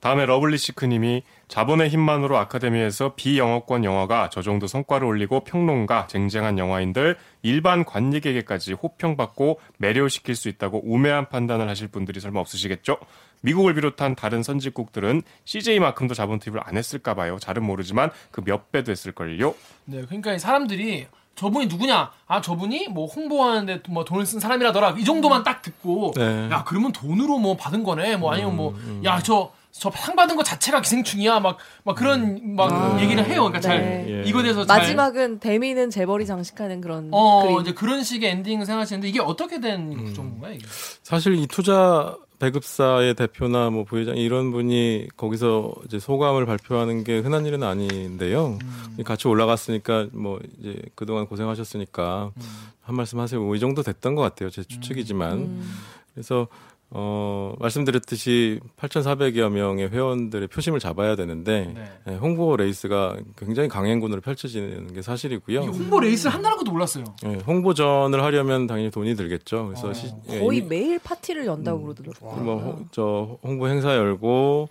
다음에 0.00 0.24
러블리 0.26 0.56
시크님이 0.58 1.22
자본의 1.48 1.90
힘만으로 1.90 2.38
아카데미에서 2.38 3.14
비영어권 3.16 3.84
영화가 3.84 4.30
저 4.30 4.40
정도 4.42 4.66
성과를 4.66 5.06
올리고 5.06 5.40
평론가, 5.44 6.06
쟁쟁한 6.06 6.58
영화인들, 6.58 7.16
일반 7.42 7.84
관객에게까지 7.84 8.72
호평받고 8.74 9.60
매료시킬 9.78 10.34
수 10.34 10.48
있다고 10.48 10.80
우매한 10.84 11.28
판단을 11.28 11.68
하실 11.68 11.88
분들이 11.88 12.18
설마 12.20 12.40
없으시겠죠? 12.40 12.96
미국을 13.42 13.74
비롯한 13.74 14.14
다른 14.14 14.42
선진국들은 14.42 15.22
CJ만큼도 15.44 16.14
자본 16.14 16.38
투입을 16.38 16.60
안 16.64 16.76
했을까 16.76 17.14
봐요. 17.14 17.38
잘은 17.38 17.62
모르지만 17.62 18.10
그 18.30 18.40
몇 18.44 18.72
배도 18.72 18.90
했을걸요. 18.90 19.54
네, 19.84 20.02
그러니까 20.06 20.32
이 20.32 20.38
사람들이 20.38 21.06
저분이 21.36 21.66
누구냐? 21.66 22.10
아, 22.26 22.40
저분이 22.40 22.88
뭐 22.88 23.06
홍보하는데 23.06 23.82
뭐 23.88 24.04
돈을 24.04 24.26
쓴 24.26 24.40
사람이라더라. 24.40 24.96
이 24.98 25.04
정도만 25.04 25.42
딱 25.42 25.62
듣고, 25.62 26.12
네. 26.16 26.48
야, 26.50 26.64
그러면 26.66 26.92
돈으로 26.92 27.38
뭐 27.38 27.56
받은 27.56 27.82
거네. 27.84 28.16
뭐 28.16 28.32
아니면 28.32 28.56
뭐, 28.56 28.70
음, 28.72 29.00
야, 29.04 29.20
저, 29.20 29.50
저 29.72 29.90
상 29.90 30.16
받은 30.16 30.36
거 30.36 30.42
자체가 30.42 30.80
기생충이야. 30.82 31.40
막, 31.40 31.58
막 31.84 31.94
그런 31.96 32.54
막 32.56 33.00
얘기를 33.00 33.24
해요. 33.24 33.42
그러니까 33.44 33.60
잘, 33.60 33.80
네. 33.80 34.06
예. 34.24 34.28
이거에 34.28 34.42
대해서 34.42 34.66
잘. 34.66 34.78
마지막은 34.80 35.38
데미는 35.40 35.90
재벌이 35.90 36.26
장식하는 36.26 36.80
그런 36.80 37.08
어, 37.12 37.42
그림. 37.46 37.60
이제 37.60 37.72
그런 37.72 38.02
식의 38.02 38.30
엔딩을 38.30 38.66
생각하시는데 38.66 39.08
이게 39.08 39.20
어떻게 39.20 39.60
된 39.60 39.92
음. 39.92 40.04
구조인가요, 40.04 40.54
이게? 40.54 40.66
사실 41.02 41.34
이 41.34 41.46
투자 41.46 42.16
배급사의 42.40 43.14
대표나 43.14 43.68
뭐 43.70 43.84
부회장 43.84 44.16
이런 44.16 44.50
분이 44.50 45.08
거기서 45.16 45.72
이제 45.84 45.98
소감을 45.98 46.46
발표하는 46.46 47.04
게 47.04 47.18
흔한 47.18 47.44
일은 47.46 47.62
아닌데요. 47.62 48.58
음. 48.62 48.96
같이 49.04 49.28
올라갔으니까 49.28 50.08
뭐 50.12 50.40
이제 50.58 50.80
그동안 50.94 51.26
고생하셨으니까 51.26 52.32
음. 52.34 52.42
한 52.82 52.96
말씀 52.96 53.20
하세요. 53.20 53.40
뭐 53.40 53.54
이 53.54 53.60
정도 53.60 53.82
됐던 53.82 54.14
것 54.14 54.22
같아요. 54.22 54.48
제 54.50 54.62
추측이지만. 54.64 55.32
음. 55.38 55.74
그래서 56.14 56.48
어 56.92 57.54
말씀드렸듯이 57.60 58.58
8,400여 58.76 59.48
명의 59.48 59.88
회원들의 59.88 60.48
표심을 60.48 60.80
잡아야 60.80 61.14
되는데 61.14 61.72
네. 61.72 61.84
예, 62.08 62.16
홍보 62.16 62.56
레이스가 62.56 63.16
굉장히 63.36 63.68
강행군으로 63.68 64.20
펼쳐지는 64.20 64.92
게 64.92 65.00
사실이고요. 65.00 65.60
홍보 65.60 66.00
레이스를 66.00 66.34
한다는 66.34 66.56
것도 66.58 66.72
몰랐어요. 66.72 67.04
예, 67.26 67.34
홍보전을 67.46 68.22
하려면 68.24 68.66
당연히 68.66 68.90
돈이 68.90 69.14
들겠죠. 69.14 69.66
그래서 69.66 69.88
어. 69.90 69.92
시- 69.92 70.10
예, 70.30 70.40
거의 70.40 70.58
이미- 70.58 70.68
매일 70.68 70.98
파티를 70.98 71.46
연다고 71.46 71.82
그러더라고요. 71.82 72.42
뭐, 72.44 72.84
저, 72.90 73.38
홍보 73.44 73.68
행사 73.68 73.94
열고, 73.94 74.68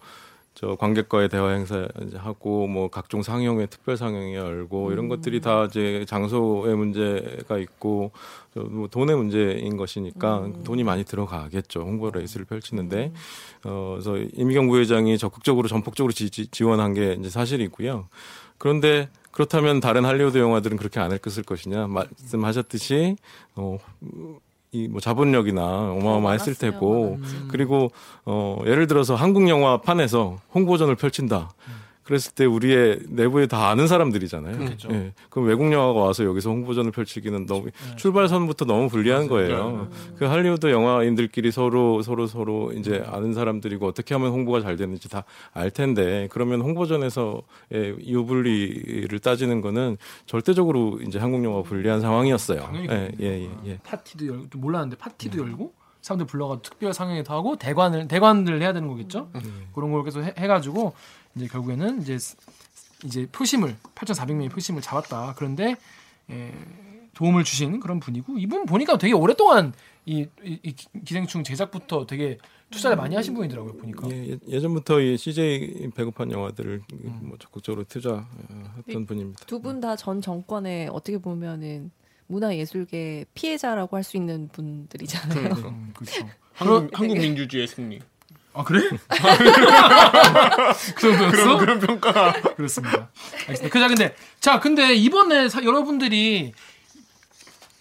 저, 0.60 0.76
관객과의 0.76 1.30
대화 1.30 1.52
행사 1.52 1.88
하고, 2.18 2.68
뭐, 2.68 2.90
각종 2.90 3.24
상영회, 3.24 3.68
특별 3.68 3.96
상영회 3.96 4.36
열고, 4.36 4.92
이런 4.92 5.08
것들이 5.08 5.40
다 5.40 5.64
이제 5.64 6.04
장소의 6.06 6.76
문제가 6.76 7.58
있고, 7.60 8.12
저, 8.54 8.60
뭐 8.60 8.90
돈의 8.90 9.16
문제인 9.16 9.78
것이니까 9.78 10.50
돈이 10.66 10.84
많이 10.84 11.06
들어가겠죠. 11.06 11.80
홍보 11.80 12.12
레이스를 12.12 12.46
펼치는데. 12.46 13.14
어, 13.64 13.98
그래서 13.98 14.18
이미경 14.34 14.68
부회장이 14.68 15.18
적극적으로 15.18 15.70
전폭적으로 15.70 16.12
지, 16.12 16.30
지, 16.30 16.64
원한게 16.66 17.16
이제 17.18 17.30
사실이고요. 17.30 18.10
그런데 18.58 19.08
그렇다면 19.32 19.80
다른 19.80 20.04
할리우드 20.04 20.40
영화들은 20.40 20.76
그렇게 20.76 21.00
안할 21.00 21.20
것일 21.20 21.44
것이냐 21.44 21.88
말씀하셨듯이 21.88 23.16
어, 23.56 23.78
이 24.72 24.88
뭐 24.88 25.02
자본력이나 25.02 25.62
어마어마했을 25.94 26.54
많았어요, 26.54 26.72
테고 26.72 27.18
많았지. 27.18 27.36
그리고 27.50 27.92
어 28.26 28.62
예를 28.68 28.86
들어서 28.88 29.16
한국 29.16 29.50
영화 29.50 29.78
판에서 29.82 30.38
홍보전을 30.54 30.96
펼친다. 30.96 31.50
그랬을 32.10 32.34
때 32.34 32.44
우리의 32.46 33.02
내부에 33.08 33.46
다 33.46 33.70
아는 33.70 33.88
사람들이잖아요. 33.88 34.58
그렇겠죠. 34.58 34.90
예. 34.94 35.14
그럼 35.30 35.48
외국 35.48 35.72
영화가 35.72 36.00
와서 36.00 36.26
여기서 36.26 36.50
홍보전을 36.50 36.90
펼치기는 36.92 37.46
너무 37.46 37.68
출발선부터 37.98 38.66
너무 38.66 38.90
불리한 38.90 39.28
거예요. 39.28 39.90
그 40.18 40.26
할리우드 40.26 40.72
영화인들끼리 40.72 41.52
서로 41.52 42.02
서로 42.02 42.26
서로 42.26 42.74
이제 42.74 43.04
아는 43.06 43.36
사람들이고 43.36 43.86
어떻게 43.86 44.16
하면 44.16 44.32
홍보가 44.32 44.62
잘 44.62 44.76
되는지 44.76 45.08
다 45.08 45.24
알 45.54 45.70
텐데 45.70 46.28
그러면 46.32 46.62
홍보전에서의 46.62 47.98
유불리를 48.08 49.20
따지는 49.20 49.62
거는 49.62 49.98
절대적으로 50.26 51.00
이제 51.06 51.20
한국 51.20 51.44
영화가 51.44 51.64
불리한 51.64 52.02
상황이었어요. 52.02 52.72
예, 52.76 53.12
예, 53.20 53.26
예, 53.44 53.50
예. 53.68 53.80
파티도 53.84 54.26
열고 54.26 54.50
좀 54.50 54.62
몰랐는데 54.62 54.98
파티도 54.98 55.38
열고 55.40 55.74
사람들 56.02 56.28
불러가 56.28 56.62
특별 56.62 56.94
상영회도 56.94 57.34
하고 57.34 57.58
대관을 57.58 58.08
대관을 58.08 58.62
해야 58.62 58.72
되는 58.72 58.88
거겠죠. 58.88 59.30
그런 59.76 59.92
걸 59.92 60.04
계속 60.06 60.24
해, 60.24 60.34
해가지고 60.38 60.94
이제 61.40 61.48
결국에는 61.48 62.02
이제 62.02 62.18
스- 62.20 62.36
이제 63.06 63.26
표심을 63.32 63.78
8,400명의 63.96 64.52
표심을 64.52 64.82
잡았다. 64.82 65.34
그런데 65.38 65.76
에, 66.30 66.52
도움을 67.14 67.44
주신 67.46 67.80
그런 67.80 68.00
분이고 68.00 68.38
이분 68.38 68.66
보니까 68.66 68.98
되게 68.98 69.14
오랫동안 69.14 69.74
이, 70.06 70.26
이, 70.44 70.60
이 70.64 70.76
기생충 71.06 71.44
제작부터 71.44 72.06
되게 72.06 72.38
투자를 72.72 72.98
많이 72.98 73.16
하신 73.16 73.34
분이더라고요 73.34 73.74
보니까. 73.78 74.10
예, 74.12 74.38
예, 74.48 74.60
전부터 74.60 75.00
이 75.02 75.18
CJ 75.18 75.90
배급한 75.96 76.32
영화들을 76.32 76.82
뭐 77.22 77.38
적극적으로 77.40 77.84
투자했던 77.86 79.06
분입니다. 79.06 79.46
두 79.46 79.60
분 79.62 79.80
다 79.82 79.96
전 79.96 80.22
정권에 80.22 80.88
어떻게 80.92 81.18
보면은 81.18 81.92
문화예술계 82.28 83.26
피해자라고 83.34 83.98
할 83.98 84.04
수 84.04 84.18
있는 84.18 84.50
분들이잖아요. 84.52 85.54
음, 85.68 85.92
그렇죠. 85.96 86.28
한국, 86.54 86.90
한국 87.00 87.18
민주주의의 87.18 87.68
승리. 87.68 88.00
아 88.60 88.64
그래? 88.66 88.90
그 88.90 88.98
정도였어? 91.02 91.58
그런 91.58 91.80
그런 91.80 91.90
평가. 92.02 92.34
그렇습니다. 92.58 93.08
알겠습니다. 93.48 93.70
그자 93.74 93.88
근데 93.88 94.14
자 94.42 94.60
근데 94.60 94.94
이번에 94.96 95.48
사- 95.48 95.64
여러분들이 95.64 96.52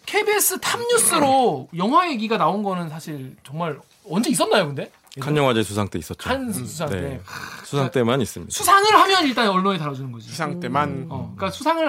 KBS 0.07 0.61
탑뉴스로 0.61 1.69
영화 1.77 2.09
얘기가 2.09 2.39
나온 2.39 2.63
거는 2.63 2.89
사실 2.91 3.35
정말 3.45 3.77
언제 4.09 4.31
있었나요, 4.31 4.67
근데? 4.69 4.93
칸 5.21 5.37
영화제 5.37 5.65
수상 5.65 5.89
때 5.89 5.99
있었죠. 5.99 6.29
칸 6.29 6.53
수상 6.53 6.89
때 6.91 7.01
네. 7.01 7.21
수상 7.65 7.91
때만 7.91 8.21
있습니다. 8.21 8.53
수상을 8.57 8.95
하면 8.95 9.25
일단 9.27 9.49
언론에 9.49 9.79
다뤄주는 9.79 10.13
거지. 10.13 10.29
시상 10.29 10.61
때만 10.61 11.07
어, 11.11 11.35
그러니까 11.37 11.51
수상을 11.51 11.89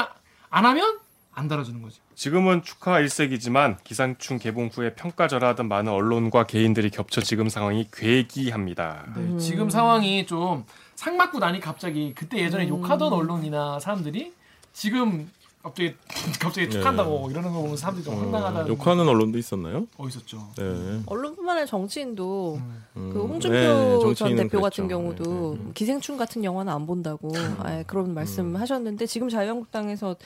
안 0.49 0.65
하면 0.65 0.97
안 1.35 1.47
다뤄주는 1.47 1.79
거지. 1.83 1.99
지금은 2.19 2.63
축하 2.63 2.99
일색이지만 2.99 3.77
기상충 3.85 4.39
개봉 4.39 4.69
후에 4.73 4.93
평가절하던 4.93 5.69
많은 5.69 5.89
언론과 5.93 6.47
개인들이 6.47 6.89
겹쳐 6.89 7.21
지금 7.21 7.47
상황이 7.47 7.87
괴기합니다. 7.93 9.05
네, 9.15 9.37
지금 9.37 9.69
상황이 9.69 10.25
좀 10.25 10.65
상 10.99 11.15
맞고 11.15 11.39
나니 11.39 11.61
갑자기 11.61 12.13
그때 12.13 12.39
예전에 12.43 12.67
욕하던 12.67 13.13
언론이나 13.13 13.79
사람들이 13.79 14.33
지금 14.73 15.29
갑자기 15.63 15.95
갑자기 16.41 16.69
축한다고 16.69 17.31
이러는 17.31 17.53
거 17.53 17.61
보면 17.61 17.77
사람들이 17.77 18.03
좀 18.03 18.15
황당하다는 18.19 18.65
네. 18.65 18.69
욕하는 18.69 19.07
언론도 19.07 19.37
있었나요? 19.37 19.87
어 19.97 20.07
있었죠. 20.09 20.49
네. 20.57 21.01
언론뿐만 21.05 21.55
아니라 21.55 21.65
정치인도 21.67 22.55
음. 22.57 22.83
음, 22.97 23.11
그 23.13 23.21
홍준표 23.21 23.57
네, 23.57 23.63
전 23.63 24.01
정치인은 24.01 24.43
대표 24.49 24.61
같은 24.61 24.89
그랬죠. 24.89 25.01
경우도 25.01 25.55
네, 25.57 25.63
네. 25.63 25.71
기생충 25.73 26.17
같은 26.17 26.43
영화는 26.43 26.73
안 26.73 26.85
본다고 26.85 27.31
아예 27.59 27.85
그런 27.87 28.13
말씀하셨는데 28.13 29.05
지금 29.05 29.29
자유한국당에서 29.29 30.17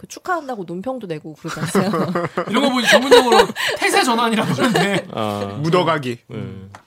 그 0.00 0.06
축하한다고 0.08 0.64
논평도 0.66 1.06
내고 1.08 1.34
그러지 1.34 1.60
않어요? 1.78 2.10
이런 2.48 2.62
거 2.62 2.70
보니 2.70 2.88
전문용어로 2.88 3.48
태세 3.76 4.02
전환이라고 4.02 4.50
하는데 4.50 5.06
아, 5.12 5.58
묻어가기. 5.60 6.16
네. 6.26 6.38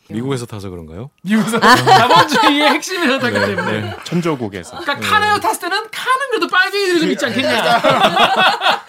미국에서 0.09 0.47
타서 0.47 0.72
그런가요? 0.72 1.11
미국에서 1.22 1.59
자본주의의 1.59 2.70
핵심이라고 2.72 3.24
하기 3.28 3.38
네, 3.39 3.45
때문에. 3.55 3.82
네. 3.82 3.95
천조국에서 4.03 4.80
그러니까 4.80 5.07
칸을 5.07 5.39
탔을 5.39 5.59
때는 5.61 5.78
칸은 5.91 6.30
그래도 6.32 6.47
빨갱이들이 6.47 6.99
좀 7.01 7.11
있지 7.11 7.26
않겠냐. 7.28 7.82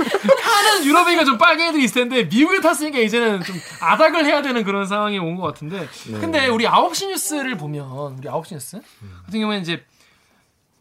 칸은 0.43 0.85
유럽이가 0.87 1.25
좀 1.25 1.37
빨갱이들이 1.37 1.85
있을 1.85 2.09
텐데 2.09 2.25
미국에 2.25 2.63
탔으니까 2.63 3.01
이제는 3.01 3.43
좀 3.43 3.61
아닥을 3.81 4.25
해야 4.25 4.41
되는 4.41 4.65
그런 4.65 4.87
상황이 4.87 5.19
온 5.19 5.35
것 5.37 5.43
같은데. 5.43 5.87
근데 6.21 6.47
우리 6.47 6.65
9시 6.65 7.09
뉴스를 7.09 7.57
보면 7.59 8.17
우리 8.19 8.27
9시 8.29 8.55
뉴스 8.55 8.81
같은 9.27 9.41
경우에는 9.41 9.63
이제 9.63 9.85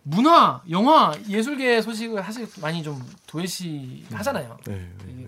문화, 0.03 0.61
영화, 0.69 1.13
예술계 1.29 1.81
소식을 1.81 2.21
사실 2.23 2.47
많이 2.61 2.83
좀 2.83 3.01
도외시 3.25 4.03
하잖아요. 4.11 4.57
네, 4.65 4.89
네, 5.05 5.13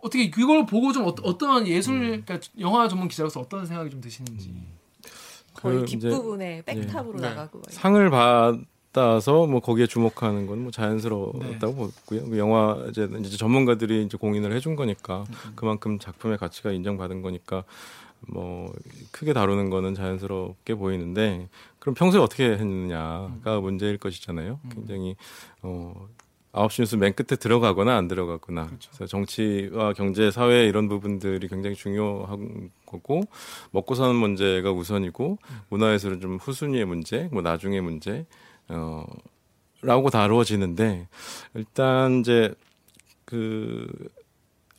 어떻게 0.00 0.30
그걸 0.30 0.64
보고 0.66 0.92
좀 0.92 1.04
어, 1.06 1.14
어떤 1.22 1.66
예술, 1.66 2.22
그러니까 2.24 2.38
영화 2.60 2.86
전문 2.88 3.08
기자로서 3.08 3.40
어떤 3.40 3.66
생각이 3.66 3.90
좀 3.90 4.00
드시는지. 4.00 4.54
거의 5.54 5.78
그 5.80 5.84
이제 5.86 5.98
뒷부분에 6.08 6.62
백탑으로 6.64 7.18
네. 7.18 7.28
나가고 7.30 7.58
막 7.58 7.64
상을 7.72 8.10
받아서 8.10 9.46
뭐 9.46 9.58
거기에 9.60 9.86
주목하는 9.88 10.46
건 10.46 10.58
뭐 10.60 10.70
자연스러웠다고 10.70 11.40
네. 11.40 11.92
보고요. 12.14 12.30
그 12.30 12.38
영화제 12.38 13.08
이제 13.20 13.36
전문가들이 13.36 14.04
이제 14.04 14.16
공인을 14.16 14.52
해준 14.52 14.76
거니까 14.76 15.24
그만큼 15.56 15.98
작품의 15.98 16.38
가치가 16.38 16.70
인정받은 16.70 17.22
거니까 17.22 17.64
뭐 18.20 18.72
크게 19.10 19.32
다루는 19.32 19.68
거는 19.70 19.94
자연스럽게 19.94 20.76
보이는데 20.76 21.48
그럼 21.88 21.94
평소에 21.94 22.20
어떻게 22.20 22.50
했느냐가 22.50 23.60
문제일 23.60 23.96
것이잖아요. 23.96 24.60
굉장히 24.74 25.16
어 25.62 26.06
아홉 26.52 26.70
시 26.70 26.82
뉴스 26.82 26.96
맨 26.96 27.14
끝에 27.14 27.38
들어가거나 27.38 27.96
안 27.96 28.08
들어가거나. 28.08 28.66
그래서 28.66 29.06
정치와 29.06 29.94
경제 29.94 30.30
사회 30.30 30.66
이런 30.66 30.88
부분들이 30.88 31.48
굉장히 31.48 31.74
중요한 31.74 32.70
거고 32.84 33.22
먹고 33.70 33.94
사는 33.94 34.14
문제가 34.14 34.70
우선이고 34.70 35.38
문화예술은 35.70 36.20
좀 36.20 36.36
후순위의 36.36 36.84
문제 36.84 37.30
뭐 37.32 37.40
나중의 37.40 37.80
문제 37.80 38.26
어 38.68 39.06
라고 39.80 40.10
다루어지는데 40.10 41.08
일단 41.54 42.20
이제 42.20 42.52
그 43.24 43.88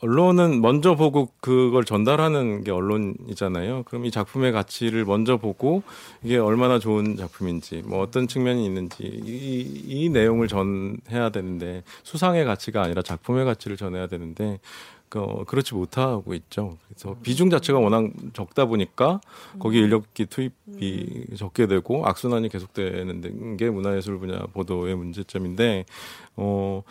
언론은 0.01 0.61
먼저 0.61 0.95
보고 0.95 1.29
그걸 1.41 1.83
전달하는 1.83 2.63
게 2.63 2.71
언론이잖아요. 2.71 3.83
그럼 3.83 4.05
이 4.05 4.11
작품의 4.11 4.53
가치를 4.53 5.03
먼저 5.03 5.37
보고 5.37 5.83
이게 6.23 6.37
얼마나 6.37 6.79
좋은 6.79 7.17
작품인지, 7.17 7.83
뭐 7.85 8.01
어떤 8.01 8.27
측면이 8.27 8.65
있는지 8.65 9.03
이, 9.03 9.83
이 9.87 10.09
내용을 10.09 10.47
전해야 10.47 11.29
되는데 11.31 11.83
수상의 12.03 12.45
가치가 12.45 12.81
아니라 12.83 13.01
작품의 13.01 13.43
가치를 13.43 13.75
전해야 13.75 14.07
되는데 14.07 14.59
그, 15.09 15.43
그렇지 15.47 15.73
못하고 15.73 16.33
있죠. 16.35 16.77
그래서 16.87 17.15
비중 17.23 17.49
자체가 17.49 17.79
워낙 17.79 18.09
적다 18.33 18.65
보니까 18.65 19.19
거기 19.57 19.79
인력기 19.79 20.27
투입이 20.27 21.35
적게 21.35 21.65
되고 21.65 22.05
악순환이 22.05 22.47
계속되는 22.49 23.57
게 23.57 23.69
문화예술 23.69 24.19
분야 24.19 24.39
보도의 24.53 24.95
문제점인데 24.95 25.85
어 26.35 26.83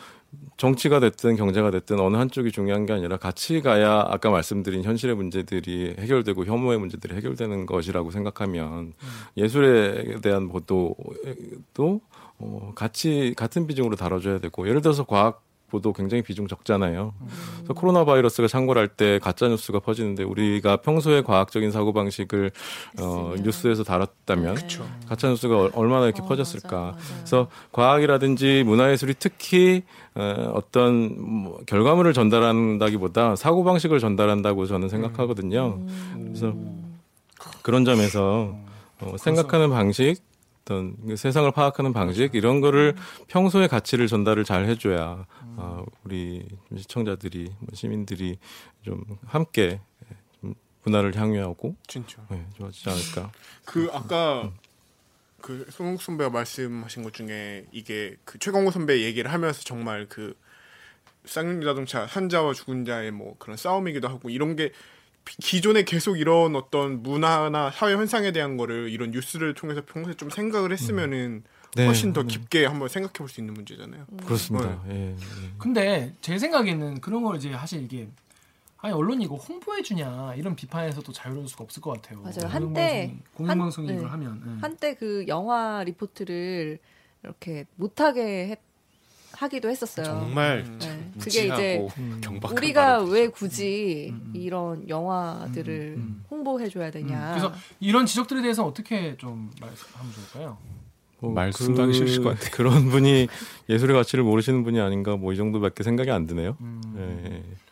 정치가 0.56 1.00
됐든 1.00 1.36
경제가 1.36 1.70
됐든 1.70 2.00
어느 2.00 2.16
한쪽이 2.16 2.50
중요한 2.52 2.84
게 2.84 2.92
아니라 2.92 3.16
같이 3.16 3.60
가야 3.60 4.04
아까 4.08 4.30
말씀드린 4.30 4.82
현실의 4.82 5.14
문제들이 5.16 5.94
해결되고 5.98 6.44
혐오의 6.44 6.78
문제들이 6.78 7.14
해결되는 7.16 7.64
것이라고 7.66 8.10
생각하면 8.10 8.92
예술에 9.36 10.20
대한 10.20 10.48
보도도 10.48 12.00
어, 12.40 12.72
같이 12.74 13.34
같은 13.36 13.66
비중으로 13.66 13.96
다뤄줘야 13.96 14.38
되고 14.38 14.68
예를 14.68 14.80
들어서 14.80 15.04
과학 15.04 15.42
보도 15.70 15.92
굉장히 15.92 16.22
비중 16.22 16.46
적잖아요. 16.48 17.12
그래서 17.58 17.74
코로나 17.74 18.06
바이러스가 18.06 18.48
창궐할 18.48 18.88
때 18.88 19.18
가짜 19.18 19.48
뉴스가 19.48 19.80
퍼지는데 19.80 20.22
우리가 20.22 20.78
평소에 20.78 21.20
과학적인 21.20 21.72
사고 21.72 21.92
방식을 21.92 22.52
어. 23.02 23.34
뉴스에서 23.42 23.84
다뤘다면 23.84 24.56
가짜 25.06 25.28
뉴스가 25.28 25.58
얼- 25.60 25.70
얼마나 25.74 26.06
이렇게 26.06 26.22
어, 26.22 26.26
퍼졌을까. 26.26 26.76
맞아, 26.80 26.96
맞아. 26.96 27.14
그래서 27.18 27.48
과학이라든지 27.72 28.62
문화예술이 28.64 29.16
특히 29.18 29.82
어, 30.18 30.52
어떤 30.54 31.16
뭐 31.20 31.60
결과물을 31.66 32.12
전달한다기보다 32.12 33.36
사고 33.36 33.62
방식을 33.62 34.00
전달한다고 34.00 34.66
저는 34.66 34.88
생각하거든요. 34.88 35.80
그래서 36.24 36.54
그런 37.62 37.84
점에서 37.84 38.56
어, 39.00 39.16
생각하는 39.16 39.70
방식, 39.70 40.16
어떤 40.64 40.96
그 41.06 41.14
세상을 41.16 41.50
파악하는 41.52 41.92
방식 41.92 42.34
이런 42.34 42.60
거를 42.60 42.94
평소에 43.28 43.68
가치를 43.68 44.08
전달을 44.08 44.44
잘 44.44 44.66
해줘야 44.66 45.24
어, 45.56 45.84
우리 46.04 46.44
시청자들이 46.76 47.52
뭐 47.60 47.68
시민들이 47.74 48.38
좀 48.82 49.04
함께 49.24 49.80
좀 50.40 50.54
문화를 50.82 51.16
향유하고 51.16 51.76
진짜. 51.86 52.18
네, 52.28 52.44
좋아지지 52.56 52.90
않을까. 52.90 53.32
그 53.64 53.88
아까 53.92 54.50
그 55.40 55.66
송욱 55.70 56.02
선배가 56.02 56.30
말씀하신 56.30 57.02
것 57.02 57.12
중에 57.14 57.66
이게 57.72 58.16
그 58.24 58.38
최광호 58.38 58.70
선배 58.70 59.02
얘기를 59.02 59.32
하면서 59.32 59.62
정말 59.62 60.06
그 60.08 60.36
쌍용리 61.24 61.64
자동차 61.64 62.06
산자와 62.06 62.54
죽은 62.54 62.84
자의 62.84 63.10
뭐 63.10 63.36
그런 63.38 63.56
싸움이기도 63.56 64.08
하고 64.08 64.30
이런 64.30 64.56
게 64.56 64.72
비- 65.24 65.36
기존에 65.38 65.82
계속 65.82 66.18
이런 66.18 66.56
어떤 66.56 67.02
문화나 67.02 67.70
사회 67.70 67.92
현상에 67.94 68.32
대한 68.32 68.56
거를 68.56 68.88
이런 68.90 69.10
뉴스를 69.10 69.54
통해서 69.54 69.82
평소에 69.84 70.14
좀 70.14 70.30
생각을 70.30 70.72
했으면은 70.72 71.44
네, 71.76 71.84
훨씬 71.86 72.12
더 72.14 72.22
네. 72.22 72.28
깊게 72.28 72.64
한번 72.64 72.88
생각해 72.88 73.12
볼 73.12 73.28
수 73.28 73.40
있는 73.40 73.52
문제잖아요. 73.54 74.06
그렇습니다. 74.24 74.82
예, 74.88 75.10
예. 75.10 75.16
근데 75.58 76.14
제 76.22 76.38
생각에는 76.38 77.00
그런 77.00 77.22
걸 77.22 77.36
이제 77.36 77.52
사실 77.52 77.82
이게 77.82 78.08
아니 78.80 78.94
언론이 78.94 79.24
이거 79.24 79.34
홍보해 79.34 79.82
주냐 79.82 80.34
이런 80.36 80.54
비판에서 80.54 81.02
또 81.02 81.12
자유로울 81.12 81.48
수가 81.48 81.64
없을 81.64 81.82
것 81.82 81.92
같아요. 82.00 82.20
맞아요. 82.22 82.46
한때 82.48 83.14
공영방송이 83.34 83.88
한- 83.88 83.96
이걸 83.96 84.06
네. 84.06 84.10
하면 84.12 84.42
네. 84.44 84.58
한때 84.60 84.94
그 84.94 85.24
영화 85.26 85.82
리포트를 85.84 86.78
이렇게 87.24 87.66
못하게 87.76 88.48
했- 88.50 88.60
하기도 89.32 89.68
했었어요. 89.68 90.04
정말 90.04 90.64
네. 90.78 91.10
그게 91.20 91.44
이제 91.44 91.86
우리가. 92.52 93.02
왜 93.04 93.28
굳이 93.28 94.08
음, 94.10 94.22
음. 94.26 94.32
이런 94.34 94.88
영화들을 94.88 95.94
음, 95.96 96.00
음. 96.00 96.24
홍보해 96.30 96.68
줘야 96.68 96.90
되냐. 96.90 97.30
그래서 97.30 97.52
이런 97.78 98.06
지적들에 98.06 98.42
대해서 98.42 98.64
어떻게 98.64 99.16
좀 99.16 99.50
말하면 99.60 100.12
좋을까요? 100.14 100.58
뭐 101.20 101.32
말씀도 101.32 101.82
하기 101.82 101.92
싫으실 101.94 102.22
것 102.22 102.30
같아요. 102.30 102.50
그런 102.52 102.90
분이 102.90 103.26
예술의 103.68 103.96
가치를 103.96 104.22
모르시는 104.22 104.62
분이 104.62 104.80
아닌가 104.80 105.16
뭐 105.16 105.32
이 105.32 105.36
정도밖에 105.36 105.82
생각이 105.82 106.10
안 106.10 106.26
드네요. 106.26 106.56
음. 106.60 106.80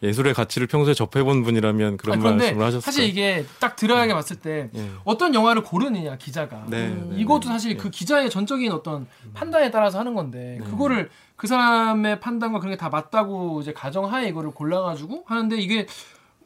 예, 0.03 0.09
예술의 0.09 0.34
가치를 0.34 0.66
평소에 0.66 0.94
접해본 0.94 1.44
분이라면 1.44 1.97
그런 1.97 2.14
아니, 2.20 2.36
말씀을 2.36 2.64
하셨을 2.64 2.80
사실 2.80 3.05
이게 3.05 3.44
딱 3.61 3.76
들어가게 3.76 4.12
봤을 4.14 4.36
때 4.36 4.68
예. 4.74 4.90
어떤 5.05 5.32
영화를 5.34 5.62
고르느냐 5.62 6.16
기자가 6.18 6.66
네, 6.68 6.88
음. 6.88 7.11
네, 7.12 7.20
이것도 7.20 7.40
네. 7.40 7.47
사실 7.49 7.70
예. 7.72 7.76
그 7.76 7.88
기자의 7.90 8.30
전적인 8.30 8.70
어떤 8.72 9.07
판단에 9.32 9.70
따라서 9.70 9.99
하는 10.01 10.14
건데 10.14 10.59
그거를 10.64 11.09
그 11.36 11.47
사람의 11.47 12.20
판단과 12.20 12.59
그런 12.59 12.72
게 12.74 12.76
다 12.76 12.88
맞다고 12.88 13.61
이제 13.62 13.72
가정하에 13.72 14.28
이거를 14.28 14.51
골라가지고 14.51 15.24
하는데 15.26 15.57
이게 15.57 15.86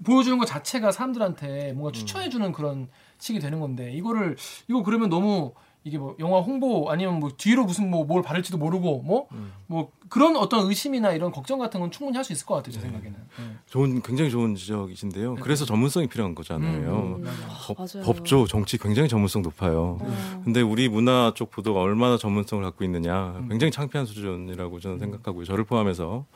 보여주는 0.05 0.39
것 0.39 0.45
자체가 0.47 0.93
사람들한테 0.93 1.73
뭔가 1.73 1.93
추천해주는 1.93 2.53
그런 2.53 2.89
식이 3.19 3.39
되는 3.39 3.59
건데 3.61 3.93
이거를 3.93 4.37
이거 4.69 4.83
그러면 4.83 5.09
너무 5.11 5.53
이게 5.83 5.97
뭐 5.97 6.15
영화 6.19 6.41
홍보 6.41 6.91
아니면 6.91 7.21
뭐 7.21 7.31
뒤로 7.37 7.65
무슨 7.65 7.91
뭐 7.91 8.05
뭘 8.05 8.23
바를지도 8.23 8.59
모르고 8.59 9.03
뭐뭐 9.03 9.91
그런 10.11 10.37
어떤 10.37 10.67
의심이나 10.69 11.13
이런 11.13 11.31
걱정 11.33 11.59
같은 11.59 11.81
건 11.81 11.91
충분히 11.91 12.17
할 12.17 12.25
수 12.25 12.33
있을 12.35 12.45
것 12.45 12.57
같아요 12.57 12.73
제 12.73 12.81
생각에는. 12.81 13.13
네. 13.39 13.45
좋은 13.67 14.03
굉장히 14.03 14.31
좋은 14.31 14.55
지적이신데요. 14.57 15.37
그래서 15.37 15.65
전문성이 15.65 16.07
필요한 16.09 16.35
거잖아요. 16.35 17.17
음, 17.21 17.25
법, 17.67 17.79
맞아요. 17.79 18.05
법조, 18.05 18.47
정치 18.47 18.77
굉장히 18.77 19.09
전문성 19.09 19.41
높아요. 19.43 19.99
어. 20.03 20.41
근데 20.45 20.61
우리 20.61 20.89
문화 20.91 21.33
쪽 21.35 21.51
보도가 21.51 21.81
얼마나 21.81 22.19
전문성을 22.19 22.63
갖고 22.63 22.85
있느냐 22.85 23.37
음. 23.39 23.49
굉장히 23.49 23.71
창피한 23.71 24.05
수준이라고 24.07 24.81
저는 24.81 24.99
생각하고요. 24.99 25.45
저를 25.47 25.65
포함해서 25.65 26.27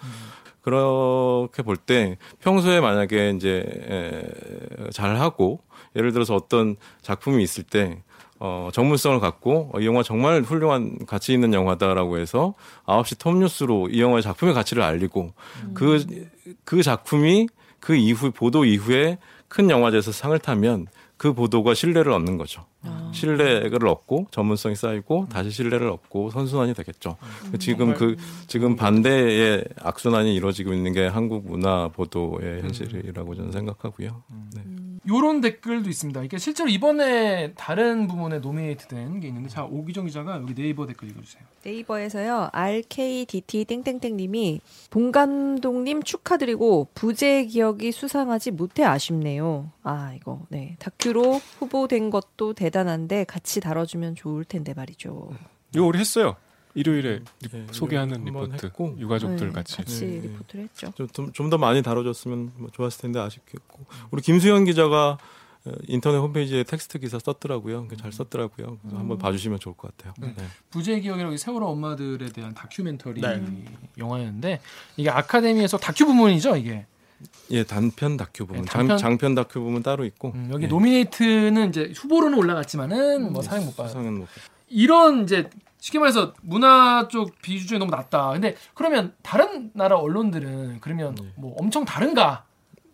그렇게 0.62 1.62
볼 1.62 1.76
때 1.76 2.16
평소에 2.40 2.80
만약에 2.80 3.34
이제 3.36 3.62
에, 3.90 4.90
잘 4.90 5.16
하고 5.16 5.60
예를 5.96 6.12
들어서 6.12 6.34
어떤 6.34 6.76
작품이 7.02 7.42
있을 7.42 7.64
때 7.64 8.02
어, 8.46 8.68
전문성을 8.74 9.20
갖고 9.20 9.70
어, 9.72 9.80
이 9.80 9.86
영화 9.86 10.02
정말 10.02 10.42
훌륭한 10.42 11.06
가치 11.06 11.32
있는 11.32 11.54
영화다라고 11.54 12.18
해서 12.18 12.52
9시 12.84 13.18
톱뉴스로 13.18 13.88
이 13.88 14.02
영화의 14.02 14.22
작품의 14.22 14.52
가치를 14.52 14.82
알리고 14.82 15.32
그, 15.72 16.04
그 16.64 16.82
작품이 16.82 17.48
그 17.80 17.96
이후, 17.96 18.30
보도 18.30 18.66
이후에 18.66 19.16
큰 19.48 19.70
영화제에서 19.70 20.12
상을 20.12 20.38
타면 20.38 20.88
그 21.16 21.32
보도가 21.32 21.72
신뢰를 21.72 22.12
얻는 22.12 22.36
거죠. 22.36 22.66
신뢰를 23.12 23.86
얻고 23.86 24.26
전문성이 24.30 24.74
쌓이고 24.74 25.26
다시 25.30 25.50
신뢰를 25.50 25.88
얻고 25.88 26.30
선순환이 26.30 26.74
되겠죠. 26.74 27.16
지금 27.58 27.94
그 27.94 28.16
지금 28.46 28.76
반대의 28.76 29.64
악순환이 29.80 30.34
이루어지고 30.34 30.74
있는 30.74 30.92
게 30.92 31.06
한국 31.06 31.46
문화 31.46 31.88
보도의 31.88 32.62
현실이라고 32.62 33.36
저는 33.36 33.52
생각하고요. 33.52 34.22
네. 34.54 34.62
요런 35.06 35.40
댓글도 35.42 35.90
있습니다. 35.90 36.22
이게 36.22 36.38
실제로 36.38 36.68
이번에 36.70 37.52
다른 37.54 38.06
부문에 38.08 38.38
노미네이트 38.38 38.88
된 38.88 39.20
게 39.20 39.28
있는데 39.28 39.48
자 39.50 39.64
오기정 39.64 40.06
기자가 40.06 40.36
여기 40.36 40.54
네이버 40.54 40.86
댓글 40.86 41.10
읽어 41.10 41.20
주세요. 41.20 41.42
네이버에서요 41.64 42.48
RKDT 42.52 43.64
땡땡땡 43.66 44.16
님이 44.16 44.60
봉 44.90 45.12
감독님 45.12 46.02
축하드리고 46.02 46.88
부재 46.94 47.44
기억이 47.44 47.92
수상하지 47.92 48.50
못해 48.52 48.84
아쉽네요. 48.84 49.70
아 49.82 50.12
이거 50.14 50.40
네 50.48 50.76
다큐로 50.78 51.34
후보된 51.58 52.10
것도 52.10 52.54
대단한데 52.54 53.24
같이 53.24 53.60
다뤄 53.60 53.84
주면 53.86 54.14
좋을 54.14 54.44
텐데 54.44 54.72
말이죠. 54.74 55.30
이거 55.74 55.84
우리 55.86 55.98
했어요. 55.98 56.36
일요일에 56.74 57.20
리- 57.40 57.48
네, 57.50 57.66
소개하는 57.70 58.24
리포트 58.24 58.66
했고. 58.66 58.96
유가족들 58.98 59.48
네, 59.48 59.52
같이. 59.52 59.76
같이 59.76 60.00
네. 60.06 60.20
리포트를 60.28 60.64
했죠. 60.64 60.92
좀더 61.32 61.56
많이 61.58 61.82
다뤄줬으면 61.82 62.52
뭐 62.56 62.68
좋았을 62.72 63.02
텐데 63.02 63.20
아쉽겠고 63.20 63.84
우리 64.10 64.22
김수현 64.22 64.64
기자가 64.64 65.18
어, 65.66 65.72
인터넷 65.88 66.18
홈페이지에 66.18 66.62
텍스트 66.62 66.98
기사 66.98 67.18
썼더라고요. 67.18 67.88
잘 67.98 68.12
썼더라고요. 68.12 68.76
그래서 68.82 68.98
한번 68.98 69.16
봐주시면 69.16 69.60
좋을 69.60 69.74
것 69.76 69.96
같아요. 69.96 70.12
네. 70.18 70.34
부재의 70.68 71.00
기억이라고 71.00 71.32
이 71.34 71.38
세월호 71.38 71.66
엄마들에 71.66 72.26
대한 72.32 72.52
다큐멘터리 72.52 73.22
네. 73.22 73.42
영화였는데 73.96 74.60
이게 74.98 75.08
아카데미에서 75.08 75.78
다큐 75.78 76.04
부문이죠 76.04 76.56
이게. 76.56 76.84
예, 77.52 77.62
단편 77.64 78.18
다큐 78.18 78.44
부분, 78.44 78.64
네, 78.64 78.68
장, 78.70 78.80
단편- 78.86 78.98
장 78.98 79.16
편 79.16 79.34
다큐 79.34 79.60
부분 79.60 79.82
따로 79.82 80.04
있고 80.04 80.32
음, 80.34 80.50
여기 80.52 80.64
예. 80.64 80.68
nominate는 80.68 81.70
이제 81.70 81.90
후보로는 81.96 82.36
올라갔지만은 82.36 83.32
뭐 83.32 83.40
예, 83.42 83.46
상은 83.46 83.64
못 83.64 83.74
받아. 83.76 83.98
못 83.98 84.26
이런 84.68 85.22
이제 85.22 85.48
쉽게 85.84 85.98
말해서 85.98 86.32
문화 86.40 87.08
쪽 87.08 87.42
비주중에 87.42 87.78
너무 87.78 87.90
낮다. 87.90 88.30
근데 88.30 88.56
그러면 88.72 89.14
다른 89.22 89.70
나라 89.74 89.98
언론들은 89.98 90.78
그러면 90.80 91.14
네. 91.14 91.30
뭐 91.36 91.54
엄청 91.58 91.84
다른가? 91.84 92.46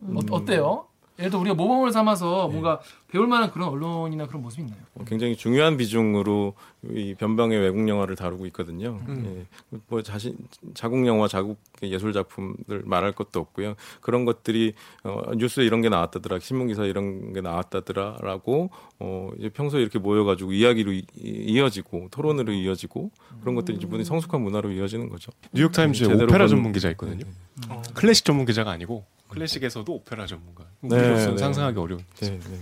어, 0.03 0.19
어때요? 0.33 0.87
예를 1.17 1.31
들어 1.31 1.41
우리가 1.41 1.55
모범을 1.55 1.93
삼아서 1.93 2.47
네. 2.49 2.53
뭔가 2.53 2.81
배울 3.11 3.27
만한 3.27 3.51
그런 3.51 3.69
언론이나 3.69 4.27
그런 4.27 4.43
모습이 4.43 4.63
있나요? 4.63 4.79
어, 4.95 5.05
굉장히 5.05 5.35
중요한 5.37 5.77
비중으로 5.77 6.55
이 6.91 7.15
변방의 7.19 7.59
외국 7.59 7.89
영화를 7.89 8.15
다루고 8.15 8.47
있거든요. 8.47 9.01
음. 9.09 9.47
예. 9.73 9.79
뭐 9.89 10.03
자신 10.03 10.37
자국 10.75 11.05
영화, 11.07 11.27
자국 11.27 11.59
예술 11.83 12.13
작품들 12.13 12.83
말할 12.85 13.13
것도 13.13 13.41
없고요. 13.41 13.75
그런 14.01 14.25
것들이 14.25 14.75
어, 15.03 15.23
뉴스에 15.37 15.65
이런 15.65 15.81
게 15.83 15.89
나왔다더라, 15.89 16.39
신문 16.39 16.69
기사 16.69 16.85
이런 16.85 17.33
게 17.33 17.41
나왔다더라라고 17.41 18.71
어, 19.01 19.31
이제 19.39 19.49
평소에 19.49 19.81
이렇게 19.81 19.99
모여가지고 19.99 20.53
이야기로 20.53 20.93
이, 20.93 21.05
이어지고 21.17 22.09
토론으로 22.13 22.53
이어지고 22.53 23.11
그런 23.41 23.55
것들이 23.57 23.79
이제 23.79 23.87
분이 23.89 24.05
성숙한 24.05 24.41
문화로 24.41 24.71
이어지는 24.71 25.09
거죠. 25.09 25.33
뉴욕 25.53 25.73
타임즈에 25.73 26.07
오페라 26.15 26.39
본- 26.45 26.49
전문 26.49 26.73
기자 26.73 26.89
있거든요. 26.91 27.25
음. 27.27 27.83
클래식 27.95 28.25
전문 28.25 28.47
기자가 28.47 28.71
아니고 28.71 29.05
클래식에서도 29.29 29.93
오페라 29.93 30.27
전문가. 30.27 30.65
네, 30.81 30.97
우리로서는 30.97 31.35
네. 31.37 31.39
상상하기 31.39 31.79
어려운. 31.79 32.03
네, 32.21 32.31
네. 32.31 32.59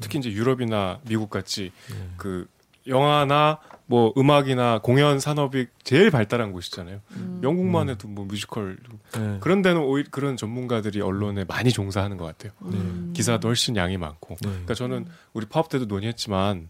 특히 0.00 0.18
이제 0.18 0.30
유럽이나 0.30 1.00
미국 1.06 1.30
같이 1.30 1.72
네. 1.90 2.08
그 2.16 2.46
영화나 2.86 3.58
뭐 3.86 4.12
음악이나 4.16 4.80
공연 4.82 5.18
산업이 5.18 5.66
제일 5.82 6.10
발달한 6.10 6.52
곳이잖아요. 6.52 7.00
영국만 7.42 7.88
해도 7.88 8.06
뭐 8.06 8.26
뮤지컬 8.26 8.76
네. 9.14 9.38
그런 9.40 9.62
데는 9.62 9.80
오히려 9.80 10.08
그런 10.10 10.36
전문가들이 10.36 11.00
언론에 11.00 11.44
많이 11.44 11.70
종사하는 11.70 12.16
것 12.18 12.26
같아요. 12.26 12.52
음. 12.62 13.12
기사도 13.14 13.48
훨씬 13.48 13.76
양이 13.76 13.96
많고. 13.96 14.36
네. 14.42 14.48
그러니까 14.48 14.74
저는 14.74 15.06
우리 15.32 15.46
파업 15.46 15.70
때도 15.70 15.86
논의했지만 15.86 16.68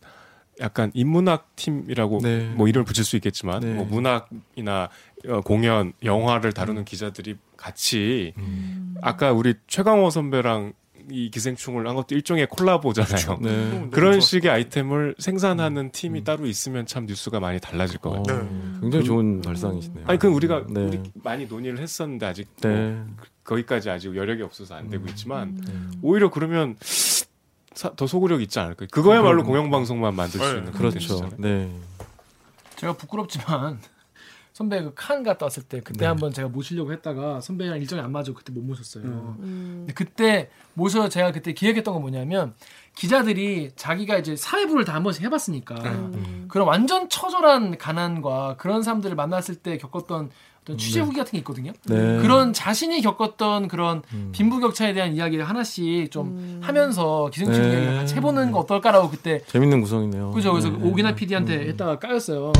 약간 0.60 0.90
인문학 0.94 1.54
팀이라고 1.56 2.20
네. 2.22 2.52
뭐 2.54 2.68
이름을 2.68 2.84
붙일 2.84 3.04
수 3.04 3.16
있겠지만 3.16 3.60
네. 3.60 3.74
뭐 3.74 3.84
문학이나 3.84 4.88
어, 5.28 5.40
공연, 5.40 5.92
영화를 6.04 6.52
다루는 6.52 6.84
기자들이 6.84 7.36
같이 7.56 8.32
음. 8.38 8.94
아까 9.02 9.32
우리 9.32 9.54
최강호 9.66 10.10
선배랑 10.10 10.72
이 11.10 11.30
기생충을 11.30 11.86
한 11.88 11.94
것도 11.94 12.14
일종의 12.14 12.46
콜라보잖아요. 12.48 13.38
네. 13.40 13.88
그런 13.90 14.20
식의 14.20 14.50
아이템을 14.50 15.14
생산하는 15.18 15.90
팀이 15.92 16.24
따로 16.24 16.46
있으면 16.46 16.86
참 16.86 17.06
뉴스가 17.06 17.40
많이 17.40 17.58
달라질 17.60 17.98
것 17.98 18.10
같아요. 18.10 18.40
어, 18.40 18.78
굉장히 18.80 19.04
좋은 19.04 19.40
발상이시네요. 19.40 20.04
아니 20.06 20.18
그 20.18 20.28
우리가 20.28 20.66
네. 20.68 20.80
우리 20.80 21.00
많이 21.22 21.46
논의를 21.46 21.78
했었는데 21.78 22.26
아직 22.26 22.48
뭐 22.62 22.70
네. 22.70 23.02
거기까지 23.44 23.90
아직 23.90 24.14
여력이 24.14 24.42
없어서 24.42 24.74
안 24.74 24.90
되고 24.90 25.06
있지만 25.08 25.60
음. 25.68 25.92
오히려 26.02 26.30
그러면 26.30 26.76
사- 26.82 27.94
더 27.94 28.06
소구력 28.06 28.42
있지 28.42 28.58
않을까요? 28.58 28.88
그거야말로 28.90 29.44
공영방송만 29.44 30.14
만들 30.14 30.40
수 30.40 30.52
네, 30.52 30.58
있는 30.58 30.72
그렇죠. 30.72 30.98
콘텐츠잖아요. 30.98 31.32
네. 31.38 31.70
제가 32.76 32.92
부끄럽지만 32.94 33.78
선배 34.58 34.82
그 34.82 34.92
칸 34.92 35.22
갔다 35.22 35.46
왔을 35.46 35.62
때 35.62 35.78
그때 35.80 36.00
네. 36.00 36.06
한번 36.06 36.32
제가 36.32 36.48
모시려고 36.48 36.92
했다가 36.92 37.40
선배랑 37.40 37.78
일정이 37.78 38.02
안 38.02 38.10
맞아 38.10 38.32
그때 38.32 38.52
못 38.52 38.60
모셨어요. 38.64 39.04
음. 39.04 39.84
근데 39.86 39.92
그때 39.92 40.50
모셔 40.74 41.08
제가 41.08 41.30
그때 41.30 41.52
기획했던 41.52 41.94
건 41.94 42.00
뭐냐면 42.02 42.54
기자들이 42.96 43.70
자기가 43.76 44.18
이제 44.18 44.34
사회부를 44.34 44.84
다 44.84 44.96
한 44.98 45.04
번씩 45.04 45.22
해봤으니까 45.22 45.76
음. 45.76 46.46
그런 46.48 46.66
완전 46.66 47.08
처절한 47.08 47.78
가난과 47.78 48.56
그런 48.58 48.82
사람들을 48.82 49.14
만났을 49.14 49.54
때 49.54 49.78
겪었던 49.78 50.30
어떤 50.68 50.76
취재 50.76 51.00
후기 51.00 51.16
같은 51.16 51.32
게 51.32 51.38
있거든요. 51.38 51.72
네. 51.84 52.18
그런 52.20 52.52
자신이 52.52 53.00
겪었던 53.00 53.68
그런 53.68 54.02
음. 54.12 54.28
빈부격차에 54.32 54.92
대한 54.92 55.14
이야기를 55.14 55.48
하나씩 55.48 56.10
좀 56.10 56.26
음. 56.26 56.60
하면서 56.62 57.30
기생충 57.32 57.62
네. 57.62 57.70
이야기를 57.72 57.96
같이 57.96 58.14
해보는 58.16 58.52
거 58.52 58.58
어떨까라고 58.60 59.08
그때 59.08 59.40
재밌는 59.46 59.80
구성이네요. 59.80 60.32
그죠 60.32 60.52
그래서 60.52 60.68
네. 60.68 60.76
오기나 60.82 61.14
PD한테 61.14 61.68
했다가 61.68 61.98
까였어요. 61.98 62.52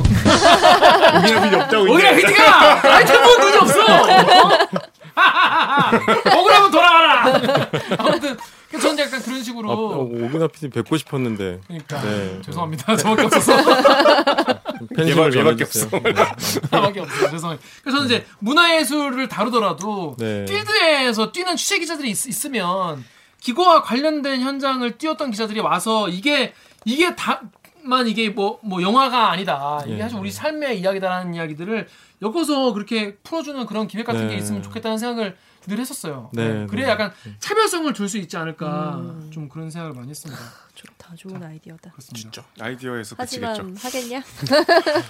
여기는 1.23 1.43
필요 1.43 1.61
없다고 1.61 1.85
오기나. 1.93 2.15
PD가 2.15 2.95
아이템 2.97 3.23
본 3.23 3.41
돈이 3.43 3.57
없어. 3.59 3.81
억울하면 6.39 6.71
돌아가라. 6.71 7.25
아무튼 7.99 8.21
그래서 8.31 8.37
저는 8.81 8.99
약간 8.99 9.21
그런 9.23 9.43
식으로 9.43 9.71
아, 9.71 9.75
어, 9.75 9.99
오기나 10.03 10.49
PD 10.49 10.69
뵙고 10.69 10.97
싶었는데 10.97 11.61
그러니까 11.67 12.01
네. 12.03 12.41
죄송합니다. 12.43 12.97
저밖에 12.97 13.23
없어서 13.23 13.53
팬심을 14.97 15.37
얘밖에 15.37 15.65
전해주세요. 15.65 15.91
저밖에 16.71 17.01
없어요. 17.01 17.31
죄송해요. 17.31 17.59
그래서 17.83 17.99
저는 17.99 18.07
이제 18.07 18.27
문화예술을 18.41 19.29
다루더라도 19.29 20.17
네. 20.19 20.45
필드에서 20.45 21.33
뛰는 21.33 21.57
취재 21.57 21.79
기자들이 21.79 22.11
있, 22.11 22.27
있으면 22.27 23.05
기고와 23.41 23.83
관련된 23.83 24.41
현장을 24.41 24.99
뛰었던 24.99 25.31
기자들이 25.31 25.61
와서 25.61 26.09
이게 26.09 26.53
이게 26.85 27.15
다만 27.17 28.07
이게 28.07 28.31
뭐뭐 28.31 28.83
영화가 28.83 29.31
아니다. 29.31 29.83
이게 29.87 29.97
예. 29.97 30.03
사실 30.03 30.19
우리 30.19 30.31
삶의 30.31 30.81
이야기다라는 30.81 31.35
이야기들을 31.35 31.87
엮어서 32.23 32.73
그렇게 32.73 33.17
풀어주는 33.23 33.67
그런 33.67 33.87
기획 33.87 34.05
같은 34.05 34.27
네. 34.27 34.35
게 34.35 34.39
있으면 34.39 34.63
좋겠다는 34.63 34.99
생각을 34.99 35.37
늘 35.69 35.79
했었어요. 35.79 36.31
네, 36.33 36.67
그래 36.69 36.83
네. 36.85 36.89
약간 36.89 37.13
차별성을 37.39 37.93
줄 37.95 38.09
수 38.09 38.19
있지 38.19 38.37
않을까 38.37 38.97
음. 38.97 39.29
좀 39.31 39.49
그런 39.49 39.71
생각을 39.71 39.95
많이 39.95 40.09
했습니다. 40.11 40.41
좋다, 40.75 41.15
좋은 41.17 41.43
아이디어다. 41.43 41.91
그렇습니다. 41.91 42.19
진짜. 42.19 42.45
아이디어에서 42.61 43.17
그치겠죠. 43.17 43.47
하지만 43.49 43.77
하겠냐? 43.77 44.23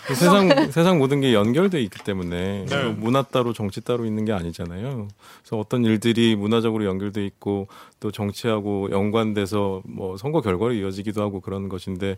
그 0.06 0.14
세상 0.14 0.48
세상 0.72 0.98
모든 0.98 1.20
게 1.20 1.32
연결돼 1.32 1.80
있기 1.82 2.02
때문에 2.02 2.64
네. 2.64 2.82
또 2.82 2.92
문화 2.92 3.22
따로 3.22 3.52
정치 3.52 3.80
따로 3.80 4.04
있는 4.04 4.24
게 4.24 4.32
아니잖아요. 4.32 5.08
그래서 5.42 5.58
어떤 5.58 5.84
일들이 5.84 6.34
문화적으로 6.36 6.84
연결돼 6.84 7.24
있고 7.26 7.68
또 8.00 8.10
정치하고 8.10 8.90
연관돼서 8.90 9.82
뭐 9.84 10.16
선거 10.16 10.40
결과로 10.40 10.72
이어지기도 10.72 11.22
하고 11.22 11.40
그런 11.40 11.68
것인데 11.68 12.16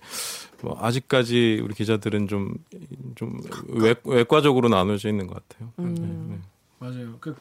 뭐 0.63 0.79
아직까지 0.81 1.61
우리 1.63 1.75
기자들은 1.75 2.29
좀 2.29 2.55
좀 3.17 3.39
외과적으로 4.05 4.69
나눠져 4.69 5.09
있는 5.09 5.27
것 5.27 5.47
같아요. 5.49 5.73
음. 5.79 5.95
네, 5.95 6.37
네. 6.37 6.41
맞아요. 6.79 7.17
그 7.21 7.35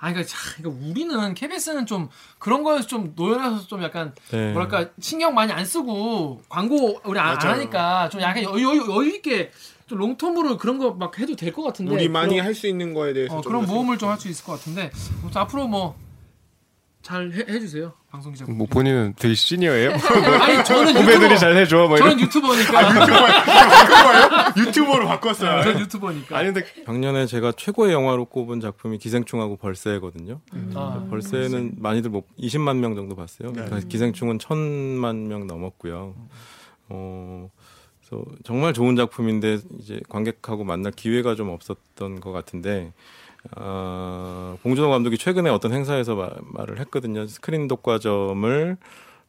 아, 0.00 0.12
그러니까, 0.12 0.24
자, 0.28 0.36
그러니까 0.56 0.86
우리는 0.88 1.34
KBS는 1.34 1.86
좀 1.86 2.08
그런 2.38 2.62
거에서 2.62 2.86
좀 2.86 3.12
노연해서 3.16 3.66
좀 3.66 3.82
약간 3.82 4.14
네. 4.30 4.52
뭐랄까 4.52 4.90
신경 5.00 5.34
많이 5.34 5.52
안 5.52 5.64
쓰고 5.64 6.40
광고 6.48 7.00
우리 7.04 7.18
안, 7.18 7.36
안. 7.36 7.50
하니까 7.54 8.08
좀 8.08 8.20
약간 8.20 8.44
여유, 8.44 8.62
여유, 8.62 8.86
여유 8.88 9.14
있게 9.16 9.50
좀 9.88 9.98
롱텀으로 9.98 10.58
그런 10.58 10.78
거 10.78 10.92
막 10.92 11.18
해도 11.18 11.34
될 11.34 11.52
것 11.52 11.62
같은데 11.62 11.94
우리만이 11.94 12.34
그런- 12.34 12.46
할수 12.46 12.66
있는 12.68 12.94
거에 12.94 13.12
대해서 13.12 13.38
어, 13.38 13.40
좀 13.40 13.50
그런 13.52 13.66
더 13.66 13.72
모험을 13.72 13.98
좀 13.98 14.10
할 14.10 14.18
수 14.18 14.28
있을 14.28 14.44
것 14.44 14.52
같은데 14.52 14.90
아무튼 15.22 15.40
앞으로 15.40 15.66
뭐 15.66 15.96
잘 17.02 17.30
해 17.32 17.60
주세요 17.60 17.92
방송 18.10 18.32
기자. 18.32 18.44
뭐 18.50 18.66
본인은 18.66 19.14
되게 19.18 19.34
시니어예요? 19.34 19.92
아니 20.42 20.64
저는 20.64 20.96
후배들이 20.96 21.38
잘 21.38 21.56
해줘. 21.56 21.86
뭐. 21.88 21.96
저는 21.96 22.20
유튜버니까. 22.20 24.54
유튜버로 24.56 25.06
바꿨어요. 25.06 25.62
저는 25.62 25.80
유튜버니까. 25.80 26.36
아니 26.36 26.52
근데 26.52 26.66
작년에 26.84 27.26
제가 27.26 27.52
최고의 27.52 27.92
영화로 27.92 28.24
꼽은 28.26 28.60
작품이 28.60 28.98
기생충하고 28.98 29.56
벌새거든요. 29.56 30.40
아, 30.74 31.06
벌새는 31.10 31.74
많이들 31.78 32.10
뭐 32.10 32.22
20만 32.38 32.78
명 32.78 32.94
정도 32.94 33.14
봤어요. 33.14 33.52
그러니까 33.52 33.80
기생충은 33.80 34.38
천만 34.38 35.28
명 35.28 35.46
넘었고요. 35.46 36.14
어, 36.88 37.50
그래서 38.00 38.24
정말 38.44 38.72
좋은 38.72 38.96
작품인데 38.96 39.58
이제 39.78 40.00
관객하고 40.08 40.64
만날 40.64 40.92
기회가 40.92 41.34
좀 41.34 41.50
없었던 41.50 42.20
것 42.20 42.32
같은데 42.32 42.92
아, 43.56 44.56
봉준호 44.62 44.90
감독이 44.90 45.18
최근에 45.18 45.50
어떤 45.50 45.72
행사에서 45.72 46.14
마- 46.14 46.30
말을 46.42 46.78
했거든요. 46.80 47.26
스크린 47.26 47.68
독과점을 47.68 48.76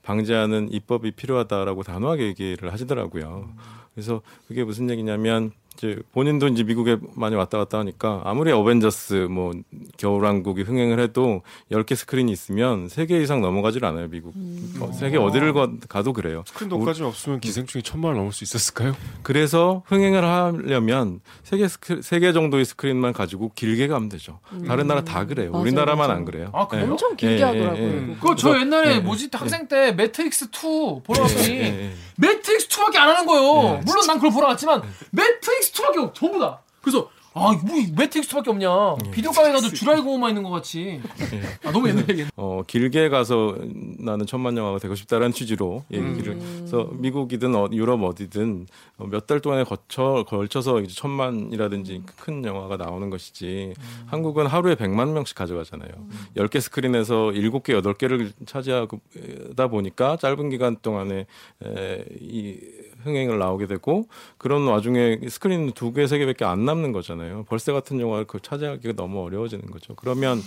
방지하는 0.03 0.71
입법이 0.71 1.11
필요하다라고 1.11 1.83
단호하게 1.83 2.25
얘기를 2.27 2.71
하시더라고요. 2.71 3.49
그래서 3.93 4.21
그게 4.47 4.63
무슨 4.63 4.89
얘기냐면 4.89 5.51
이제 5.79 5.97
본인도 6.11 6.49
이제 6.49 6.63
미국에 6.63 6.97
많이 7.15 7.35
왔다 7.35 7.57
갔다 7.57 7.79
하니까 7.79 8.21
아무리 8.25 8.51
어벤져스 8.51 9.27
뭐 9.29 9.53
겨울왕국이 9.97 10.63
흥행을 10.63 10.99
해도 10.99 11.41
10개 11.71 11.95
스크린이 11.95 12.31
있으면 12.33 12.87
3개 12.87 13.11
이상 13.21 13.41
넘어가질 13.41 13.85
않아요, 13.85 14.09
미국. 14.09 14.33
어, 14.81 14.91
세계 14.91 15.17
어디를 15.17 15.53
가, 15.53 15.69
가도 15.87 16.11
그래요. 16.11 16.43
스크린 16.47 16.69
독과점 16.69 17.03
없으면 17.03 17.39
기생충이 17.39 17.83
천만을 17.83 18.17
넘을 18.17 18.33
수 18.33 18.43
있었을까요? 18.43 18.93
그래서 19.23 19.83
흥행을 19.85 20.23
하려면 20.25 21.21
세개 21.43 21.67
스크, 21.69 22.01
세개 22.01 22.33
정도의 22.33 22.65
스크린만 22.65 23.13
가지고 23.13 23.51
길게 23.55 23.87
가면 23.87 24.09
되죠. 24.09 24.39
다른 24.67 24.85
나라 24.87 25.03
다 25.05 25.25
그래요. 25.25 25.51
맞아요, 25.51 25.61
우리나라만 25.61 26.07
맞아요. 26.07 26.17
안 26.19 26.25
그래요. 26.25 26.49
아, 26.53 26.67
그래요? 26.67 26.91
엄청 26.91 27.15
길게 27.15 27.35
예, 27.35 27.39
예, 27.39 27.43
하더라고요. 27.43 27.83
예. 27.87 27.91
그거. 27.91 28.13
그거 28.19 28.35
저 28.35 28.59
옛날에 28.59 28.95
예, 28.95 28.99
뭐지 28.99 29.29
학생 29.31 29.67
때 29.69 29.93
매트릭스 29.93 30.45
2 30.45 31.01
보러 31.05 31.21
갔더니 31.21 31.49
예, 31.49 31.61
예. 31.85 31.91
매트릭스 32.19 32.67
2밖에 32.67 32.97
안 32.97 33.09
하는 33.09 33.25
거예요. 33.25 33.77
예. 33.77 33.81
물론 33.85 34.05
난 34.05 34.17
그걸 34.17 34.31
보러 34.31 34.47
갔지만 34.47 34.81
매트릭스 35.11 35.71
2밖에 35.73 35.97
없 36.03 36.13
전부 36.13 36.39
다. 36.39 36.61
그래서 36.81 37.09
아, 37.35 37.51
뭐 37.53 37.75
매트릭스 37.95 38.35
2밖에 38.35 38.47
없냐. 38.49 39.11
비디오 39.11 39.31
가게 39.31 39.51
가도 39.51 39.69
쥬라기 39.69 39.93
공원만 39.93 40.31
있는 40.31 40.43
것 40.43 40.49
같이. 40.49 40.99
아, 41.63 41.71
너무 41.71 41.87
옛날 41.87 42.03
얘기. 42.09 42.25
어, 42.35 42.63
길게 42.65 43.09
가서 43.09 43.55
나는 43.99 44.25
천만 44.25 44.57
영화가 44.57 44.79
되고 44.79 44.95
싶다라는 44.95 45.31
취지로 45.31 45.83
얘기를 45.91 46.37
그래서 46.39 46.89
미국이든 46.93 47.53
어, 47.55 47.69
유럽 47.71 48.01
어디든 48.03 48.65
몇 49.11 49.27
달 49.27 49.39
동안에 49.41 49.63
거쳐 49.63 50.25
걸쳐서 50.27 50.81
이제 50.81 50.93
천만이라든지 50.95 52.01
큰 52.17 52.43
영화가 52.43 52.77
나오는 52.77 53.09
것이지 53.11 53.73
한국은 54.07 54.47
하루에 54.47 54.73
백만 54.75 55.13
명씩 55.13 55.37
가져가잖아요. 55.37 55.91
열 56.35 56.49
개 56.49 56.59
스크린에서 56.59 57.31
일곱 57.33 57.61
개 57.63 57.73
여덟 57.73 57.93
개를 57.93 58.31
차지하다 58.47 59.67
보니까 59.69 60.17
짧은 60.17 60.49
기간 60.49 60.77
동안에 60.81 61.27
에, 61.63 62.05
이 62.19 62.57
흥행을 63.03 63.39
나오게 63.39 63.67
되고 63.67 64.05
그런 64.37 64.67
와중에 64.67 65.19
스크린 65.29 65.71
두 65.73 65.93
개, 65.93 66.07
세 66.07 66.17
개밖에 66.17 66.45
안 66.45 66.65
남는 66.65 66.91
거잖아요. 66.91 67.45
벌새 67.49 67.71
같은 67.71 67.99
영화를 67.99 68.25
그 68.25 68.39
차지하기가 68.41 68.93
너무 68.93 69.23
어려워지는 69.23 69.65
거죠. 69.71 69.95
그러면 69.95 70.41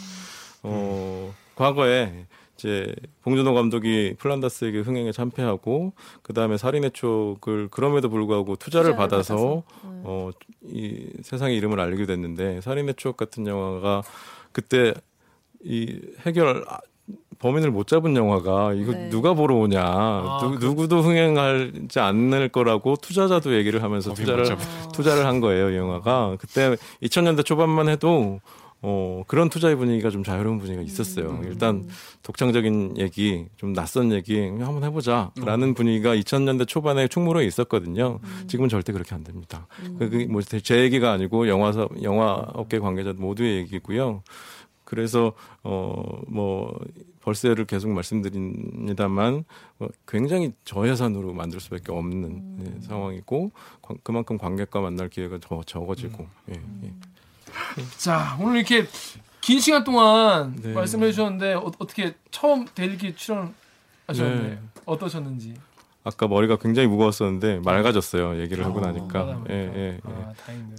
어 0.63 1.33
과거에 1.57 2.27
이제 2.57 2.95
봉준호 3.23 3.55
감독이 3.55 4.15
플란다스에게 4.19 4.81
흥행에 4.81 5.11
참패하고 5.13 5.93
그 6.23 6.33
다음에 6.33 6.57
살인의 6.57 6.93
촉을 6.93 7.69
그럼에도 7.71 8.09
불구하고 8.09 8.57
투자를, 8.57 8.93
투자를 8.93 8.97
받아서, 8.97 9.35
받아서. 9.37 9.63
어 10.05 10.31
이 10.65 11.07
세상의 11.23 11.57
이름을 11.57 11.81
알리게 11.81 12.07
됐는데 12.07 12.61
살인의 12.61 12.95
촉 12.95 13.17
같은 13.17 13.47
영화가 13.47 14.03
그때 14.53 14.95
이 15.65 16.01
해결 16.21 16.65
아, 16.69 16.79
범인을 17.43 17.71
못 17.71 17.87
잡은 17.87 18.17
영화가 18.17 18.73
이거 18.75 18.93
네. 18.93 19.09
누가 19.11 19.35
보러 19.35 19.57
오냐 19.57 19.83
아, 19.85 20.39
누, 20.41 20.59
누구도 20.67 21.03
흥행하지 21.03 21.99
않을 22.01 22.49
거라고 22.49 22.97
투자자도 22.97 23.55
얘기를 23.57 23.83
하면서 23.83 24.15
투자를 24.15 24.39
못 24.45 24.45
잡은. 24.49 24.65
투자를 24.93 25.27
한 25.27 25.41
거예요 25.41 25.71
이 25.71 25.77
영화가 25.77 26.37
그때 26.39 26.77
2000년대 27.03 27.45
초반만 27.45 27.89
해도 27.89 28.41
어 28.85 29.23
그런 29.29 29.49
투자의 29.49 29.77
분위기가 29.77 30.11
좀 30.11 30.25
자유로운 30.25 30.59
분위기가 30.59 30.83
있었어요. 30.83 31.41
일단 31.45 31.89
독창적인 32.25 32.95
얘기, 32.99 33.47
좀 33.57 33.75
낯선 33.75 34.11
얘기 34.11 34.41
한번 34.41 34.83
해보자라는 34.83 35.75
분위기가 35.75 36.17
2000년대 36.17 36.67
초반에 36.67 37.07
충무로에 37.07 37.45
있었거든요. 37.47 38.19
지금은 38.49 38.69
절대 38.69 38.93
그렇게 38.93 39.15
안 39.15 39.23
됩니다. 39.23 39.69
그게 40.01 40.27
뭐 40.27 40.43
제 40.43 40.81
얘기가 40.81 41.13
아니고 41.13 41.47
영화사 41.47 41.87
영화 42.03 42.33
업계 42.55 42.81
관계자 42.81 43.13
모두의 43.17 43.59
얘기고요. 43.59 44.25
그래서 44.85 45.33
어뭐 45.63 46.75
벌새를 47.23 47.65
계속 47.65 47.91
말씀드립니다만 47.91 49.45
어, 49.79 49.87
굉장히 50.07 50.53
저예산으로 50.65 51.33
만들 51.33 51.61
수밖에 51.61 51.93
없는 51.93 52.59
예, 52.77 52.81
상황이고 52.87 53.51
관- 53.81 53.99
그만큼 54.03 54.39
관객과 54.39 54.81
만날 54.81 55.09
기회가 55.09 55.39
더 55.41 55.63
적어지고 55.63 56.27
예, 56.51 56.55
예. 56.85 56.93
자, 57.99 58.37
오늘 58.41 58.59
이렇게 58.59 58.87
긴 59.41 59.61
시간 59.61 59.85
동안 59.85 60.57
네. 60.57 60.73
말씀해 60.73 61.11
주셨는데 61.13 61.55
어, 61.55 61.71
떻게 61.79 62.15
처음 62.31 62.65
대리기 62.67 63.15
출연하셨는데 63.17 64.49
네. 64.49 64.59
어떠셨는지. 64.85 65.55
아까 66.05 66.27
머리가 66.27 66.57
굉장히 66.57 66.89
무거웠었는데 66.89 67.61
맑아졌어요. 67.61 68.41
얘기를 68.41 68.65
하고 68.65 68.79
어, 68.79 68.83
나니까. 68.83 69.25
맞아, 69.25 69.45
예, 69.51 69.55
예, 69.55 69.79
예. 69.95 70.01
아, 70.05 70.33
다행이네요. 70.45 70.77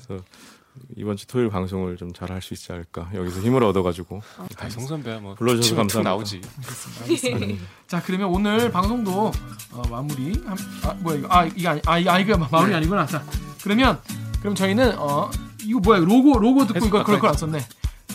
이번 0.97 1.15
주 1.17 1.27
토요일 1.27 1.49
방송을 1.49 1.97
좀 1.97 2.11
잘 2.13 2.31
할 2.31 2.41
수 2.41 2.53
있지 2.53 2.71
않을까. 2.71 3.09
여기서 3.13 3.41
힘을 3.41 3.63
얻어가지고. 3.63 4.21
다 4.57 4.69
성선배야 4.69 5.19
뭐 5.19 5.35
불러주셔서 5.35 5.75
감사합니다. 5.75 6.09
나오지. 6.09 6.41
자, 7.87 8.01
그러면 8.03 8.29
오늘 8.29 8.71
방송도 8.71 9.31
어, 9.71 9.81
마무리. 9.89 10.33
한, 10.45 10.57
아, 10.83 10.93
뭐야 10.95 11.17
이거? 11.17 11.27
아, 11.29 11.45
이게 11.45 11.67
아니, 11.67 11.81
아, 11.85 11.97
이- 11.97 12.07
아 12.09 12.19
이거 12.19 12.37
마무리 12.37 12.73
아니구나. 12.73 13.05
자, 13.05 13.23
그러면 13.63 13.99
그럼 14.39 14.55
저희는 14.55 14.95
어 14.97 15.29
이거 15.63 15.79
뭐야 15.79 15.99
로고 15.99 16.37
로고 16.39 16.65
듣고 16.67 16.85
이거 16.85 17.03
그럴 17.03 17.19
걸 17.19 17.29
안 17.29 17.37
썼네. 17.37 17.59
자, 17.59 17.67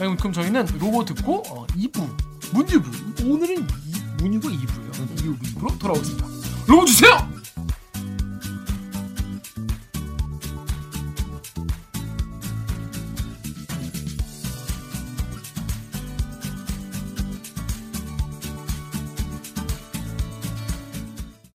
그럼, 0.04 0.16
그럼 0.16 0.32
저희는 0.32 0.66
로고 0.78 1.04
듣고 1.04 1.42
어, 1.48 1.66
2부 1.68 2.08
문유부 2.54 3.24
오늘은 3.30 3.56
이- 3.86 4.22
문유부 4.22 4.48
2부예요. 4.48 5.16
2부 5.16 5.40
2부로 5.42 5.78
돌아오겠습니다. 5.78 6.26
로고 6.66 6.84
주세요. 6.84 7.37